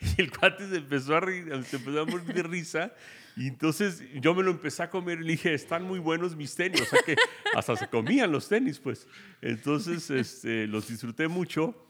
Y 0.00 0.20
el 0.20 0.30
cuate 0.30 0.68
se 0.68 0.76
empezó 0.76 1.16
a, 1.16 1.20
reír, 1.20 1.44
se 1.64 1.76
empezó 1.76 2.00
a 2.00 2.06
morir 2.06 2.32
de 2.32 2.42
risa. 2.42 2.94
Y 3.36 3.48
entonces 3.48 4.02
yo 4.14 4.34
me 4.34 4.42
lo 4.42 4.52
empecé 4.52 4.82
a 4.84 4.90
comer 4.90 5.18
y 5.20 5.24
le 5.24 5.32
dije, 5.32 5.52
están 5.52 5.82
muy 5.82 5.98
buenos 5.98 6.36
mis 6.36 6.54
tenis. 6.54 6.80
O 6.80 6.84
sea 6.84 7.00
que 7.04 7.16
hasta 7.54 7.76
se 7.76 7.88
comían 7.88 8.30
los 8.30 8.48
tenis, 8.48 8.78
pues. 8.78 9.08
Entonces 9.42 10.08
este, 10.10 10.66
los 10.66 10.88
disfruté 10.88 11.28
mucho. 11.28 11.83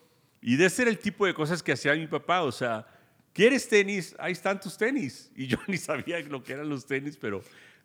Y 0.47 0.57
de 0.57 0.67
ese 0.67 0.83
era 0.83 0.91
el 0.91 0.99
tipo 0.99 1.25
de 1.25 1.33
cosas 1.33 1.63
que 1.63 1.73
hacía 1.73 1.95
mi 1.95 2.07
papá. 2.07 2.43
O 2.43 2.53
sea, 2.53 2.87
¿quieres 3.33 3.67
tenis? 3.67 4.15
Ahí 4.19 4.33
están 4.33 4.61
tus 4.61 4.77
tenis. 4.77 5.33
Y 5.37 5.47
yo 5.47 5.57
ni 5.67 5.79
sabía 5.79 6.21
lo 6.21 6.45
que 6.45 6.53
eran 6.53 6.69
los 6.69 6.85
tenis, 6.85 7.17
pero, 7.17 7.43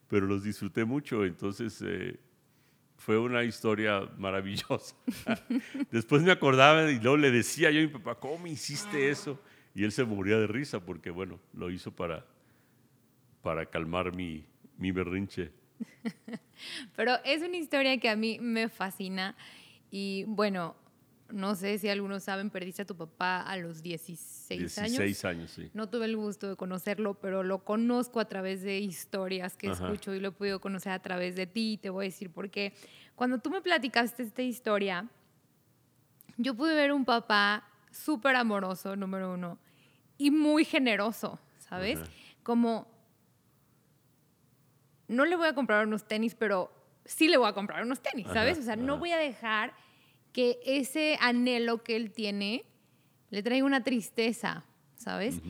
pero 0.10 0.28
los 0.28 0.44
disfruté 0.44 0.84
mucho. 0.84 1.24
Entonces 1.24 1.82
eh, 1.82 2.20
fue 2.98 3.18
una 3.18 3.46
historia 3.46 4.02
maravillosa. 4.18 4.94
Después 5.90 6.22
me 6.22 6.34
acordaba 6.34 6.92
y 6.92 7.00
luego 7.00 7.16
le 7.16 7.32
decía 7.32 7.72
yo 7.72 7.80
a 7.80 7.84
mi 7.84 7.88
papá, 7.88 8.16
¿cómo 8.16 8.46
hiciste 8.46 9.10
eso? 9.10 9.42
Y 9.74 9.86
él 9.86 9.94
se 9.94 10.04
moría 10.04 10.38
de 10.38 10.48
risa 10.48 10.82
porque, 10.82 11.12
bueno, 11.12 11.40
lo 11.54 11.72
hizo 11.72 11.96
para, 11.96 12.26
para 13.42 13.68
calmar 13.68 14.14
mi, 14.14 14.44
mi 14.78 14.92
berrinche. 14.92 15.54
Pero 16.98 17.16
es 17.24 17.42
una 17.42 17.56
historia 17.56 17.98
que 18.02 18.10
a 18.10 18.18
mí 18.18 18.38
me 18.42 18.68
fascina. 18.68 19.38
Y 19.92 20.26
bueno, 20.28 20.76
no 21.32 21.56
sé 21.56 21.78
si 21.78 21.90
algunos 21.90 22.24
saben, 22.24 22.50
perdiste 22.50 22.82
a 22.82 22.86
tu 22.86 22.96
papá 22.96 23.42
a 23.42 23.58
los 23.58 23.82
16, 23.82 24.78
años. 24.78 24.92
16 24.92 25.26
años, 25.26 25.52
sí. 25.52 25.70
No 25.74 25.90
tuve 25.90 26.06
el 26.06 26.18
gusto 26.18 26.50
de 26.50 26.56
conocerlo, 26.56 27.16
pero 27.16 27.44
lo 27.44 27.64
conozco 27.64 28.20
a 28.20 28.26
través 28.26 28.62
de 28.62 28.80
historias 28.80 29.56
que 29.56 29.70
escucho 29.72 30.14
y 30.14 30.20
lo 30.20 30.30
he 30.30 30.32
podido 30.32 30.60
conocer 30.60 30.92
a 30.92 31.00
través 31.00 31.36
de 31.36 31.48
ti. 31.48 31.74
Y 31.74 31.78
te 31.78 31.90
voy 31.90 32.06
a 32.06 32.08
decir 32.08 32.32
por 32.32 32.50
qué. 32.50 32.74
Cuando 33.16 33.40
tú 33.40 33.50
me 33.50 33.62
platicaste 33.62 34.24
esta 34.24 34.42
historia, 34.42 35.08
yo 36.38 36.56
pude 36.56 36.74
ver 36.76 36.92
un 36.92 37.06
papá 37.06 37.68
súper 37.92 38.36
amoroso, 38.36 38.96
número 38.96 39.34
uno, 39.34 39.60
y 40.18 40.32
muy 40.32 40.66
generoso, 40.66 41.40
¿sabes? 41.58 42.00
Como, 42.44 42.88
no 45.08 45.26
le 45.26 45.36
voy 45.36 45.48
a 45.48 45.54
comprar 45.54 45.86
unos 45.86 46.08
tenis, 46.08 46.36
pero 46.36 46.72
sí 47.06 47.28
le 47.28 47.38
voy 47.38 47.50
a 47.50 47.54
comprar 47.54 47.84
unos 47.84 48.02
tenis, 48.02 48.28
¿sabes? 48.32 48.58
o 48.58 48.62
sea, 48.62 48.76
no 48.76 48.98
voy 48.98 49.12
a 49.12 49.18
dejar 49.18 49.74
que 50.40 50.58
ese 50.64 51.18
anhelo 51.20 51.84
que 51.84 51.98
él 51.98 52.14
tiene 52.14 52.64
le 53.30 53.44
traiga 53.44 53.66
una 53.66 53.84
tristeza, 53.84 54.64
¿sabes? 54.96 55.42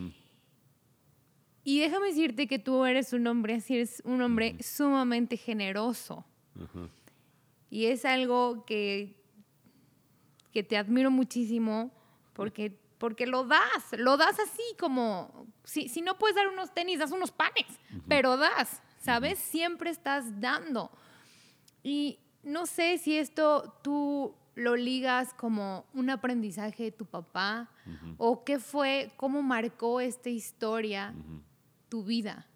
Y 1.62 1.78
déjame 1.78 2.08
decirte 2.08 2.48
que 2.48 2.58
tú 2.58 2.84
eres 2.84 3.12
un 3.12 3.24
hombre 3.28 3.54
así, 3.54 3.76
eres 3.76 4.02
un 4.04 4.20
hombre 4.20 4.56
sumamente 4.60 5.36
generoso. 5.36 6.24
Y 7.70 7.84
es 7.86 8.04
algo 8.04 8.64
que, 8.66 9.14
que 10.52 10.64
te 10.64 10.76
admiro 10.76 11.12
muchísimo 11.12 11.92
porque, 12.32 12.76
porque 12.98 13.28
lo 13.28 13.44
das, 13.44 13.92
lo 13.96 14.16
das 14.16 14.40
así 14.40 14.74
como, 14.76 15.46
si, 15.62 15.88
si 15.88 16.02
no 16.02 16.18
puedes 16.18 16.34
dar 16.34 16.48
unos 16.48 16.74
tenis, 16.74 16.98
das 16.98 17.12
unos 17.12 17.30
panes, 17.30 17.78
pero 18.08 18.36
das, 18.36 18.82
¿sabes? 18.98 19.38
Siempre 19.38 19.90
estás 19.90 20.40
dando. 20.40 20.90
Y 21.84 22.18
no 22.42 22.66
sé 22.66 22.98
si 22.98 23.16
esto 23.16 23.78
tú 23.84 24.34
lo 24.54 24.76
ligas 24.76 25.32
como 25.34 25.86
un 25.94 26.10
aprendizaje 26.10 26.84
de 26.84 26.92
tu 26.92 27.06
papá 27.06 27.70
o 28.16 28.44
qué 28.44 28.58
fue, 28.58 29.12
cómo 29.16 29.42
marcó 29.42 30.00
esta 30.00 30.28
historia 30.28 31.14
tu 31.88 32.04
vida. 32.04 32.46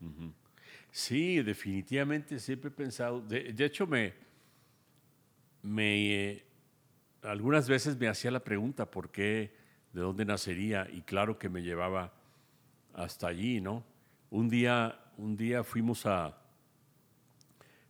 Sí, 0.90 1.42
definitivamente 1.42 2.38
siempre 2.38 2.68
he 2.68 2.72
pensado, 2.72 3.20
de, 3.20 3.54
hecho 3.58 3.86
me, 3.86 4.14
me 5.62 6.30
eh, 6.32 6.46
algunas 7.22 7.68
veces 7.68 7.98
me 7.98 8.08
hacía 8.08 8.30
la 8.30 8.44
pregunta 8.44 8.90
por 8.90 9.10
qué 9.10 9.56
de 9.92 10.00
dónde 10.00 10.24
nacería 10.24 10.88
y 10.90 11.02
claro 11.02 11.38
que 11.38 11.48
me 11.48 11.62
llevaba 11.62 12.12
hasta 12.92 13.28
allí, 13.28 13.60
¿no? 13.60 13.84
Un 14.30 14.48
día, 14.48 15.00
un 15.16 15.36
día 15.36 15.64
fuimos 15.64 16.06
a, 16.06 16.36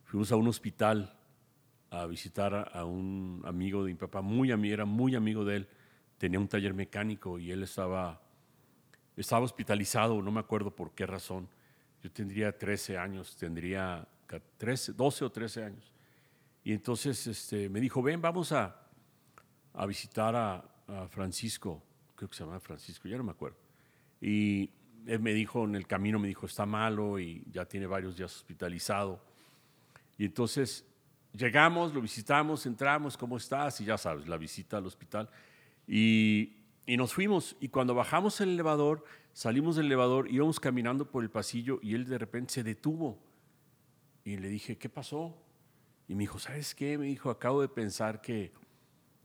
fuimos 0.05 0.31
a 0.31 0.35
un 0.35 0.47
hospital 0.47 1.15
a 2.01 2.05
visitar 2.07 2.71
a, 2.73 2.85
un 2.85 3.41
amigo 3.45 3.83
de 3.83 3.91
mi 3.91 3.97
papá, 3.97 4.21
muy 4.21 4.51
amigo, 4.51 4.73
era 4.73 4.85
muy 4.85 5.15
amigo 5.15 5.45
de 5.45 5.57
él, 5.57 5.67
tenía 6.17 6.39
un 6.39 6.47
taller 6.47 6.73
mecánico 6.73 7.39
y 7.39 7.51
él 7.51 7.63
estaba, 7.63 8.21
estaba 9.15 9.45
hospitalizado, 9.45 10.21
no 10.21 10.31
me 10.31 10.39
acuerdo 10.39 10.75
por 10.75 10.93
qué 10.93 11.05
razón. 11.05 11.47
Yo 12.03 12.11
tendría 12.11 12.57
13 12.57 12.97
años, 12.97 13.35
tendría 13.35 14.07
13, 14.57 14.93
12 14.93 15.25
o 15.25 15.31
13 15.31 15.63
años. 15.63 15.91
Y 16.63 16.73
entonces 16.73 17.27
este, 17.27 17.69
me 17.69 17.79
dijo, 17.79 18.01
ven, 18.01 18.21
vamos 18.21 18.51
a, 18.51 18.75
a 19.73 19.85
visitar 19.85 20.35
a, 20.35 20.63
a 20.87 21.07
Francisco 21.07 21.81
creo 22.15 22.29
que 22.29 22.35
se 22.35 22.43
llama 22.43 22.59
Francisco, 22.59 23.07
ya 23.07 23.17
no 23.17 23.23
me 23.23 23.31
acuerdo. 23.31 23.57
Y 24.21 24.71
él 25.05 25.19
me 25.19 25.33
dijo 25.33 25.65
en 25.65 25.75
el 25.75 25.85
camino, 25.85 26.17
me 26.17 26.27
dijo, 26.27 26.45
está 26.45 26.65
malo 26.65 27.19
y 27.19 27.45
ya 27.51 27.65
tiene 27.65 27.85
varios 27.85 28.15
días 28.15 28.33
hospitalizado. 28.35 29.21
Y 30.17 30.25
entonces 30.25 30.85
llegamos, 31.35 31.93
lo 31.93 32.01
visitamos, 32.01 32.65
entramos, 32.65 33.17
¿cómo 33.17 33.37
estás? 33.37 33.81
Y 33.81 33.85
ya 33.85 33.97
sabes, 33.97 34.27
la 34.27 34.37
visita 34.37 34.77
al 34.77 34.85
hospital. 34.85 35.29
Y, 35.87 36.57
y 36.85 36.97
nos 36.97 37.13
fuimos. 37.13 37.55
Y 37.59 37.69
cuando 37.69 37.93
bajamos 37.95 38.39
el 38.41 38.49
elevador, 38.49 39.03
salimos 39.33 39.75
del 39.75 39.87
elevador, 39.87 40.31
íbamos 40.31 40.59
caminando 40.59 41.09
por 41.09 41.23
el 41.23 41.29
pasillo 41.29 41.79
y 41.81 41.95
él 41.95 42.05
de 42.05 42.17
repente 42.17 42.53
se 42.53 42.63
detuvo. 42.63 43.19
Y 44.23 44.37
le 44.37 44.49
dije, 44.49 44.77
¿qué 44.77 44.89
pasó? 44.89 45.37
Y 46.07 46.15
me 46.15 46.21
dijo, 46.21 46.39
¿sabes 46.39 46.73
qué? 46.75 46.97
Me 46.97 47.05
dijo, 47.05 47.29
acabo 47.29 47.61
de 47.61 47.67
pensar 47.67 48.21
que 48.21 48.53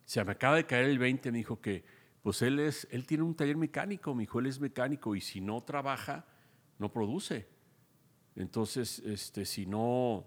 se 0.04 0.22
me 0.24 0.32
acaba 0.32 0.56
de 0.56 0.66
caer 0.66 0.86
el 0.86 0.98
20. 0.98 1.32
Me 1.32 1.38
dijo 1.38 1.60
que 1.60 1.84
pues 2.22 2.42
él, 2.42 2.58
es, 2.58 2.86
él 2.90 3.06
tiene 3.06 3.22
un 3.22 3.34
taller 3.34 3.56
mecánico, 3.56 4.14
mi 4.14 4.24
hijo, 4.24 4.40
él 4.40 4.46
es 4.46 4.60
mecánico 4.60 5.16
y 5.16 5.20
si 5.20 5.40
no 5.40 5.62
trabaja, 5.62 6.26
no 6.78 6.92
produce. 6.92 7.48
Entonces, 8.36 8.98
este, 9.00 9.44
si, 9.44 9.66
no, 9.66 10.26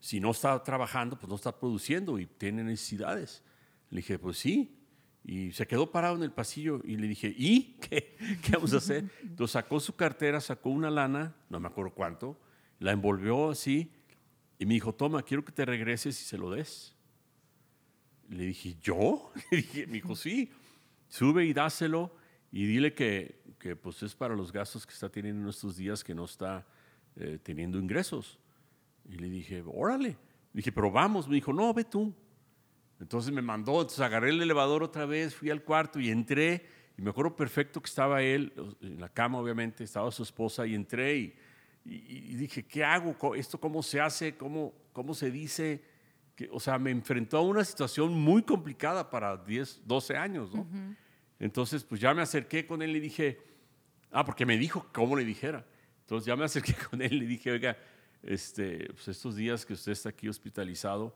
si 0.00 0.18
no 0.18 0.30
está 0.30 0.62
trabajando, 0.62 1.18
pues 1.18 1.28
no 1.28 1.36
está 1.36 1.56
produciendo 1.56 2.18
y 2.18 2.26
tiene 2.26 2.64
necesidades. 2.64 3.42
Le 3.90 3.98
dije, 3.98 4.18
pues 4.18 4.38
sí. 4.38 4.76
Y 5.22 5.52
se 5.52 5.66
quedó 5.66 5.92
parado 5.92 6.16
en 6.16 6.22
el 6.22 6.32
pasillo 6.32 6.80
y 6.82 6.96
le 6.96 7.06
dije, 7.06 7.34
¿y 7.36 7.76
qué, 7.80 8.16
qué 8.42 8.52
vamos 8.52 8.72
a 8.72 8.78
hacer? 8.78 9.04
Entonces 9.22 9.52
sacó 9.52 9.78
su 9.78 9.94
cartera, 9.94 10.40
sacó 10.40 10.70
una 10.70 10.90
lana, 10.90 11.36
no 11.50 11.60
me 11.60 11.68
acuerdo 11.68 11.92
cuánto, 11.92 12.40
la 12.78 12.92
envolvió 12.92 13.50
así 13.50 13.92
y 14.58 14.66
me 14.66 14.74
dijo, 14.74 14.94
toma, 14.94 15.22
quiero 15.22 15.44
que 15.44 15.52
te 15.52 15.64
regreses 15.64 16.20
y 16.20 16.24
se 16.24 16.38
lo 16.38 16.50
des. 16.50 16.96
Le 18.30 18.44
dije, 18.46 18.76
¿yo? 18.80 19.30
Le 19.50 19.58
dije, 19.58 19.86
me 19.86 19.94
dijo, 19.94 20.16
sí, 20.16 20.50
sube 21.08 21.44
y 21.44 21.52
dáselo 21.52 22.16
y 22.50 22.66
dile 22.66 22.94
que, 22.94 23.42
que, 23.58 23.76
pues 23.76 24.02
es 24.02 24.14
para 24.14 24.34
los 24.34 24.50
gastos 24.52 24.86
que 24.86 24.94
está 24.94 25.10
teniendo 25.10 25.42
en 25.42 25.48
estos 25.48 25.76
días 25.76 26.02
que 26.02 26.14
no 26.14 26.24
está 26.24 26.66
eh, 27.16 27.38
teniendo 27.42 27.78
ingresos. 27.78 28.39
Y 29.08 29.16
le 29.16 29.28
dije, 29.28 29.62
órale. 29.66 30.08
Le 30.08 30.16
dije, 30.58 30.72
pero 30.72 30.90
vamos. 30.90 31.28
Me 31.28 31.34
dijo, 31.34 31.52
no, 31.52 31.72
ve 31.74 31.84
tú. 31.84 32.14
Entonces 33.00 33.32
me 33.32 33.40
mandó, 33.40 33.80
entonces 33.80 34.00
agarré 34.00 34.28
el 34.28 34.42
elevador 34.42 34.82
otra 34.82 35.06
vez, 35.06 35.34
fui 35.34 35.48
al 35.50 35.62
cuarto 35.62 35.98
y 36.00 36.10
entré. 36.10 36.66
Y 36.98 37.02
me 37.02 37.10
acuerdo 37.10 37.34
perfecto 37.34 37.80
que 37.80 37.88
estaba 37.88 38.22
él, 38.22 38.52
en 38.82 39.00
la 39.00 39.08
cama 39.08 39.38
obviamente, 39.38 39.84
estaba 39.84 40.10
su 40.10 40.22
esposa 40.22 40.66
y 40.66 40.74
entré 40.74 41.16
y, 41.16 41.34
y, 41.86 42.34
dije, 42.34 42.62
¿qué 42.66 42.84
hago? 42.84 43.34
¿Esto 43.34 43.58
cómo 43.58 43.82
se 43.82 44.00
hace? 44.00 44.36
¿Cómo, 44.36 44.74
cómo 44.92 45.14
se 45.14 45.30
dice? 45.30 45.82
o 46.50 46.60
sea, 46.60 46.78
me 46.78 46.90
enfrentó 46.90 47.38
a 47.38 47.42
una 47.42 47.64
situación 47.64 48.14
muy 48.14 48.42
complicada 48.42 49.10
para 49.10 49.36
10, 49.36 49.82
12 49.84 50.16
años, 50.16 50.54
¿no? 50.54 50.66
Entonces, 51.38 51.84
pues 51.84 52.00
ya 52.00 52.14
me 52.14 52.22
acerqué 52.22 52.66
con 52.66 52.82
él 52.82 52.96
y 52.96 53.00
dije, 53.00 53.38
ah, 54.10 54.24
porque 54.24 54.46
me 54.46 54.56
dijo 54.56 54.86
cómo 54.92 55.16
le 55.16 55.24
dijera. 55.24 55.66
Entonces 56.00 56.26
ya 56.26 56.36
me 56.36 56.44
acerqué 56.44 56.74
con 56.90 57.02
él 57.02 57.14
y 57.14 57.20
le 57.20 57.26
dije, 57.26 57.50
oiga, 57.50 57.76
este, 58.22 58.88
pues 58.92 59.08
estos 59.08 59.36
días 59.36 59.64
que 59.64 59.72
usted 59.72 59.92
está 59.92 60.10
aquí 60.10 60.28
hospitalizado, 60.28 61.14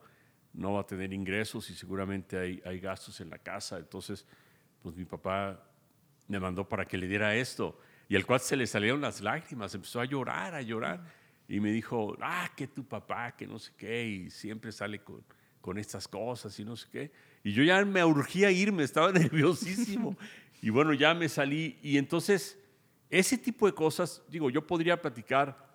no 0.52 0.74
va 0.74 0.82
a 0.82 0.86
tener 0.86 1.12
ingresos 1.12 1.68
y 1.70 1.74
seguramente 1.74 2.62
hay, 2.64 2.80
gastos 2.80 3.20
en 3.20 3.30
la 3.30 3.38
casa. 3.38 3.78
Entonces, 3.78 4.24
pues 4.82 4.94
mi 4.96 5.04
papá 5.04 5.60
me 6.28 6.38
mandó 6.38 6.68
para 6.68 6.84
que 6.84 6.96
le 6.96 7.08
diera 7.08 7.34
esto. 7.34 7.78
Y 8.08 8.16
al 8.16 8.24
cual 8.24 8.40
se 8.40 8.56
le 8.56 8.66
salieron 8.66 9.00
las 9.00 9.20
lágrimas, 9.20 9.74
empezó 9.74 10.00
a 10.00 10.04
llorar, 10.04 10.54
a 10.54 10.62
llorar. 10.62 11.04
Y 11.48 11.60
me 11.60 11.72
dijo, 11.72 12.16
ah, 12.20 12.50
que 12.56 12.68
tu 12.68 12.84
papá, 12.86 13.32
que 13.36 13.46
no 13.46 13.58
sé 13.58 13.72
qué, 13.76 14.06
y 14.06 14.30
siempre 14.30 14.72
sale 14.72 15.00
con, 15.00 15.22
con 15.60 15.76
estas 15.78 16.06
cosas 16.06 16.58
y 16.60 16.64
no 16.64 16.76
sé 16.76 16.88
qué. 16.90 17.12
Y 17.42 17.52
yo 17.52 17.62
ya 17.62 17.84
me 17.84 18.04
urgía 18.04 18.50
irme, 18.50 18.84
estaba 18.84 19.10
nerviosísimo. 19.12 20.16
y 20.62 20.70
bueno, 20.70 20.94
ya 20.94 21.14
me 21.14 21.28
salí. 21.28 21.78
Y 21.82 21.98
entonces, 21.98 22.58
ese 23.10 23.36
tipo 23.36 23.66
de 23.66 23.72
cosas, 23.72 24.22
digo, 24.28 24.50
yo 24.50 24.66
podría 24.66 25.00
platicar, 25.00 25.73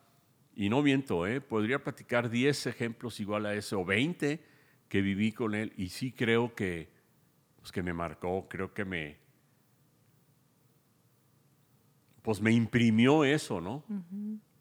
y 0.55 0.69
no 0.69 0.81
miento, 0.81 1.25
¿eh? 1.25 1.41
podría 1.41 1.83
platicar 1.83 2.29
10 2.29 2.67
ejemplos 2.67 3.19
igual 3.19 3.45
a 3.45 3.53
ese, 3.53 3.75
o 3.75 3.85
20 3.85 4.43
que 4.89 5.01
viví 5.01 5.31
con 5.31 5.55
él. 5.55 5.73
Y 5.77 5.89
sí 5.89 6.11
creo 6.11 6.53
que, 6.53 6.89
pues, 7.57 7.71
que 7.71 7.83
me 7.83 7.93
marcó, 7.93 8.47
creo 8.49 8.73
que 8.73 8.83
me, 8.83 9.17
pues 12.21 12.41
me 12.41 12.51
imprimió 12.51 13.23
eso, 13.23 13.61
¿no? 13.61 13.83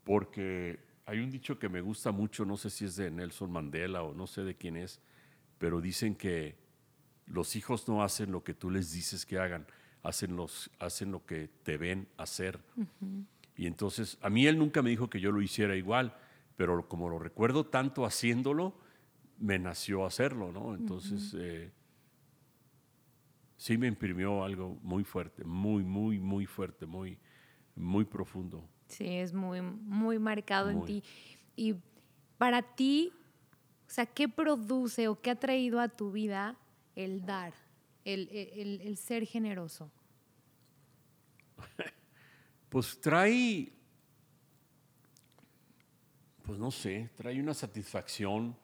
Porque 0.04 0.78
hay 1.06 1.18
un 1.18 1.30
dicho 1.30 1.58
que 1.58 1.68
me 1.68 1.80
gusta 1.80 2.12
mucho, 2.12 2.44
no 2.44 2.56
sé 2.56 2.70
si 2.70 2.84
es 2.84 2.96
de 2.96 3.10
Nelson 3.10 3.50
Mandela 3.50 4.02
o 4.02 4.14
no 4.14 4.26
sé 4.26 4.42
de 4.42 4.54
quién 4.54 4.76
es, 4.76 5.00
pero 5.58 5.80
dicen 5.80 6.14
que 6.14 6.56
los 7.26 7.56
hijos 7.56 7.88
no 7.88 8.02
hacen 8.02 8.30
lo 8.32 8.44
que 8.44 8.54
tú 8.54 8.70
les 8.70 8.92
dices 8.92 9.26
que 9.26 9.38
hagan, 9.38 9.66
hacen, 10.02 10.36
los, 10.36 10.70
hacen 10.78 11.10
lo 11.12 11.24
que 11.26 11.48
te 11.62 11.76
ven 11.76 12.08
hacer. 12.16 12.60
Y 13.58 13.66
entonces, 13.66 14.16
a 14.22 14.30
mí 14.30 14.46
él 14.46 14.56
nunca 14.56 14.82
me 14.82 14.90
dijo 14.90 15.10
que 15.10 15.18
yo 15.18 15.32
lo 15.32 15.42
hiciera 15.42 15.74
igual, 15.74 16.16
pero 16.56 16.88
como 16.88 17.08
lo 17.08 17.18
recuerdo 17.18 17.66
tanto 17.66 18.06
haciéndolo, 18.06 18.72
me 19.36 19.58
nació 19.58 20.06
hacerlo, 20.06 20.52
¿no? 20.52 20.76
Entonces, 20.76 21.34
eh, 21.36 21.72
sí 23.56 23.76
me 23.76 23.88
imprimió 23.88 24.44
algo 24.44 24.78
muy 24.80 25.02
fuerte, 25.02 25.42
muy, 25.42 25.82
muy, 25.82 26.20
muy 26.20 26.46
fuerte, 26.46 26.86
muy, 26.86 27.18
muy 27.74 28.04
profundo. 28.04 28.64
Sí, 28.86 29.08
es 29.08 29.34
muy, 29.34 29.60
muy 29.60 30.20
marcado 30.20 30.70
en 30.70 30.84
ti. 30.84 31.02
Y 31.56 31.74
para 32.38 32.62
ti, 32.62 33.12
o 33.88 33.90
sea, 33.90 34.06
¿qué 34.06 34.28
produce 34.28 35.08
o 35.08 35.20
qué 35.20 35.30
ha 35.30 35.36
traído 35.36 35.80
a 35.80 35.88
tu 35.88 36.12
vida 36.12 36.56
el 36.94 37.26
dar, 37.26 37.54
el, 38.04 38.28
el, 38.28 38.80
el 38.82 38.96
ser 38.96 39.26
generoso? 39.26 39.90
Pues 42.68 43.00
trae, 43.00 43.72
pues 46.42 46.58
no 46.58 46.70
sé, 46.70 47.10
trae 47.16 47.40
una 47.40 47.54
satisfacción, 47.54 48.56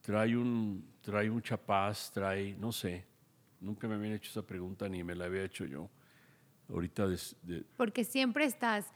trae, 0.00 0.36
un, 0.36 0.94
trae 1.02 1.30
mucha 1.30 1.56
paz, 1.56 2.10
trae, 2.12 2.54
no 2.54 2.72
sé, 2.72 3.04
nunca 3.60 3.86
me 3.88 3.96
habían 3.96 4.14
hecho 4.14 4.30
esa 4.30 4.46
pregunta 4.46 4.88
ni 4.88 5.04
me 5.04 5.14
la 5.14 5.26
había 5.26 5.44
hecho 5.44 5.64
yo. 5.66 5.90
Ahorita 6.68 7.06
Porque 7.76 8.04
siempre 8.04 8.44
estás 8.44 8.86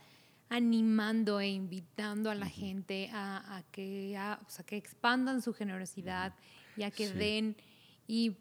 animando 0.49 1.39
e 1.39 1.49
invitando 1.49 2.29
a 2.29 2.35
la 2.35 2.47
gente 2.47 3.09
a, 3.11 3.63
que, 3.71 4.17
o 4.17 4.49
sea, 4.49 4.65
que 4.65 4.77
expandan 4.77 5.41
su 5.41 5.53
generosidad 5.53 6.33
y 6.77 6.83
a 6.83 6.91
que 6.91 7.09
den. 7.09 7.55
Y 8.07 8.37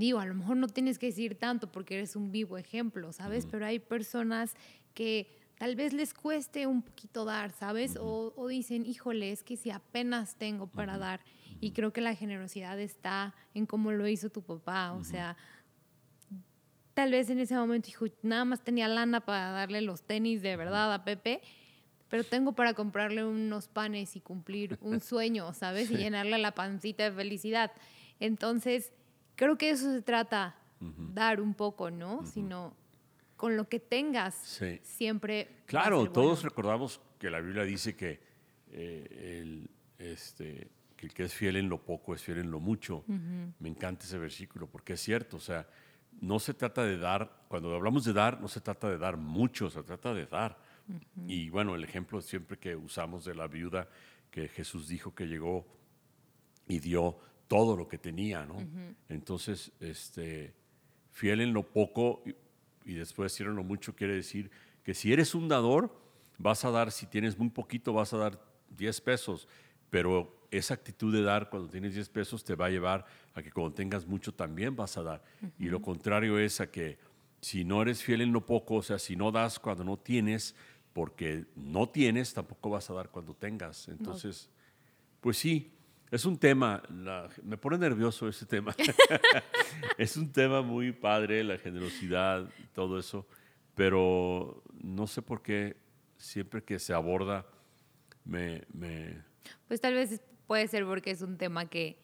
digo, 0.00 0.18
a 0.18 0.26
lo 0.26 0.34
mejor 0.34 0.56
no 0.56 0.66
tienes 0.66 0.98
que 0.98 1.06
decir 1.06 1.36
tanto 1.36 1.70
porque 1.70 1.94
eres 1.94 2.16
un 2.16 2.32
vivo 2.32 2.58
ejemplo, 2.58 3.12
¿sabes? 3.12 3.46
Pero 3.50 3.64
hay 3.66 3.78
personas 3.78 4.54
que 4.94 5.28
tal 5.58 5.76
vez 5.76 5.92
les 5.92 6.14
cueste 6.14 6.66
un 6.66 6.82
poquito 6.82 7.24
dar, 7.24 7.52
¿sabes? 7.52 7.96
o, 8.00 8.48
dicen, 8.48 8.84
híjole, 8.86 9.30
es 9.30 9.42
que 9.42 9.56
si 9.56 9.70
apenas 9.70 10.36
tengo 10.36 10.66
para 10.66 10.98
dar. 10.98 11.20
Y 11.60 11.72
creo 11.72 11.92
que 11.92 12.00
la 12.00 12.14
generosidad 12.14 12.80
está 12.80 13.34
en 13.54 13.66
cómo 13.66 13.92
lo 13.92 14.08
hizo 14.08 14.30
tu 14.30 14.42
papá, 14.42 14.92
o 14.92 15.04
sea 15.04 15.36
tal 17.00 17.12
vez 17.12 17.30
en 17.30 17.38
ese 17.38 17.54
momento 17.54 17.86
dijo, 17.86 18.06
nada 18.20 18.44
más 18.44 18.62
tenía 18.62 18.86
lana 18.86 19.24
para 19.24 19.52
darle 19.52 19.80
los 19.80 20.02
tenis 20.02 20.42
de 20.42 20.54
verdad 20.56 20.92
a 20.92 21.02
Pepe, 21.02 21.40
pero 22.10 22.24
tengo 22.24 22.52
para 22.52 22.74
comprarle 22.74 23.24
unos 23.24 23.68
panes 23.68 24.16
y 24.16 24.20
cumplir 24.20 24.76
un 24.82 25.00
sueño, 25.00 25.54
¿sabes? 25.54 25.90
Y 25.90 25.96
llenarle 25.96 26.36
la 26.36 26.52
pancita 26.52 27.04
de 27.04 27.12
felicidad. 27.12 27.72
Entonces, 28.18 28.92
creo 29.40 29.56
que 29.56 29.70
eso 29.70 29.90
se 29.90 30.02
trata, 30.02 30.54
dar 31.14 31.40
un 31.40 31.54
poco, 31.54 31.90
¿no? 31.90 32.26
Sino 32.26 32.76
con 33.36 33.56
lo 33.56 33.70
que 33.70 33.80
tengas, 33.80 34.34
siempre. 34.82 35.62
Claro, 35.64 36.10
todos 36.10 36.42
recordamos 36.42 37.00
que 37.18 37.30
la 37.30 37.40
Biblia 37.40 37.62
dice 37.64 37.96
que, 37.96 38.20
eh, 38.70 39.40
el, 39.40 39.70
este, 39.98 40.70
que 40.94 41.06
el 41.06 41.14
que 41.14 41.22
es 41.24 41.32
fiel 41.32 41.56
en 41.56 41.70
lo 41.70 41.82
poco 41.82 42.14
es 42.14 42.22
fiel 42.22 42.36
en 42.36 42.50
lo 42.50 42.60
mucho. 42.60 43.02
Me 43.06 43.70
encanta 43.70 44.04
ese 44.04 44.18
versículo 44.18 44.66
porque 44.66 44.92
es 44.92 45.00
cierto, 45.00 45.38
o 45.38 45.40
sea, 45.40 45.66
no 46.20 46.38
se 46.38 46.52
trata 46.52 46.84
de 46.84 46.98
dar, 46.98 47.44
cuando 47.48 47.74
hablamos 47.74 48.04
de 48.04 48.12
dar, 48.12 48.42
no 48.42 48.48
se 48.48 48.60
trata 48.60 48.90
de 48.90 48.98
dar 48.98 49.16
mucho, 49.16 49.70
se 49.70 49.82
trata 49.82 50.12
de 50.12 50.26
dar. 50.26 50.58
Y 51.26 51.48
bueno, 51.48 51.74
el 51.74 51.82
ejemplo 51.84 52.20
siempre 52.20 52.58
que 52.58 52.76
usamos 52.76 53.24
de 53.24 53.34
la 53.34 53.46
viuda, 53.46 53.88
que 54.30 54.48
Jesús 54.48 54.86
dijo 54.86 55.14
que 55.14 55.26
llegó 55.26 55.66
y 56.68 56.78
dio 56.78 57.18
todo 57.50 57.76
lo 57.76 57.88
que 57.88 57.98
tenía, 57.98 58.46
¿no? 58.46 58.64
Entonces, 59.08 59.72
este, 59.80 60.54
fiel 61.10 61.40
en 61.40 61.52
lo 61.52 61.64
poco 61.64 62.22
y, 62.84 62.94
después 62.94 63.36
fiel 63.36 63.48
en 63.48 63.56
lo 63.56 63.64
mucho 63.64 63.96
quiere 63.96 64.14
decir 64.14 64.52
que 64.84 64.94
si 64.94 65.12
eres 65.12 65.34
un 65.34 65.48
dador, 65.48 65.92
vas 66.38 66.64
a 66.64 66.70
dar, 66.70 66.92
si 66.92 67.06
tienes 67.06 67.36
muy 67.36 67.50
poquito, 67.50 67.92
vas 67.92 68.12
a 68.12 68.18
dar 68.18 68.40
10 68.78 69.00
pesos, 69.00 69.48
pero 69.90 70.46
esa 70.52 70.74
actitud 70.74 71.12
de 71.12 71.22
dar 71.22 71.50
cuando 71.50 71.68
tienes 71.68 71.92
10 71.94 72.08
pesos 72.10 72.44
te 72.44 72.54
va 72.54 72.66
a 72.66 72.70
llevar 72.70 73.04
a 73.34 73.42
que 73.42 73.50
cuando 73.50 73.74
tengas 73.74 74.06
mucho 74.06 74.32
también 74.32 74.76
vas 74.76 74.96
a 74.96 75.02
dar. 75.02 75.24
Y 75.58 75.70
lo 75.70 75.82
contrario 75.82 76.38
es 76.38 76.60
a 76.60 76.70
que 76.70 76.98
si 77.40 77.64
no 77.64 77.82
eres 77.82 78.00
fiel 78.00 78.20
en 78.20 78.32
lo 78.32 78.46
poco, 78.46 78.76
o 78.76 78.82
sea, 78.82 79.00
si 79.00 79.16
no 79.16 79.32
das 79.32 79.58
cuando 79.58 79.82
no 79.82 79.96
tienes, 79.96 80.54
porque 80.92 81.46
no 81.56 81.88
tienes, 81.88 82.32
tampoco 82.32 82.70
vas 82.70 82.88
a 82.90 82.94
dar 82.94 83.08
cuando 83.08 83.34
tengas. 83.34 83.88
Entonces, 83.88 84.48
pues 85.20 85.36
sí, 85.36 85.72
es 86.10 86.24
un 86.24 86.38
tema, 86.38 86.82
me 87.42 87.56
pone 87.56 87.78
nervioso 87.78 88.28
ese 88.28 88.46
tema. 88.46 88.74
es 89.98 90.16
un 90.16 90.32
tema 90.32 90.62
muy 90.62 90.92
padre, 90.92 91.44
la 91.44 91.58
generosidad, 91.58 92.48
todo 92.74 92.98
eso, 92.98 93.26
pero 93.74 94.62
no 94.82 95.06
sé 95.06 95.22
por 95.22 95.42
qué 95.42 95.76
siempre 96.16 96.62
que 96.62 96.78
se 96.78 96.92
aborda 96.92 97.46
me... 98.24 98.64
me 98.72 99.22
pues 99.68 99.80
tal 99.80 99.94
vez 99.94 100.20
puede 100.46 100.66
ser 100.68 100.84
porque 100.84 101.12
es 101.12 101.22
un 101.22 101.36
tema 101.38 101.66
que, 101.66 101.96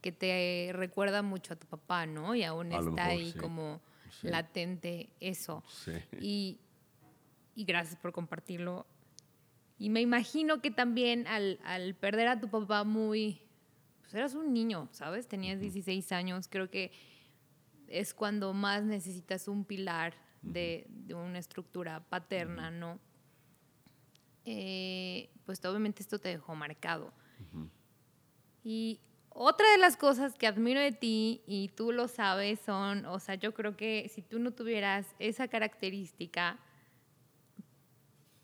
que 0.00 0.12
te 0.12 0.70
recuerda 0.72 1.22
mucho 1.22 1.54
a 1.54 1.56
tu 1.56 1.66
papá, 1.66 2.06
¿no? 2.06 2.34
Y 2.34 2.44
aún 2.44 2.72
está 2.72 3.06
ahí 3.06 3.32
como 3.34 3.80
latente 4.22 5.10
eso. 5.20 5.62
Y, 6.20 6.58
y, 7.54 7.64
gracias 7.64 7.98
por 8.00 8.12
compartirlo. 8.12 8.86
Y 9.78 9.90
me 9.90 10.00
imagino 10.00 10.60
que 10.60 10.70
también 10.70 11.26
al, 11.26 11.58
al, 11.64 11.94
perder 11.94 12.28
a 12.28 12.40
tu 12.40 12.48
papá 12.48 12.84
muy... 12.84 13.42
Pues 14.10 14.18
eras 14.18 14.34
un 14.34 14.52
niño, 14.52 14.88
¿sabes? 14.90 15.28
Tenías 15.28 15.60
16 15.60 16.10
años. 16.10 16.48
Creo 16.48 16.68
que 16.68 16.90
es 17.86 18.12
cuando 18.12 18.52
más 18.52 18.82
necesitas 18.82 19.46
un 19.46 19.64
pilar 19.64 20.14
de, 20.42 20.84
de 20.88 21.14
una 21.14 21.38
estructura 21.38 22.00
paterna, 22.08 22.72
¿no? 22.72 22.98
Eh, 24.44 25.30
pues 25.46 25.64
obviamente 25.64 26.02
esto 26.02 26.18
te 26.18 26.30
dejó 26.30 26.56
marcado. 26.56 27.12
Y 28.64 28.98
otra 29.28 29.70
de 29.70 29.78
las 29.78 29.96
cosas 29.96 30.34
que 30.34 30.48
admiro 30.48 30.80
de 30.80 30.90
ti, 30.90 31.44
y 31.46 31.68
tú 31.68 31.92
lo 31.92 32.08
sabes, 32.08 32.58
son, 32.58 33.06
o 33.06 33.20
sea, 33.20 33.36
yo 33.36 33.54
creo 33.54 33.76
que 33.76 34.10
si 34.12 34.22
tú 34.22 34.40
no 34.40 34.50
tuvieras 34.50 35.06
esa 35.20 35.46
característica, 35.46 36.58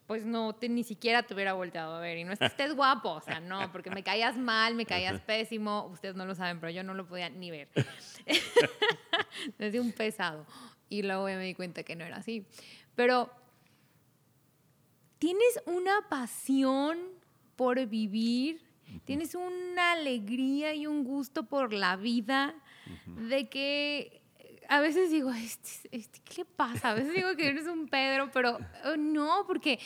pues 0.06 0.24
no, 0.24 0.54
te, 0.54 0.68
ni 0.68 0.84
siquiera 0.84 1.22
te 1.22 1.34
hubiera 1.34 1.52
volteado 1.52 1.94
a 1.96 2.00
ver. 2.00 2.18
Y 2.18 2.24
no 2.24 2.32
es 2.32 2.38
que 2.38 2.46
estés 2.46 2.74
guapo, 2.74 3.10
o 3.10 3.20
sea, 3.20 3.40
no, 3.40 3.70
porque 3.72 3.90
me 3.90 4.02
caías 4.02 4.36
mal, 4.36 4.74
me 4.74 4.86
caías 4.86 5.20
pésimo, 5.20 5.86
ustedes 5.92 6.14
no 6.14 6.26
lo 6.26 6.34
saben, 6.34 6.60
pero 6.60 6.70
yo 6.70 6.82
no 6.82 6.94
lo 6.94 7.06
podía 7.06 7.28
ni 7.28 7.50
ver. 7.50 7.68
Desde 9.58 9.80
un 9.80 9.92
pesado. 9.92 10.46
Y 10.88 11.02
luego 11.02 11.24
me 11.24 11.40
di 11.40 11.54
cuenta 11.54 11.82
que 11.82 11.96
no 11.96 12.04
era 12.04 12.16
así. 12.16 12.46
Pero 12.94 13.30
tienes 15.18 15.60
una 15.66 16.08
pasión 16.08 16.98
por 17.56 17.84
vivir 17.86 18.66
Tienes 19.04 19.34
una 19.34 19.92
alegría 19.92 20.74
y 20.74 20.86
un 20.86 21.04
gusto 21.04 21.44
por 21.44 21.72
la 21.72 21.96
vida 21.96 22.54
de 23.06 23.48
que 23.48 24.22
a 24.68 24.80
veces 24.80 25.10
digo, 25.10 25.30
este, 25.32 25.88
este, 25.90 26.20
¿qué 26.20 26.38
le 26.38 26.44
pasa? 26.44 26.90
A 26.90 26.94
veces 26.94 27.14
digo 27.14 27.34
que 27.36 27.48
eres 27.48 27.66
un 27.66 27.88
Pedro, 27.88 28.30
pero 28.32 28.58
oh, 28.84 28.96
no, 28.96 29.44
porque 29.46 29.78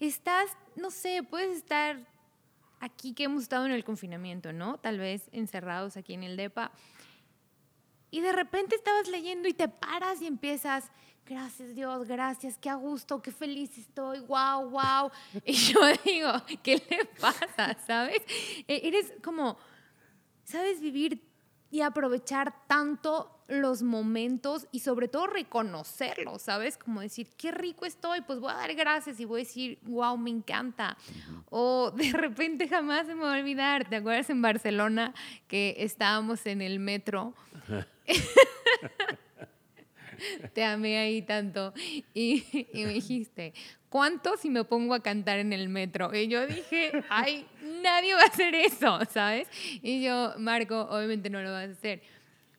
estás, 0.00 0.50
no 0.76 0.90
sé, 0.90 1.22
puedes 1.22 1.56
estar 1.56 1.98
aquí 2.80 3.14
que 3.14 3.24
hemos 3.24 3.42
estado 3.42 3.66
en 3.66 3.72
el 3.72 3.84
confinamiento, 3.84 4.52
¿no? 4.52 4.78
Tal 4.78 4.98
vez 4.98 5.28
encerrados 5.32 5.96
aquí 5.96 6.14
en 6.14 6.22
el 6.22 6.36
DEPA. 6.36 6.70
Y 8.10 8.20
de 8.20 8.32
repente 8.32 8.76
estabas 8.76 9.08
leyendo 9.08 9.48
y 9.48 9.52
te 9.52 9.68
paras 9.68 10.22
y 10.22 10.26
empiezas, 10.26 10.90
gracias 11.26 11.74
Dios, 11.74 12.06
gracias, 12.06 12.56
qué 12.58 12.70
a 12.70 12.74
gusto, 12.74 13.20
qué 13.20 13.32
feliz 13.32 13.76
estoy, 13.76 14.20
wow, 14.20 14.70
wow. 14.70 15.10
Y 15.44 15.52
yo 15.52 15.80
digo, 16.04 16.32
¿qué 16.62 16.82
le 16.88 17.04
pasa? 17.20 17.76
¿Sabes? 17.86 18.22
E, 18.68 18.88
eres 18.88 19.12
como, 19.22 19.58
sabes 20.44 20.80
vivir 20.80 21.20
y 21.70 21.80
aprovechar 21.80 22.66
tanto 22.66 23.32
los 23.48 23.82
momentos 23.82 24.66
y 24.72 24.80
sobre 24.80 25.08
todo 25.08 25.26
reconocerlos, 25.28 26.42
¿sabes? 26.42 26.76
Como 26.78 27.00
decir, 27.00 27.28
qué 27.36 27.52
rico 27.52 27.86
estoy, 27.86 28.20
pues 28.22 28.40
voy 28.40 28.50
a 28.50 28.56
dar 28.56 28.74
gracias 28.74 29.20
y 29.20 29.24
voy 29.24 29.42
a 29.42 29.44
decir, 29.44 29.78
wow, 29.82 30.16
me 30.16 30.30
encanta. 30.30 30.96
O 31.50 31.92
de 31.92 32.12
repente 32.12 32.68
jamás 32.68 33.06
se 33.06 33.14
me 33.14 33.22
va 33.22 33.34
a 33.34 33.38
olvidar, 33.38 33.88
¿te 33.88 33.96
acuerdas 33.96 34.30
en 34.30 34.42
Barcelona 34.42 35.14
que 35.46 35.76
estábamos 35.78 36.44
en 36.46 36.62
el 36.62 36.80
metro? 36.80 37.34
Te 40.54 40.64
amé 40.64 40.98
ahí 40.98 41.22
tanto. 41.22 41.72
Y, 42.14 42.44
y, 42.72 42.84
me 42.84 42.94
dijiste, 42.94 43.52
¿cuánto 43.96 44.36
si 44.36 44.50
me 44.50 44.62
pongo 44.62 44.92
a 44.92 45.02
cantar 45.02 45.38
en 45.38 45.54
el 45.54 45.70
metro? 45.70 46.14
Y 46.14 46.28
yo 46.28 46.46
dije, 46.46 46.92
ay, 47.08 47.48
nadie 47.82 48.12
va 48.12 48.20
a 48.20 48.26
hacer 48.26 48.54
eso, 48.54 48.98
¿sabes? 49.10 49.48
Y 49.80 50.02
yo, 50.02 50.34
Marco, 50.36 50.82
obviamente 50.90 51.30
no 51.30 51.40
lo 51.40 51.50
vas 51.50 51.70
a 51.70 51.72
hacer. 51.72 52.02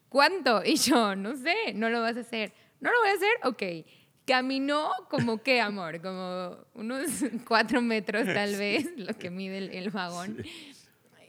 ¿Cuánto? 0.10 0.64
Y 0.66 0.78
yo, 0.78 1.16
no 1.16 1.36
sé, 1.36 1.74
no 1.76 1.92
lo 1.92 2.02
vas 2.02 2.18
a 2.18 2.22
hacer. 2.22 2.54
¿No 2.80 2.92
lo 2.92 3.00
voy 3.02 3.10
a 3.10 3.14
hacer? 3.14 3.30
Ok. 3.44 3.86
Caminó 4.26 4.90
como 5.12 5.44
qué, 5.44 5.62
amor, 5.62 6.02
como 6.02 6.58
unos 6.74 7.08
cuatro 7.48 7.84
metros 7.84 8.26
tal 8.26 8.56
vez, 8.56 8.90
lo 8.98 9.14
que 9.14 9.30
mide 9.30 9.60
el, 9.60 9.70
el 9.70 9.92
vagón. 9.92 10.44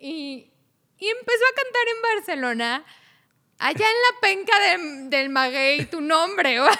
Y, 0.00 0.50
y 0.98 1.06
empezó 1.06 1.44
a 1.44 1.54
cantar 1.54 1.82
en 1.94 2.16
Barcelona 2.16 2.84
allá 3.58 3.86
en 3.86 3.96
la 4.06 4.20
penca 4.22 5.14
del 5.14 5.28
maguey 5.28 5.84
tu 5.84 6.00
nombre 6.00 6.60
o 6.60 6.64
algo 6.64 6.78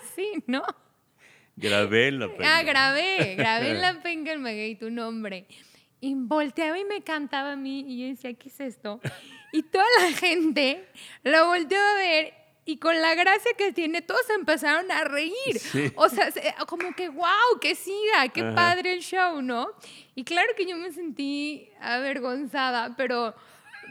así, 0.00 0.44
¿no? 0.46 0.62
Grabé 1.56 2.08
en 2.08 2.18
la 2.20 2.28
penca. 2.28 2.58
Ah, 2.58 2.62
grabé, 2.62 3.34
grabé 3.36 3.70
en 3.70 3.80
la 3.80 4.02
penca 4.02 4.30
del 4.30 4.40
maguey 4.40 4.76
tu 4.76 4.90
nombre. 4.90 5.46
Y 6.00 6.14
volteaba 6.14 6.78
y 6.78 6.84
me 6.84 7.02
cantaba 7.02 7.52
a 7.52 7.56
mí 7.56 7.84
y 7.88 8.02
yo 8.02 8.06
decía, 8.08 8.34
¿qué 8.34 8.48
es 8.48 8.60
esto? 8.60 9.00
Y 9.52 9.62
toda 9.62 9.84
la 10.00 10.12
gente 10.12 10.86
lo 11.22 11.46
volteó 11.46 11.78
a 11.78 11.94
ver 11.94 12.34
y 12.66 12.78
con 12.78 13.00
la 13.00 13.14
gracia 13.14 13.52
que 13.56 13.72
tiene, 13.72 14.02
todos 14.02 14.28
empezaron 14.36 14.90
a 14.90 15.04
reír. 15.04 15.32
O 15.94 16.08
sea, 16.08 16.30
como 16.66 16.94
que, 16.94 17.08
wow, 17.08 17.58
que 17.60 17.74
siga, 17.74 18.28
qué 18.34 18.42
padre 18.42 18.92
el 18.92 19.00
show, 19.00 19.40
¿no? 19.40 19.68
Y 20.14 20.24
claro 20.24 20.48
que 20.56 20.66
yo 20.66 20.76
me 20.76 20.90
sentí 20.92 21.70
avergonzada, 21.80 22.94
pero 22.96 23.34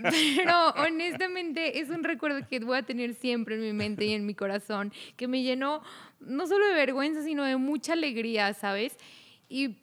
pero 0.02 0.70
honestamente 0.78 1.80
es 1.80 1.90
un 1.90 2.04
recuerdo 2.04 2.48
que 2.48 2.60
voy 2.60 2.78
a 2.78 2.84
tener 2.84 3.14
siempre 3.14 3.56
en 3.56 3.62
mi 3.62 3.74
mente 3.74 4.06
y 4.06 4.14
en 4.14 4.26
mi 4.26 4.36
corazón, 4.36 4.92
que 5.16 5.28
me 5.28 5.42
llenó 5.44 5.82
no 6.26 6.48
solo 6.48 6.66
de 6.68 6.74
vergüenza, 6.74 7.24
sino 7.24 7.44
de 7.44 7.58
mucha 7.58 7.94
alegría, 7.94 8.54
¿sabes? 8.54 8.98
Y 9.50 9.78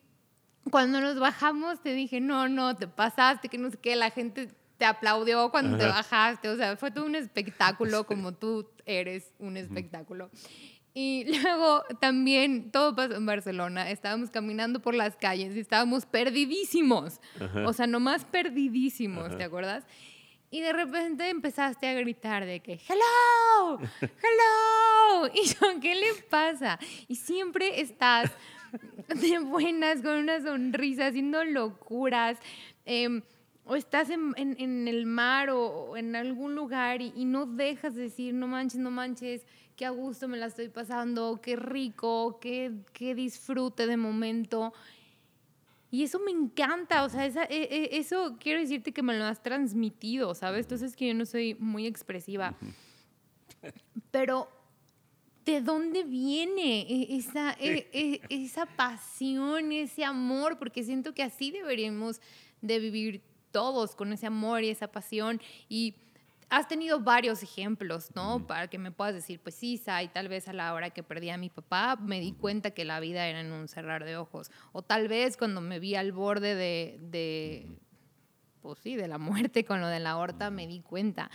cuando 0.71 1.01
nos 1.01 1.19
bajamos 1.19 1.83
te 1.83 1.93
dije, 1.93 2.21
no, 2.21 2.49
no, 2.49 2.77
te 2.77 2.89
pasaste, 2.89 3.49
que 3.49 3.59
no 3.59 3.71
sé 3.71 3.79
qué, 3.79 3.97
la 3.97 4.11
gente 4.11 4.49
te 4.79 4.85
aplaudió 4.85 5.51
cuando 5.51 5.79
te 5.79 5.87
bajaste, 5.87 6.49
o 6.49 6.57
sea, 6.57 6.77
fue 6.77 6.91
todo 6.91 7.07
un 7.07 7.15
espectáculo 7.15 8.05
como 8.05 8.33
tú 8.33 8.69
eres 8.85 9.33
un 9.39 9.57
espectáculo. 9.57 10.31
Y 10.95 11.25
luego 11.43 11.83
también 12.01 12.71
todo 12.71 12.95
pasó 12.95 13.15
en 13.15 13.27
Barcelona. 13.27 13.91
Estábamos 13.91 14.31
caminando 14.31 14.81
por 14.81 14.95
las 14.95 15.17
calles 15.17 15.57
y 15.57 15.61
estábamos 15.61 16.07
perdidísimos. 16.07 17.21
O 17.65 17.73
sea, 17.73 17.87
nomás 17.87 18.25
perdidísimos, 18.25 19.37
¿te 19.37 19.45
acuerdas? 19.45 19.85
Y 20.53 20.61
de 20.61 20.73
repente 20.75 21.31
empezaste 21.31 21.89
a 21.89 21.95
gritar 21.95 22.45
de 22.45 22.61
que, 22.61 22.79
hello, 22.89 23.79
hello. 24.01 25.29
Y 25.35 25.47
yo, 25.47 25.81
¿qué 25.81 25.95
le 25.95 26.15
pasa? 26.29 26.79
Y 27.09 27.15
siempre 27.17 27.81
estás 27.81 28.31
de 29.09 29.39
buenas, 29.39 30.03
con 30.03 30.19
una 30.19 30.43
sonrisa, 30.43 31.07
haciendo 31.07 31.43
locuras. 31.43 32.39
Eh, 32.85 33.23
o 33.65 33.77
estás 33.77 34.11
en, 34.11 34.35
en, 34.37 34.57
en, 34.59 34.89
el 34.89 35.07
mar 35.07 35.49
o, 35.51 35.97
en 35.97 36.15
algún 36.17 36.55
lugar 36.55 37.01
y, 37.01 37.15
y, 37.17 37.25
no 37.25 37.47
dejas 37.47 37.95
de 37.95 38.03
decir, 38.03 38.35
no 38.35 38.47
manches, 38.47 38.79
no 38.79 38.91
manches, 38.91 39.47
qué 39.77 39.87
a 39.87 39.91
gusto 39.91 40.29
me 40.29 40.37
la 40.37 40.47
estoy 40.47 40.69
pasando, 40.69 41.41
qué 41.41 41.57
rico, 41.57 42.39
qué, 42.41 42.73
qué 42.93 43.15
disfrute 43.15 43.87
de 43.87 43.97
momento. 43.97 44.75
Y 45.93 46.05
eso 46.05 46.19
me 46.19 46.31
encanta, 46.31 47.05
o 47.05 47.09
sea, 47.11 47.27
esa, 47.27 47.45
e, 47.45 47.69
e, 47.71 47.99
eso 47.99 48.39
quiero 48.41 48.61
decirte 48.61 48.93
que 48.93 49.03
me 49.03 49.19
lo 49.19 49.27
has 49.27 49.43
transmitido, 49.43 50.35
¿sabes? 50.35 50.65
Entonces 50.65 50.97
que 50.97 51.07
yo 51.07 51.13
no 51.13 51.27
soy 51.27 51.55
muy 51.57 51.87
expresiva. 51.87 52.55
Pero, 54.11 54.49
¿de 55.45 55.61
dónde 55.61 56.05
viene 56.05 56.81
e, 56.89 57.15
esa, 57.19 57.55
esa 57.61 58.65
pasión, 58.65 59.71
ese 59.71 60.03
amor? 60.03 60.59
Porque 60.59 60.83
siento 60.83 61.13
que 61.13 61.25
así 61.25 61.51
deberíamos 61.51 62.23
de 62.63 62.79
vivir 62.79 63.21
todos 63.51 63.95
con 63.95 64.15
ese 64.15 64.27
amor 64.27 64.65
y 64.65 64.71
esa 64.71 64.91
pasión 64.91 65.43
y 65.69 65.97
has 66.53 66.69
tenido 66.69 67.01
varios 67.01 67.43
ejemplos, 67.43 68.11
¿no? 68.15 68.47
Para 68.47 68.69
que 68.69 68.77
me 68.77 68.93
puedas 68.93 69.15
decir, 69.15 69.41
pues 69.41 69.55
sí, 69.55 69.81
y 70.03 70.09
tal 70.09 70.29
vez 70.29 70.49
a 70.49 70.53
la 70.53 70.75
hora 70.75 70.91
que 70.91 71.03
perdí 71.03 71.31
a 71.31 71.39
mi 71.39 71.49
papá 71.49 71.97
me 71.97 72.21
di 72.21 72.33
cuenta 72.33 72.73
que 72.73 72.85
la 72.85 73.01
vida 73.01 73.27
era 73.27 73.41
en 73.41 73.53
un 73.53 73.69
cerrar 73.69 74.05
de 74.05 74.19
ojos. 74.19 74.51
O 74.73 74.83
tal 74.83 75.09
vez 75.09 75.39
cuando 75.39 75.63
me 75.63 75.81
vi 75.81 75.95
al 75.95 76.13
borde 76.13 76.55
de, 76.55 76.99
de 77.01 77.67
pues 78.61 78.79
sí, 78.81 78.97
de 78.97 79.09
la 79.09 79.17
muerte 79.17 79.65
con 79.65 79.81
lo 79.81 79.87
de 79.87 79.99
la 79.99 80.11
aorta 80.11 80.51
me 80.51 80.67
di 80.67 80.81
cuenta. 80.81 81.31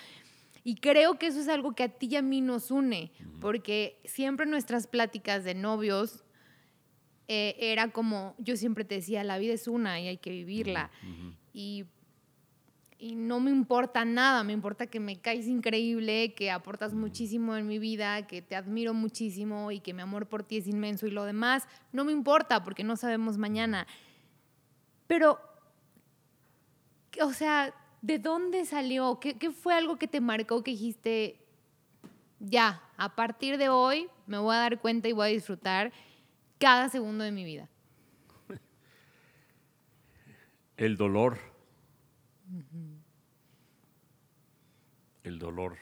Y 0.64 0.76
creo 0.76 1.18
que 1.18 1.26
eso 1.26 1.40
es 1.40 1.48
algo 1.48 1.74
que 1.74 1.82
a 1.82 1.90
ti 1.90 2.10
y 2.12 2.16
a 2.18 2.22
mí 2.22 2.42
nos 2.42 2.70
une, 2.70 3.12
porque 3.42 4.00
siempre 4.06 4.46
nuestras 4.46 4.86
pláticas 4.86 5.44
de 5.44 5.56
novios 5.56 6.26
eh, 7.28 7.56
era 7.60 7.90
como, 7.90 8.36
yo 8.38 8.56
siempre 8.56 8.86
te 8.86 8.96
decía, 8.96 9.24
la 9.24 9.40
vida 9.40 9.56
es 9.56 9.68
una 9.68 10.00
y 10.00 10.10
hay 10.10 10.18
que 10.18 10.30
vivirla. 10.30 10.92
Y 11.54 11.86
y 13.00 13.16
no 13.16 13.40
me 13.40 13.52
importa 13.52 14.06
nada, 14.06 14.44
me 14.44 14.54
importa 14.54 14.88
que 14.88 15.00
me 15.00 15.20
caes 15.20 15.48
increíble, 15.48 16.34
que 16.34 16.50
aportas 16.50 16.94
muchísimo 16.94 17.56
en 17.56 17.68
mi 17.68 17.78
vida, 17.78 18.26
que 18.26 18.42
te 18.42 18.56
admiro 18.56 18.94
muchísimo 18.94 19.72
y 19.72 19.80
que 19.80 19.94
mi 19.94 20.02
amor 20.02 20.28
por 20.28 20.44
ti 20.44 20.58
es 20.58 20.68
inmenso 20.68 21.06
y 21.06 21.12
lo 21.12 21.24
demás 21.24 21.68
no 21.92 22.06
me 22.06 22.12
importa 22.12 22.64
porque 22.64 22.84
no 22.84 22.96
sabemos 22.96 23.38
mañana. 23.38 23.86
Pero, 25.06 25.40
o 27.22 27.34
sea, 27.34 27.74
¿de 28.02 28.18
dónde 28.18 28.66
salió? 28.66 29.20
¿Qué, 29.20 29.38
qué 29.38 29.52
fue 29.52 29.76
algo 29.76 29.98
que 29.98 30.08
te 30.08 30.20
marcó 30.20 30.64
que 30.64 30.72
dijiste, 30.72 31.40
ya, 32.40 32.82
a 32.98 33.16
partir 33.16 33.60
de 33.60 33.70
hoy 33.70 34.08
me 34.26 34.40
voy 34.40 34.56
a 34.56 34.60
dar 34.60 34.82
cuenta 34.82 35.08
y 35.08 35.14
voy 35.14 35.28
a 35.28 35.32
disfrutar 35.32 35.94
cada 36.58 36.90
segundo 36.90 37.24
de 37.24 37.32
mi 37.32 37.44
vida? 37.44 37.70
El 40.78 40.98
dolor 40.98 41.38
el 45.28 45.40
dolor. 45.40 45.78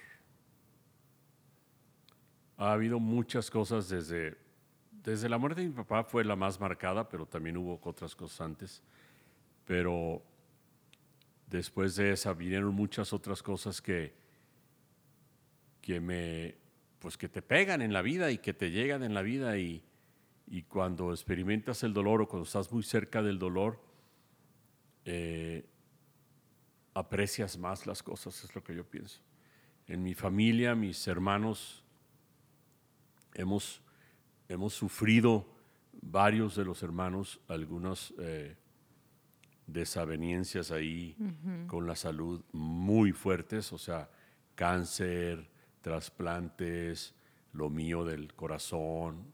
Ha 2.57 2.71
habido 2.71 2.99
muchas 2.99 3.49
cosas 3.49 3.89
desde, 3.89 4.37
desde 4.91 5.29
la 5.29 5.37
muerte 5.37 5.61
de 5.61 5.67
mi 5.67 5.73
papá 5.73 6.03
fue 6.03 6.23
la 6.23 6.35
más 6.35 6.59
marcada, 6.59 7.07
pero 7.09 7.25
también 7.25 7.57
hubo 7.57 7.79
otras 7.83 8.15
cosas 8.15 8.41
antes. 8.41 8.81
Pero 9.65 10.21
después 11.47 11.95
de 11.95 12.11
esa 12.11 12.33
vinieron 12.33 12.73
muchas 12.73 13.13
otras 13.13 13.43
cosas 13.43 13.81
que, 13.81 14.13
que 15.81 15.99
me, 15.99 16.55
pues 16.99 17.17
que 17.17 17.29
te 17.29 17.41
pegan 17.41 17.81
en 17.81 17.93
la 17.93 18.01
vida 18.01 18.31
y 18.31 18.37
que 18.37 18.53
te 18.53 18.71
llegan 18.71 19.03
en 19.03 19.13
la 19.13 19.21
vida 19.21 19.57
y, 19.57 19.83
y 20.47 20.63
cuando 20.63 21.11
experimentas 21.11 21.83
el 21.83 21.93
dolor 21.93 22.21
o 22.21 22.27
cuando 22.27 22.45
estás 22.45 22.71
muy 22.71 22.83
cerca 22.83 23.21
del 23.21 23.39
dolor, 23.39 23.79
eh, 25.05 25.65
aprecias 26.93 27.57
más 27.57 27.85
las 27.85 28.01
cosas, 28.01 28.43
es 28.43 28.55
lo 28.55 28.63
que 28.63 28.75
yo 28.75 28.83
pienso. 28.83 29.21
En 29.87 30.01
mi 30.01 30.13
familia, 30.13 30.73
mis 30.73 31.07
hermanos, 31.07 31.83
hemos, 33.33 33.81
hemos 34.47 34.73
sufrido, 34.73 35.47
varios 36.01 36.55
de 36.55 36.65
los 36.65 36.83
hermanos, 36.83 37.39
algunas 37.47 38.13
eh, 38.19 38.55
desavenencias 39.67 40.71
ahí 40.71 41.15
con 41.67 41.87
la 41.87 41.95
salud 41.95 42.43
muy 42.51 43.11
fuertes, 43.11 43.71
o 43.73 43.77
sea, 43.77 44.09
cáncer, 44.55 45.49
trasplantes, 45.81 47.13
lo 47.53 47.69
mío 47.69 48.03
del 48.05 48.33
corazón, 48.33 49.33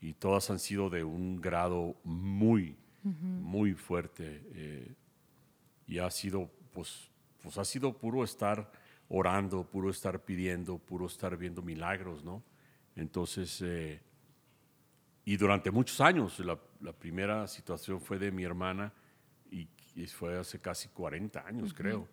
y 0.00 0.14
todas 0.14 0.50
han 0.50 0.58
sido 0.58 0.90
de 0.90 1.04
un 1.04 1.40
grado 1.40 1.96
muy, 2.02 2.76
muy 3.02 3.74
fuerte. 3.74 4.42
Eh, 4.52 4.94
y 5.86 5.98
ha 5.98 6.10
sido 6.10 6.50
pues, 6.72 7.10
pues 7.42 7.58
ha 7.58 7.64
sido 7.64 7.96
puro 7.96 8.24
estar 8.24 8.72
orando, 9.14 9.64
puro 9.64 9.90
estar 9.90 10.24
pidiendo, 10.24 10.78
puro 10.78 11.06
estar 11.06 11.36
viendo 11.36 11.60
milagros, 11.60 12.24
¿no? 12.24 12.42
Entonces, 12.96 13.60
eh, 13.62 14.00
y 15.24 15.36
durante 15.36 15.70
muchos 15.70 16.00
años, 16.00 16.40
la, 16.40 16.58
primera 16.92 17.46
situación 17.46 18.00
fue 18.00 18.18
de 18.18 18.32
mi 18.32 18.42
hermana 18.42 18.92
y, 19.50 19.68
fue 20.06 20.38
hace 20.38 20.58
casi 20.58 20.88
40 20.88 21.46
años, 21.46 21.74
creo. 21.74 22.08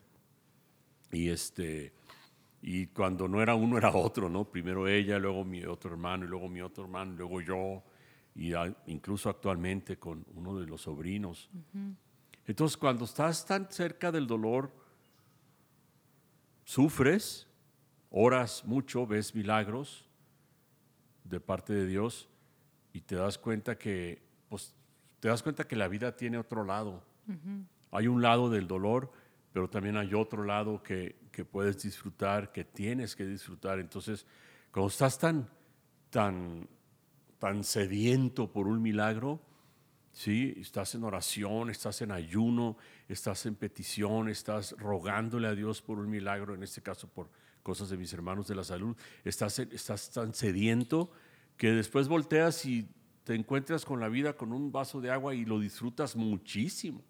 Y 1.12 1.30
este, 1.30 1.94
y 2.62 2.88
cuando 2.88 3.30
no 3.30 3.42
era 3.42 3.56
uno 3.56 3.78
era 3.78 3.96
otro, 3.96 4.30
¿no? 4.30 4.44
Primero 4.44 4.86
ella, 4.86 5.18
luego 5.18 5.46
mi 5.46 5.64
otro 5.64 5.92
hermano, 5.92 6.26
y 6.26 6.28
luego 6.28 6.50
mi 6.50 6.60
otro 6.60 6.84
hermano, 6.84 7.14
luego 7.14 7.40
yo, 7.40 7.82
y 8.36 8.52
incluso 8.88 9.30
actualmente 9.30 9.98
con 9.98 10.26
uno 10.36 10.60
de 10.60 10.68
los 10.68 10.82
sobrinos. 10.82 11.50
Entonces, 12.46 12.76
cuando 12.76 13.06
estás 13.06 13.46
tan 13.46 13.72
cerca 13.72 14.12
del 14.12 14.28
dolor, 14.28 14.79
sufres, 16.70 17.48
oras 18.12 18.64
mucho, 18.64 19.08
ves 19.08 19.34
milagros 19.34 20.08
de 21.24 21.40
parte 21.40 21.74
de 21.74 21.88
Dios 21.88 22.30
y 22.94 23.02
te 23.02 23.16
das 23.16 23.40
cuenta 23.40 23.76
que, 23.76 24.22
pues, 24.50 24.76
te 25.20 25.30
das 25.30 25.42
cuenta 25.42 25.64
que 25.68 25.76
la 25.76 25.88
vida 25.88 26.16
tiene 26.16 26.38
otro 26.38 26.64
lado. 26.64 27.04
Hay 27.90 28.06
un 28.06 28.22
lado 28.22 28.52
del 28.52 28.68
dolor, 28.68 29.12
pero 29.52 29.68
también 29.68 29.98
hay 29.98 30.14
otro 30.14 30.44
lado 30.44 30.84
que, 30.84 31.16
que, 31.32 31.44
puedes 31.44 31.82
disfrutar, 31.82 32.52
que 32.52 32.66
tienes 32.66 33.16
que 33.16 33.26
disfrutar. 33.26 33.80
Entonces, 33.80 34.28
cuando 34.72 34.90
estás 34.90 35.18
tan, 35.18 35.50
tan, 36.12 36.68
tan 37.40 37.64
sediento 37.64 38.52
por 38.52 38.68
un 38.68 38.80
milagro, 38.80 39.42
estás 40.28 40.96
en 40.96 41.04
oración, 41.04 41.70
estás 41.70 42.02
en 42.02 42.12
ayuno, 42.12 42.78
estás 43.08 43.46
en 43.46 43.56
petición, 43.56 44.28
estás 44.30 44.76
rogándole 44.78 45.48
a 45.48 45.56
Dios 45.56 45.82
por 45.82 46.00
un 46.00 46.10
milagro, 46.10 46.54
en 46.56 46.64
este 46.64 46.82
caso 46.82 47.08
por 47.08 47.30
cosas 47.64 47.90
de 47.90 47.98
mis 47.98 48.12
hermanos 48.14 48.48
de 48.48 48.56
la 48.56 48.64
salud, 48.64 48.98
estás, 49.24 49.60
estás 49.60 50.12
tan 50.12 50.34
sediento 50.34 51.12
que 51.58 51.72
después 51.72 52.08
volteas 52.08 52.66
y 52.66 52.90
te 53.24 53.36
encuentras 53.36 53.86
con 53.86 54.00
la 54.00 54.10
vida 54.10 54.34
con 54.34 54.52
un 54.52 54.72
vaso 54.72 55.02
de 55.02 55.12
agua 55.12 55.36
y 55.36 55.46
lo 55.46 55.60
disfrutas 55.60 56.16
muchísimo. 56.16 57.04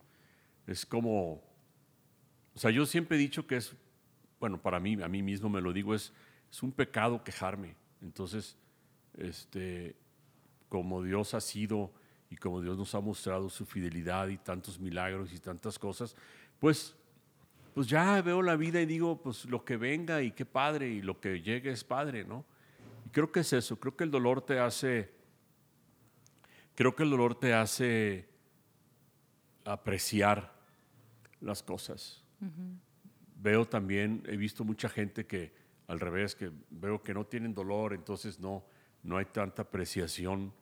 Es 0.67 0.85
como, 0.85 1.41
o 2.53 2.59
sea, 2.59 2.71
yo 2.71 2.85
siempre 2.85 3.17
he 3.17 3.19
dicho 3.19 3.47
que 3.47 3.57
es, 3.57 3.73
bueno, 4.39 4.61
para 4.61 4.79
mí, 4.79 5.01
a 5.01 5.07
mí 5.07 5.23
mismo 5.23 5.49
me 5.49 5.61
lo 5.61 5.71
digo, 5.73 5.95
es, 5.95 6.13
es 6.51 6.61
un 6.61 6.71
pecado 6.71 7.23
quejarme. 7.23 7.75
Entonces, 8.01 8.57
este, 9.17 9.95
como 10.67 11.01
Dios 11.03 11.33
ha 11.33 11.41
sido 11.41 11.91
y 12.29 12.35
como 12.35 12.61
Dios 12.61 12.77
nos 12.77 12.93
ha 12.93 12.99
mostrado 12.99 13.49
su 13.49 13.65
fidelidad 13.65 14.27
y 14.27 14.37
tantos 14.37 14.79
milagros 14.79 15.33
y 15.33 15.39
tantas 15.39 15.79
cosas, 15.79 16.15
pues, 16.59 16.95
pues 17.73 17.87
ya 17.87 18.21
veo 18.21 18.41
la 18.41 18.55
vida 18.55 18.81
y 18.81 18.85
digo, 18.85 19.21
pues 19.21 19.45
lo 19.45 19.65
que 19.65 19.77
venga 19.77 20.21
y 20.21 20.31
qué 20.31 20.45
padre 20.45 20.89
y 20.89 21.01
lo 21.01 21.19
que 21.19 21.41
llegue 21.41 21.71
es 21.71 21.83
padre, 21.83 22.23
¿no? 22.23 22.45
Y 23.05 23.09
creo 23.09 23.31
que 23.31 23.39
es 23.39 23.53
eso, 23.53 23.79
creo 23.79 23.95
que 23.95 24.03
el 24.03 24.11
dolor 24.11 24.45
te 24.45 24.59
hace, 24.59 25.11
creo 26.75 26.95
que 26.95 27.03
el 27.03 27.09
dolor 27.09 27.35
te 27.35 27.53
hace 27.53 28.29
apreciar 29.65 30.53
las 31.41 31.63
cosas. 31.63 32.23
Veo 33.35 33.67
también, 33.67 34.23
he 34.27 34.37
visto 34.37 34.63
mucha 34.63 34.89
gente 34.89 35.25
que 35.25 35.53
al 35.87 35.99
revés, 35.99 36.35
que 36.35 36.51
veo 36.69 37.01
que 37.01 37.13
no 37.13 37.25
tienen 37.25 37.55
dolor, 37.55 37.93
entonces 37.93 38.39
no, 38.39 38.63
no 39.01 39.17
hay 39.17 39.25
tanta 39.25 39.63
apreciación 39.63 40.53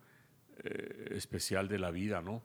eh, 0.62 1.08
especial 1.12 1.68
de 1.68 1.78
la 1.78 1.90
vida, 1.90 2.20
¿no? 2.20 2.42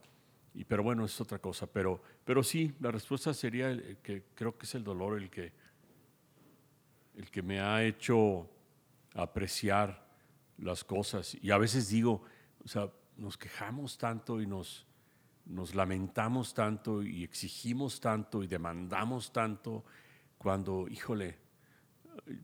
Y, 0.54 0.66
pero 0.66 0.84
bueno, 0.84 1.06
es 1.06 1.20
otra 1.20 1.40
cosa. 1.40 1.68
Pero, 1.68 2.02
pero 2.24 2.44
sí, 2.44 2.74
la 2.80 2.92
respuesta 2.92 3.34
sería 3.34 3.76
que 4.02 4.24
creo 4.36 4.58
que 4.58 4.66
es 4.66 4.76
el 4.76 4.84
dolor 4.84 5.18
el 5.18 5.30
que, 5.30 5.52
el 7.16 7.30
que 7.32 7.42
me 7.42 7.60
ha 7.60 7.84
hecho 7.84 8.50
apreciar 9.16 10.08
las 10.58 10.84
cosas. 10.84 11.36
Y 11.42 11.52
a 11.52 11.58
veces 11.58 11.90
digo, 11.90 12.24
o 12.64 12.68
sea, 12.68 12.90
nos 13.18 13.38
quejamos 13.38 13.98
tanto 13.98 14.42
y 14.42 14.48
nos, 14.48 14.86
nos 15.46 15.76
lamentamos 15.76 16.54
tanto 16.54 17.04
y 17.04 17.24
exigimos 17.24 18.00
tanto 18.00 18.44
y 18.44 18.48
demandamos 18.48 19.32
tanto 19.32 19.84
cuando, 20.38 20.88
híjole, 20.88 21.38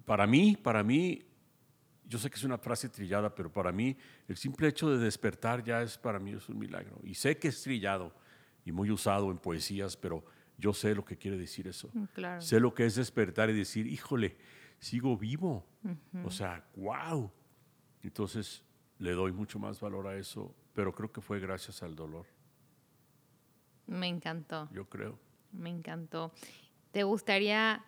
para 0.06 0.26
mí, 0.28 0.58
para 0.62 0.84
mí, 0.84 1.22
yo 2.10 2.18
sé 2.18 2.30
que 2.30 2.38
es 2.38 2.44
una 2.44 2.58
frase 2.58 2.90
trillada, 2.90 3.34
pero 3.34 3.54
para 3.54 3.72
mí 3.72 3.96
el 4.28 4.36
simple 4.36 4.68
hecho 4.68 4.90
de 4.90 4.98
despertar 4.98 5.64
ya 5.64 5.84
es 5.84 5.96
para 5.96 6.20
mí 6.20 6.32
es 6.32 6.50
un 6.50 6.58
milagro. 6.58 7.00
Y 7.04 7.14
sé 7.14 7.38
que 7.38 7.50
es 7.50 7.62
trillado 7.62 8.12
y 8.66 8.72
muy 8.72 8.90
usado 8.90 9.30
en 9.30 9.38
poesías, 9.38 9.96
pero 9.96 10.26
yo 10.58 10.74
sé 10.74 10.96
lo 10.96 11.06
que 11.06 11.18
quiere 11.18 11.38
decir 11.38 11.68
eso. 11.68 11.90
Mm, 11.94 12.40
sé 12.40 12.60
lo 12.60 12.74
que 12.74 12.86
es 12.86 12.96
despertar 12.96 13.52
y 13.52 13.54
decir, 13.54 13.86
híjole, 13.86 14.38
sigo 14.80 15.16
vivo. 15.18 15.68
O 16.24 16.32
sea, 16.32 16.66
wow. 16.76 17.32
Entonces 18.02 18.64
le 18.98 19.12
doy 19.12 19.32
mucho 19.32 19.60
más 19.60 19.80
valor 19.80 20.08
a 20.08 20.18
eso, 20.18 20.56
pero 20.74 20.94
creo 20.94 21.12
que 21.12 21.22
fue 21.22 21.40
gracias 21.40 21.84
al 21.84 21.96
dolor. 21.96 22.26
Me 23.86 24.08
encantó. 24.08 24.68
Yo 24.72 24.90
creo. 24.90 25.20
Me 25.52 25.70
encantó. 25.70 26.32
¿Te 26.92 27.04
gustaría 27.04 27.86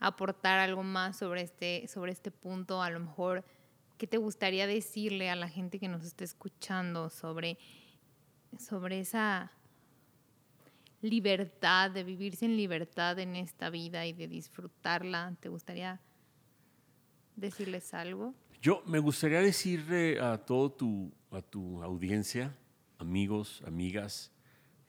aportar 0.00 0.58
algo 0.58 0.82
más 0.82 1.18
sobre 1.18 1.42
este, 1.42 1.86
sobre 1.86 2.12
este 2.12 2.30
punto, 2.30 2.82
a 2.82 2.90
lo 2.90 3.00
mejor, 3.00 3.44
¿qué 3.98 4.06
te 4.06 4.16
gustaría 4.16 4.66
decirle 4.66 5.30
a 5.30 5.36
la 5.36 5.48
gente 5.48 5.78
que 5.78 5.88
nos 5.88 6.04
esté 6.04 6.24
escuchando 6.24 7.10
sobre, 7.10 7.58
sobre 8.58 9.00
esa 9.00 9.52
libertad, 11.02 11.90
de 11.90 12.02
vivir 12.02 12.34
sin 12.34 12.56
libertad 12.56 13.18
en 13.18 13.36
esta 13.36 13.68
vida 13.68 14.06
y 14.06 14.14
de 14.14 14.26
disfrutarla? 14.26 15.36
¿Te 15.38 15.50
gustaría 15.50 16.00
decirles 17.36 17.92
algo? 17.92 18.34
Yo 18.62 18.82
me 18.86 18.98
gustaría 18.98 19.40
decirle 19.40 20.18
a 20.18 20.38
todo 20.38 20.72
tu, 20.72 21.12
a 21.30 21.42
tu 21.42 21.82
audiencia, 21.82 22.56
amigos, 22.98 23.62
amigas, 23.66 24.32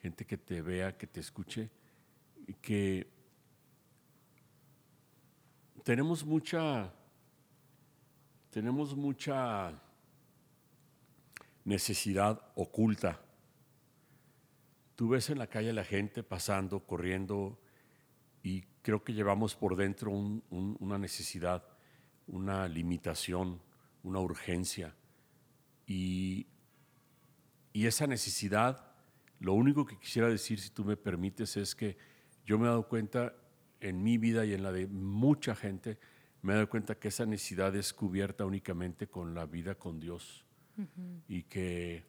gente 0.01 0.25
que 0.25 0.37
te 0.37 0.61
vea, 0.61 0.97
que 0.97 1.07
te 1.07 1.19
escuche, 1.19 1.69
que 2.61 3.20
tenemos 5.83 6.25
mucha, 6.25 6.93
tenemos 8.49 8.95
mucha 8.95 9.81
necesidad 11.63 12.41
oculta. 12.55 13.19
Tú 14.95 15.09
ves 15.09 15.29
en 15.29 15.39
la 15.39 15.47
calle 15.47 15.71
a 15.71 15.73
la 15.73 15.83
gente 15.83 16.21
pasando, 16.23 16.85
corriendo, 16.85 17.59
y 18.43 18.61
creo 18.81 19.03
que 19.03 19.13
llevamos 19.13 19.55
por 19.55 19.75
dentro 19.75 20.11
una 20.11 20.97
necesidad, 20.97 21.63
una 22.27 22.67
limitación, 22.67 23.61
una 24.03 24.19
urgencia. 24.19 24.95
Y, 25.87 26.47
y 27.73 27.87
esa 27.87 28.05
necesidad, 28.05 28.93
lo 29.39 29.53
único 29.53 29.85
que 29.85 29.97
quisiera 29.97 30.27
decir, 30.27 30.59
si 30.59 30.69
tú 30.69 30.85
me 30.85 30.97
permites, 30.97 31.57
es 31.57 31.73
que 31.73 31.97
yo 32.45 32.59
me 32.59 32.65
he 32.65 32.69
dado 32.69 32.87
cuenta 32.87 33.33
en 33.81 34.03
mi 34.03 34.17
vida 34.17 34.45
y 34.45 34.53
en 34.53 34.63
la 34.63 34.71
de 34.71 34.87
mucha 34.87 35.55
gente, 35.55 35.97
me 36.41 36.53
he 36.53 36.55
dado 36.55 36.69
cuenta 36.69 36.95
que 36.95 37.09
esa 37.09 37.25
necesidad 37.25 37.75
es 37.75 37.93
cubierta 37.93 38.45
únicamente 38.45 39.07
con 39.07 39.33
la 39.33 39.45
vida 39.45 39.75
con 39.75 39.99
Dios. 39.99 40.45
Y 41.27 41.43
que, 41.43 42.03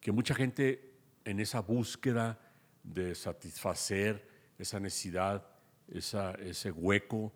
que 0.00 0.10
mucha 0.10 0.34
gente 0.34 0.94
en 1.24 1.38
esa 1.38 1.60
búsqueda 1.60 2.40
de 2.82 3.14
satisfacer 3.14 4.26
esa 4.58 4.80
necesidad, 4.80 5.46
esa, 5.86 6.32
ese 6.32 6.72
hueco, 6.72 7.32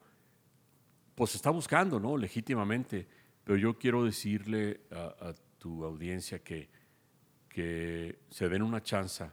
pues 1.14 1.34
está 1.34 1.50
buscando, 1.50 2.00
¿no? 2.00 2.16
Legítimamente. 2.16 3.06
Pero 3.44 3.58
yo 3.58 3.78
quiero 3.78 4.04
decirle 4.04 4.80
a, 4.90 5.28
a 5.28 5.34
tu 5.58 5.84
audiencia 5.84 6.40
que, 6.40 6.68
que 7.48 8.20
se 8.30 8.48
den 8.48 8.62
una 8.62 8.82
chance 8.82 9.30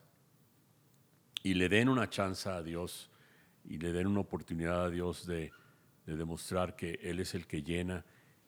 y 1.42 1.54
le 1.54 1.70
den 1.70 1.90
una 1.90 2.10
chance 2.10 2.48
a 2.50 2.62
Dios 2.62 3.09
y 3.70 3.78
le 3.78 3.94
den 3.94 4.08
una 4.08 4.22
oportunidad 4.22 4.86
a 4.86 4.90
Dios 4.90 5.26
de, 5.26 5.52
demostrar 6.06 6.76
que 6.76 7.00
Él 7.04 7.20
es 7.20 7.36
el 7.36 7.46
que 7.46 7.62
llena 7.62 8.04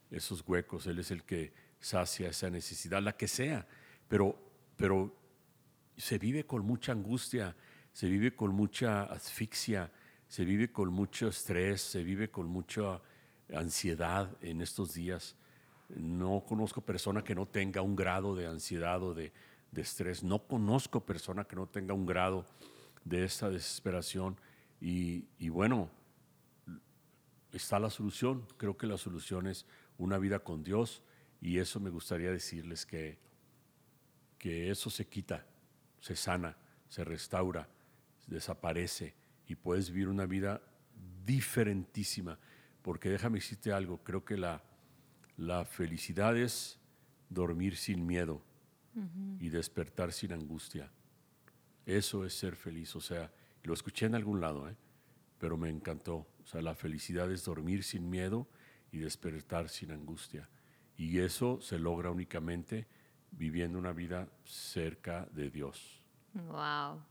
esos 0.09 0.43
huecos, 0.47 0.87
Él 0.87 0.97
es 0.97 1.11
el 1.11 1.23
que 1.23 1.53
sacia 1.79 2.29
esa 2.29 2.49
necesidad, 2.49 3.03
la 3.03 3.15
que 3.15 3.27
sea, 3.27 3.67
pero, 4.07 4.35
pero 4.75 5.15
se 5.95 6.17
vive 6.17 6.43
con 6.47 6.65
mucha 6.65 6.91
angustia, 6.91 7.55
se 7.93 8.07
vive 8.07 8.35
con 8.35 8.55
mucha 8.55 9.03
asfixia, 9.03 9.91
se 10.27 10.43
vive 10.43 10.71
con 10.71 10.91
mucho 10.91 11.27
estrés, 11.27 11.81
se 11.81 12.03
vive 12.03 12.31
con 12.31 12.47
mucha 12.47 12.99
ansiedad 13.53 14.35
en 14.41 14.61
estos 14.61 14.95
días. 14.95 15.35
No 15.89 16.43
conozco 16.47 16.81
persona 16.81 17.23
que 17.23 17.35
no 17.35 17.47
tenga 17.47 17.83
un 17.83 17.95
grado 17.95 18.35
de 18.35 18.47
ansiedad 18.47 19.03
o 19.03 19.13
de, 19.13 19.31
de 19.69 19.81
estrés, 19.83 20.23
no 20.23 20.47
conozco 20.47 21.05
persona 21.05 21.43
que 21.43 21.55
no 21.55 21.67
tenga 21.67 21.93
un 21.93 22.07
grado 22.07 22.43
de 23.03 23.23
esta 23.23 23.51
desesperación 23.51 24.35
y, 24.81 25.49
bueno, 25.49 25.91
está 27.51 27.79
la 27.79 27.91
solución. 27.91 28.47
Creo 28.57 28.75
que 28.75 28.87
la 28.87 28.97
solución 28.97 29.45
es 29.45 29.67
una 29.99 30.17
vida 30.17 30.39
con 30.39 30.63
Dios 30.63 31.03
y 31.39 31.59
eso 31.59 31.79
me 31.79 31.91
gustaría 31.91 32.31
decirles 32.31 32.87
que, 32.87 33.19
que 34.39 34.71
eso 34.71 34.89
se 34.89 35.05
quita, 35.05 35.45
se 35.99 36.15
sana, 36.15 36.57
se 36.89 37.03
restaura, 37.03 37.69
desaparece 38.25 39.13
y 39.47 39.55
puedes 39.55 39.91
vivir 39.91 40.07
una 40.07 40.25
vida 40.25 40.63
diferentísima. 41.23 42.39
Porque 42.81 43.09
déjame 43.09 43.37
decirte 43.37 43.71
algo, 43.71 44.03
creo 44.03 44.25
que 44.25 44.35
la, 44.35 44.63
la 45.37 45.63
felicidad 45.63 46.35
es 46.35 46.79
dormir 47.29 47.77
sin 47.77 48.05
miedo 48.05 48.41
y 49.39 49.49
despertar 49.49 50.11
sin 50.11 50.33
angustia. 50.33 50.91
Eso 51.85 52.25
es 52.25 52.33
ser 52.33 52.55
feliz. 52.55 52.95
O 52.95 53.01
sea, 53.01 53.31
lo 53.63 53.73
escuché 53.73 54.05
en 54.05 54.15
algún 54.15 54.41
lado, 54.41 54.69
¿eh? 54.69 54.75
pero 55.37 55.57
me 55.57 55.69
encantó. 55.69 56.27
O 56.43 56.45
sea, 56.45 56.61
la 56.61 56.75
felicidad 56.75 57.31
es 57.31 57.45
dormir 57.45 57.83
sin 57.83 58.09
miedo 58.09 58.47
y 58.91 58.99
despertar 58.99 59.69
sin 59.69 59.91
angustia. 59.91 60.49
Y 60.97 61.19
eso 61.19 61.59
se 61.61 61.79
logra 61.79 62.11
únicamente 62.11 62.87
viviendo 63.31 63.79
una 63.79 63.93
vida 63.93 64.27
cerca 64.43 65.27
de 65.31 65.49
Dios. 65.49 66.03
Wow. 66.33 67.01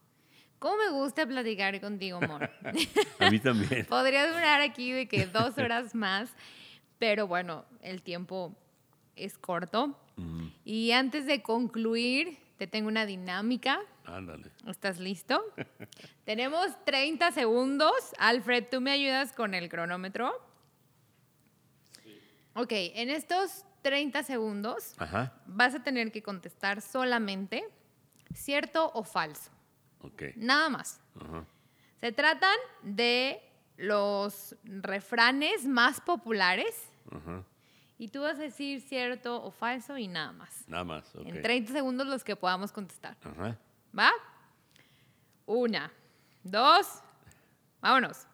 ¿Cómo 0.58 0.76
me 0.76 0.90
gusta 0.90 1.26
platicar 1.26 1.80
contigo, 1.80 2.18
amor? 2.22 2.50
A 3.18 3.30
mí 3.30 3.38
también. 3.38 3.86
Podría 3.88 4.26
durar 4.26 4.60
aquí 4.60 4.92
de 4.92 5.08
que 5.08 5.26
dos 5.26 5.56
horas 5.56 5.94
más, 5.94 6.30
pero 6.98 7.26
bueno, 7.26 7.64
el 7.80 8.02
tiempo 8.02 8.54
es 9.16 9.38
corto. 9.38 9.98
Y 10.66 10.90
antes 10.90 11.24
de 11.24 11.40
concluir, 11.40 12.36
te 12.60 12.66
tengo 12.66 12.88
una 12.88 13.06
dinámica. 13.06 13.80
Ándale. 14.04 14.50
¿Estás 14.66 14.98
listo? 15.00 15.42
Tenemos 16.26 16.66
30 16.84 17.32
segundos. 17.32 17.94
Alfred, 18.18 18.66
¿tú 18.70 18.82
me 18.82 18.90
ayudas 18.90 19.32
con 19.32 19.54
el 19.54 19.70
cronómetro? 19.70 20.30
Ok, 22.52 22.68
en 22.70 23.08
estos 23.08 23.64
30 23.80 24.24
segundos 24.24 24.94
Ajá. 24.98 25.32
vas 25.46 25.74
a 25.74 25.82
tener 25.82 26.12
que 26.12 26.22
contestar 26.22 26.82
solamente 26.82 27.64
cierto 28.34 28.90
o 28.92 29.04
falso. 29.04 29.50
Ok. 30.02 30.24
Nada 30.36 30.68
más. 30.68 31.00
Ajá. 31.18 31.46
Se 31.96 32.12
tratan 32.12 32.58
de 32.82 33.40
los 33.78 34.54
refranes 34.64 35.66
más 35.66 36.02
populares 36.02 36.90
Ajá. 37.10 37.42
Y 38.00 38.08
tú 38.08 38.22
vas 38.22 38.38
a 38.38 38.42
decir 38.44 38.80
cierto 38.80 39.44
o 39.44 39.50
falso 39.50 39.98
y 39.98 40.08
nada 40.08 40.32
más. 40.32 40.64
Nada 40.66 40.84
más. 40.84 41.14
Ok. 41.14 41.26
En 41.26 41.42
30 41.42 41.70
segundos 41.70 42.06
los 42.06 42.24
que 42.24 42.34
podamos 42.34 42.72
contestar. 42.72 43.14
Ajá. 43.22 43.58
¿Va? 43.96 44.10
Una, 45.44 45.92
dos, 46.42 46.86
vámonos. 47.82 48.26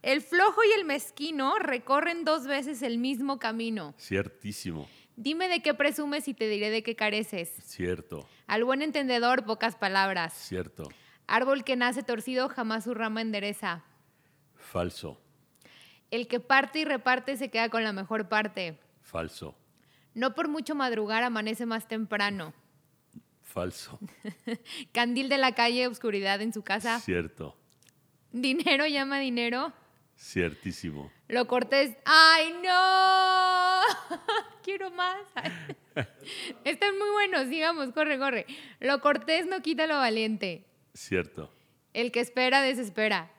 El 0.00 0.22
flojo 0.22 0.62
y 0.64 0.72
el 0.72 0.86
mezquino 0.86 1.58
recorren 1.58 2.24
dos 2.24 2.46
veces 2.46 2.80
el 2.80 2.96
mismo 2.96 3.38
camino. 3.38 3.94
Ciertísimo. 3.98 4.88
Dime 5.16 5.48
de 5.48 5.60
qué 5.60 5.74
presumes 5.74 6.26
y 6.26 6.32
te 6.32 6.48
diré 6.48 6.70
de 6.70 6.82
qué 6.82 6.96
careces. 6.96 7.50
Cierto. 7.62 8.26
Al 8.46 8.64
buen 8.64 8.80
entendedor, 8.80 9.44
pocas 9.44 9.76
palabras. 9.76 10.32
Cierto. 10.32 10.88
Árbol 11.26 11.62
que 11.62 11.76
nace 11.76 12.02
torcido, 12.02 12.48
jamás 12.48 12.84
su 12.84 12.94
rama 12.94 13.20
endereza. 13.20 13.84
Falso. 14.54 15.20
El 16.10 16.26
que 16.26 16.40
parte 16.40 16.78
y 16.78 16.84
reparte 16.86 17.36
se 17.36 17.50
queda 17.50 17.68
con 17.68 17.84
la 17.84 17.92
mejor 17.92 18.30
parte. 18.30 18.78
Falso. 19.10 19.56
No 20.14 20.34
por 20.34 20.46
mucho 20.46 20.76
madrugar 20.76 21.24
amanece 21.24 21.66
más 21.66 21.88
temprano. 21.88 22.54
Falso. 23.42 23.98
Candil 24.92 25.28
de 25.28 25.36
la 25.36 25.52
calle, 25.52 25.88
oscuridad 25.88 26.40
en 26.40 26.52
su 26.52 26.62
casa. 26.62 27.00
Cierto. 27.00 27.56
Dinero 28.30 28.86
llama 28.86 29.18
dinero. 29.18 29.72
Ciertísimo. 30.16 31.10
Lo 31.26 31.48
cortés. 31.48 31.96
¡Ay, 32.04 32.54
no! 32.62 33.80
Quiero 34.62 34.92
más. 34.92 35.18
Están 36.64 36.96
muy 36.96 37.10
buenos, 37.10 37.48
sigamos, 37.48 37.90
corre, 37.92 38.16
corre. 38.16 38.46
Lo 38.78 39.00
cortés 39.00 39.46
no 39.46 39.60
quita 39.60 39.88
lo 39.88 39.96
valiente. 39.96 40.66
Cierto. 40.94 41.52
El 41.94 42.12
que 42.12 42.20
espera, 42.20 42.62
desespera. 42.62 43.32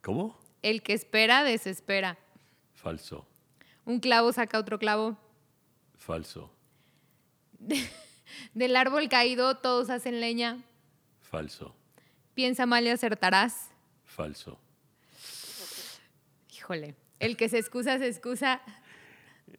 ¿Cómo? 0.00 0.40
El 0.62 0.82
que 0.82 0.94
espera, 0.94 1.44
desespera. 1.44 2.16
Falso. 2.72 3.26
Un 3.84 4.00
clavo 4.00 4.32
saca 4.32 4.58
otro 4.58 4.78
clavo. 4.78 5.16
Falso. 5.94 6.50
Del 8.54 8.76
árbol 8.76 9.08
caído 9.08 9.58
todos 9.58 9.90
hacen 9.90 10.20
leña. 10.20 10.64
Falso. 11.20 11.74
Piensa 12.34 12.66
mal 12.66 12.84
y 12.84 12.88
acertarás. 12.88 13.70
Falso. 14.04 14.58
Híjole. 16.52 16.96
El 17.20 17.36
que 17.36 17.48
se 17.48 17.58
excusa, 17.58 17.98
se 17.98 18.08
excusa. 18.08 18.60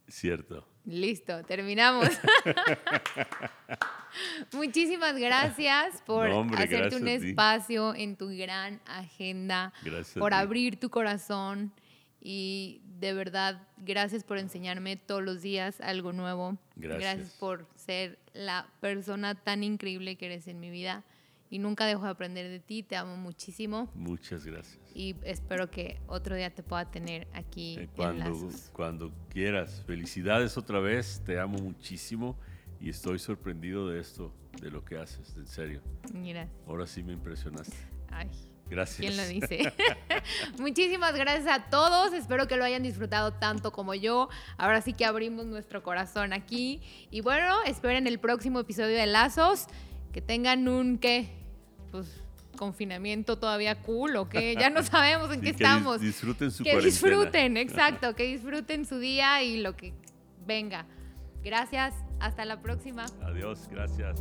Cierto. 0.07 0.67
Listo, 0.85 1.43
terminamos. 1.45 2.09
Muchísimas 4.53 5.17
gracias 5.17 6.01
por 6.03 6.29
No, 6.29 6.39
hombre, 6.39 6.57
hacerte 6.57 6.77
gracias 6.77 7.01
un 7.01 7.07
espacio 7.07 7.95
en 7.95 8.15
tu 8.15 8.29
gran 8.29 8.79
agenda, 8.85 9.73
Gracias 9.83 10.17
por 10.17 10.33
abrir 10.33 10.79
tu 10.79 10.89
corazón 10.89 11.73
y 12.21 12.81
de 12.99 13.13
verdad, 13.13 13.61
gracias 13.77 14.23
por 14.23 14.37
enseñarme 14.37 14.95
todos 14.97 15.23
los 15.23 15.41
días 15.41 15.81
algo 15.81 16.13
nuevo. 16.13 16.57
Gracias. 16.75 17.35
por 17.39 17.67
ser 17.75 18.19
la 18.33 18.67
persona 18.81 19.35
tan 19.35 19.63
increíble 19.63 20.15
que 20.17 20.25
eres 20.27 20.47
en 20.47 20.59
mi 20.59 20.69
vida 20.69 21.03
y 21.49 21.59
nunca 21.59 21.85
dejo 21.85 22.03
de 22.05 22.09
aprender 22.09 22.49
de 22.49 22.59
ti. 22.59 22.83
Te 22.83 22.95
amo 22.95 23.15
muchísimo 23.17 23.89
Muchas 23.93 24.45
gracias. 24.45 24.79
y 24.93 25.15
espero 25.23 25.69
que 25.69 25.99
otro 26.07 26.35
día 26.35 26.49
te 26.53 26.63
pueda 26.63 26.89
tener 26.89 27.27
aquí 27.33 27.75
Eh, 27.77 27.81
en 27.83 27.87
Cuando, 27.89 28.49
cuando 28.73 29.11
quieras. 29.29 29.83
Felicidades 29.85 30.57
otra 30.57 30.79
vez. 30.79 31.21
Te 31.25 31.39
amo 31.39 31.57
muchísimo 31.59 32.37
y 32.79 32.89
estoy 32.89 33.19
sorprendido 33.19 33.87
de 33.89 33.99
esto, 33.99 34.33
de 34.61 34.71
lo 34.71 34.83
que 34.83 34.97
haces, 34.97 35.35
en 35.37 35.47
serio. 35.47 35.81
Mira, 36.13 36.47
Ahora 36.67 36.87
sí 36.87 37.03
me 37.03 37.13
impresionaste. 37.13 37.75
ay. 38.09 38.29
Gracias. 38.69 38.99
¿Quién 38.99 39.15
lo 39.17 39.27
dice? 39.27 39.73
Muchísimas 40.59 41.13
gracias 41.15 41.47
a 41.47 41.69
todos. 41.69 42.13
Espero 42.13 42.47
que 42.47 42.57
lo 42.57 42.63
hayan 42.65 42.83
disfrutado 42.83 43.33
tanto 43.33 43.71
como 43.71 43.93
yo. 43.93 44.29
Ahora 44.57 44.81
sí 44.81 44.93
que 44.93 45.05
abrimos 45.05 45.45
nuestro 45.45 45.83
corazón 45.83 46.33
aquí. 46.33 46.81
Y 47.11 47.21
bueno, 47.21 47.55
esperen 47.65 48.07
el 48.07 48.19
próximo 48.19 48.59
episodio 48.59 48.95
de 48.97 49.05
Lazos. 49.05 49.67
Que 50.11 50.21
tengan 50.21 50.67
un 50.67 50.97
qué? 50.97 51.29
Pues 51.91 52.07
confinamiento 52.57 53.37
todavía 53.37 53.81
cool 53.81 54.15
o 54.15 54.29
qué. 54.29 54.55
Ya 54.57 54.69
no 54.69 54.81
sabemos 54.83 55.29
en 55.31 55.41
Sí, 55.41 55.41
qué 55.41 55.45
que 55.51 55.51
dis- 55.51 55.61
estamos. 55.67 56.01
disfruten 56.01 56.51
su 56.51 56.63
que 56.63 56.71
cuarentena. 56.71 56.91
disfruten, 56.91 57.57
exacto. 57.57 58.15
Que 58.15 58.23
disfruten 58.23 58.85
su 58.85 58.97
día 58.99 59.43
y 59.43 59.57
lo 59.57 59.75
que 59.75 59.93
venga. 60.45 60.85
Gracias. 61.43 61.93
Hasta 62.19 62.45
la 62.45 62.61
próxima. 62.61 63.05
Adiós, 63.21 63.67
gracias. 63.69 64.19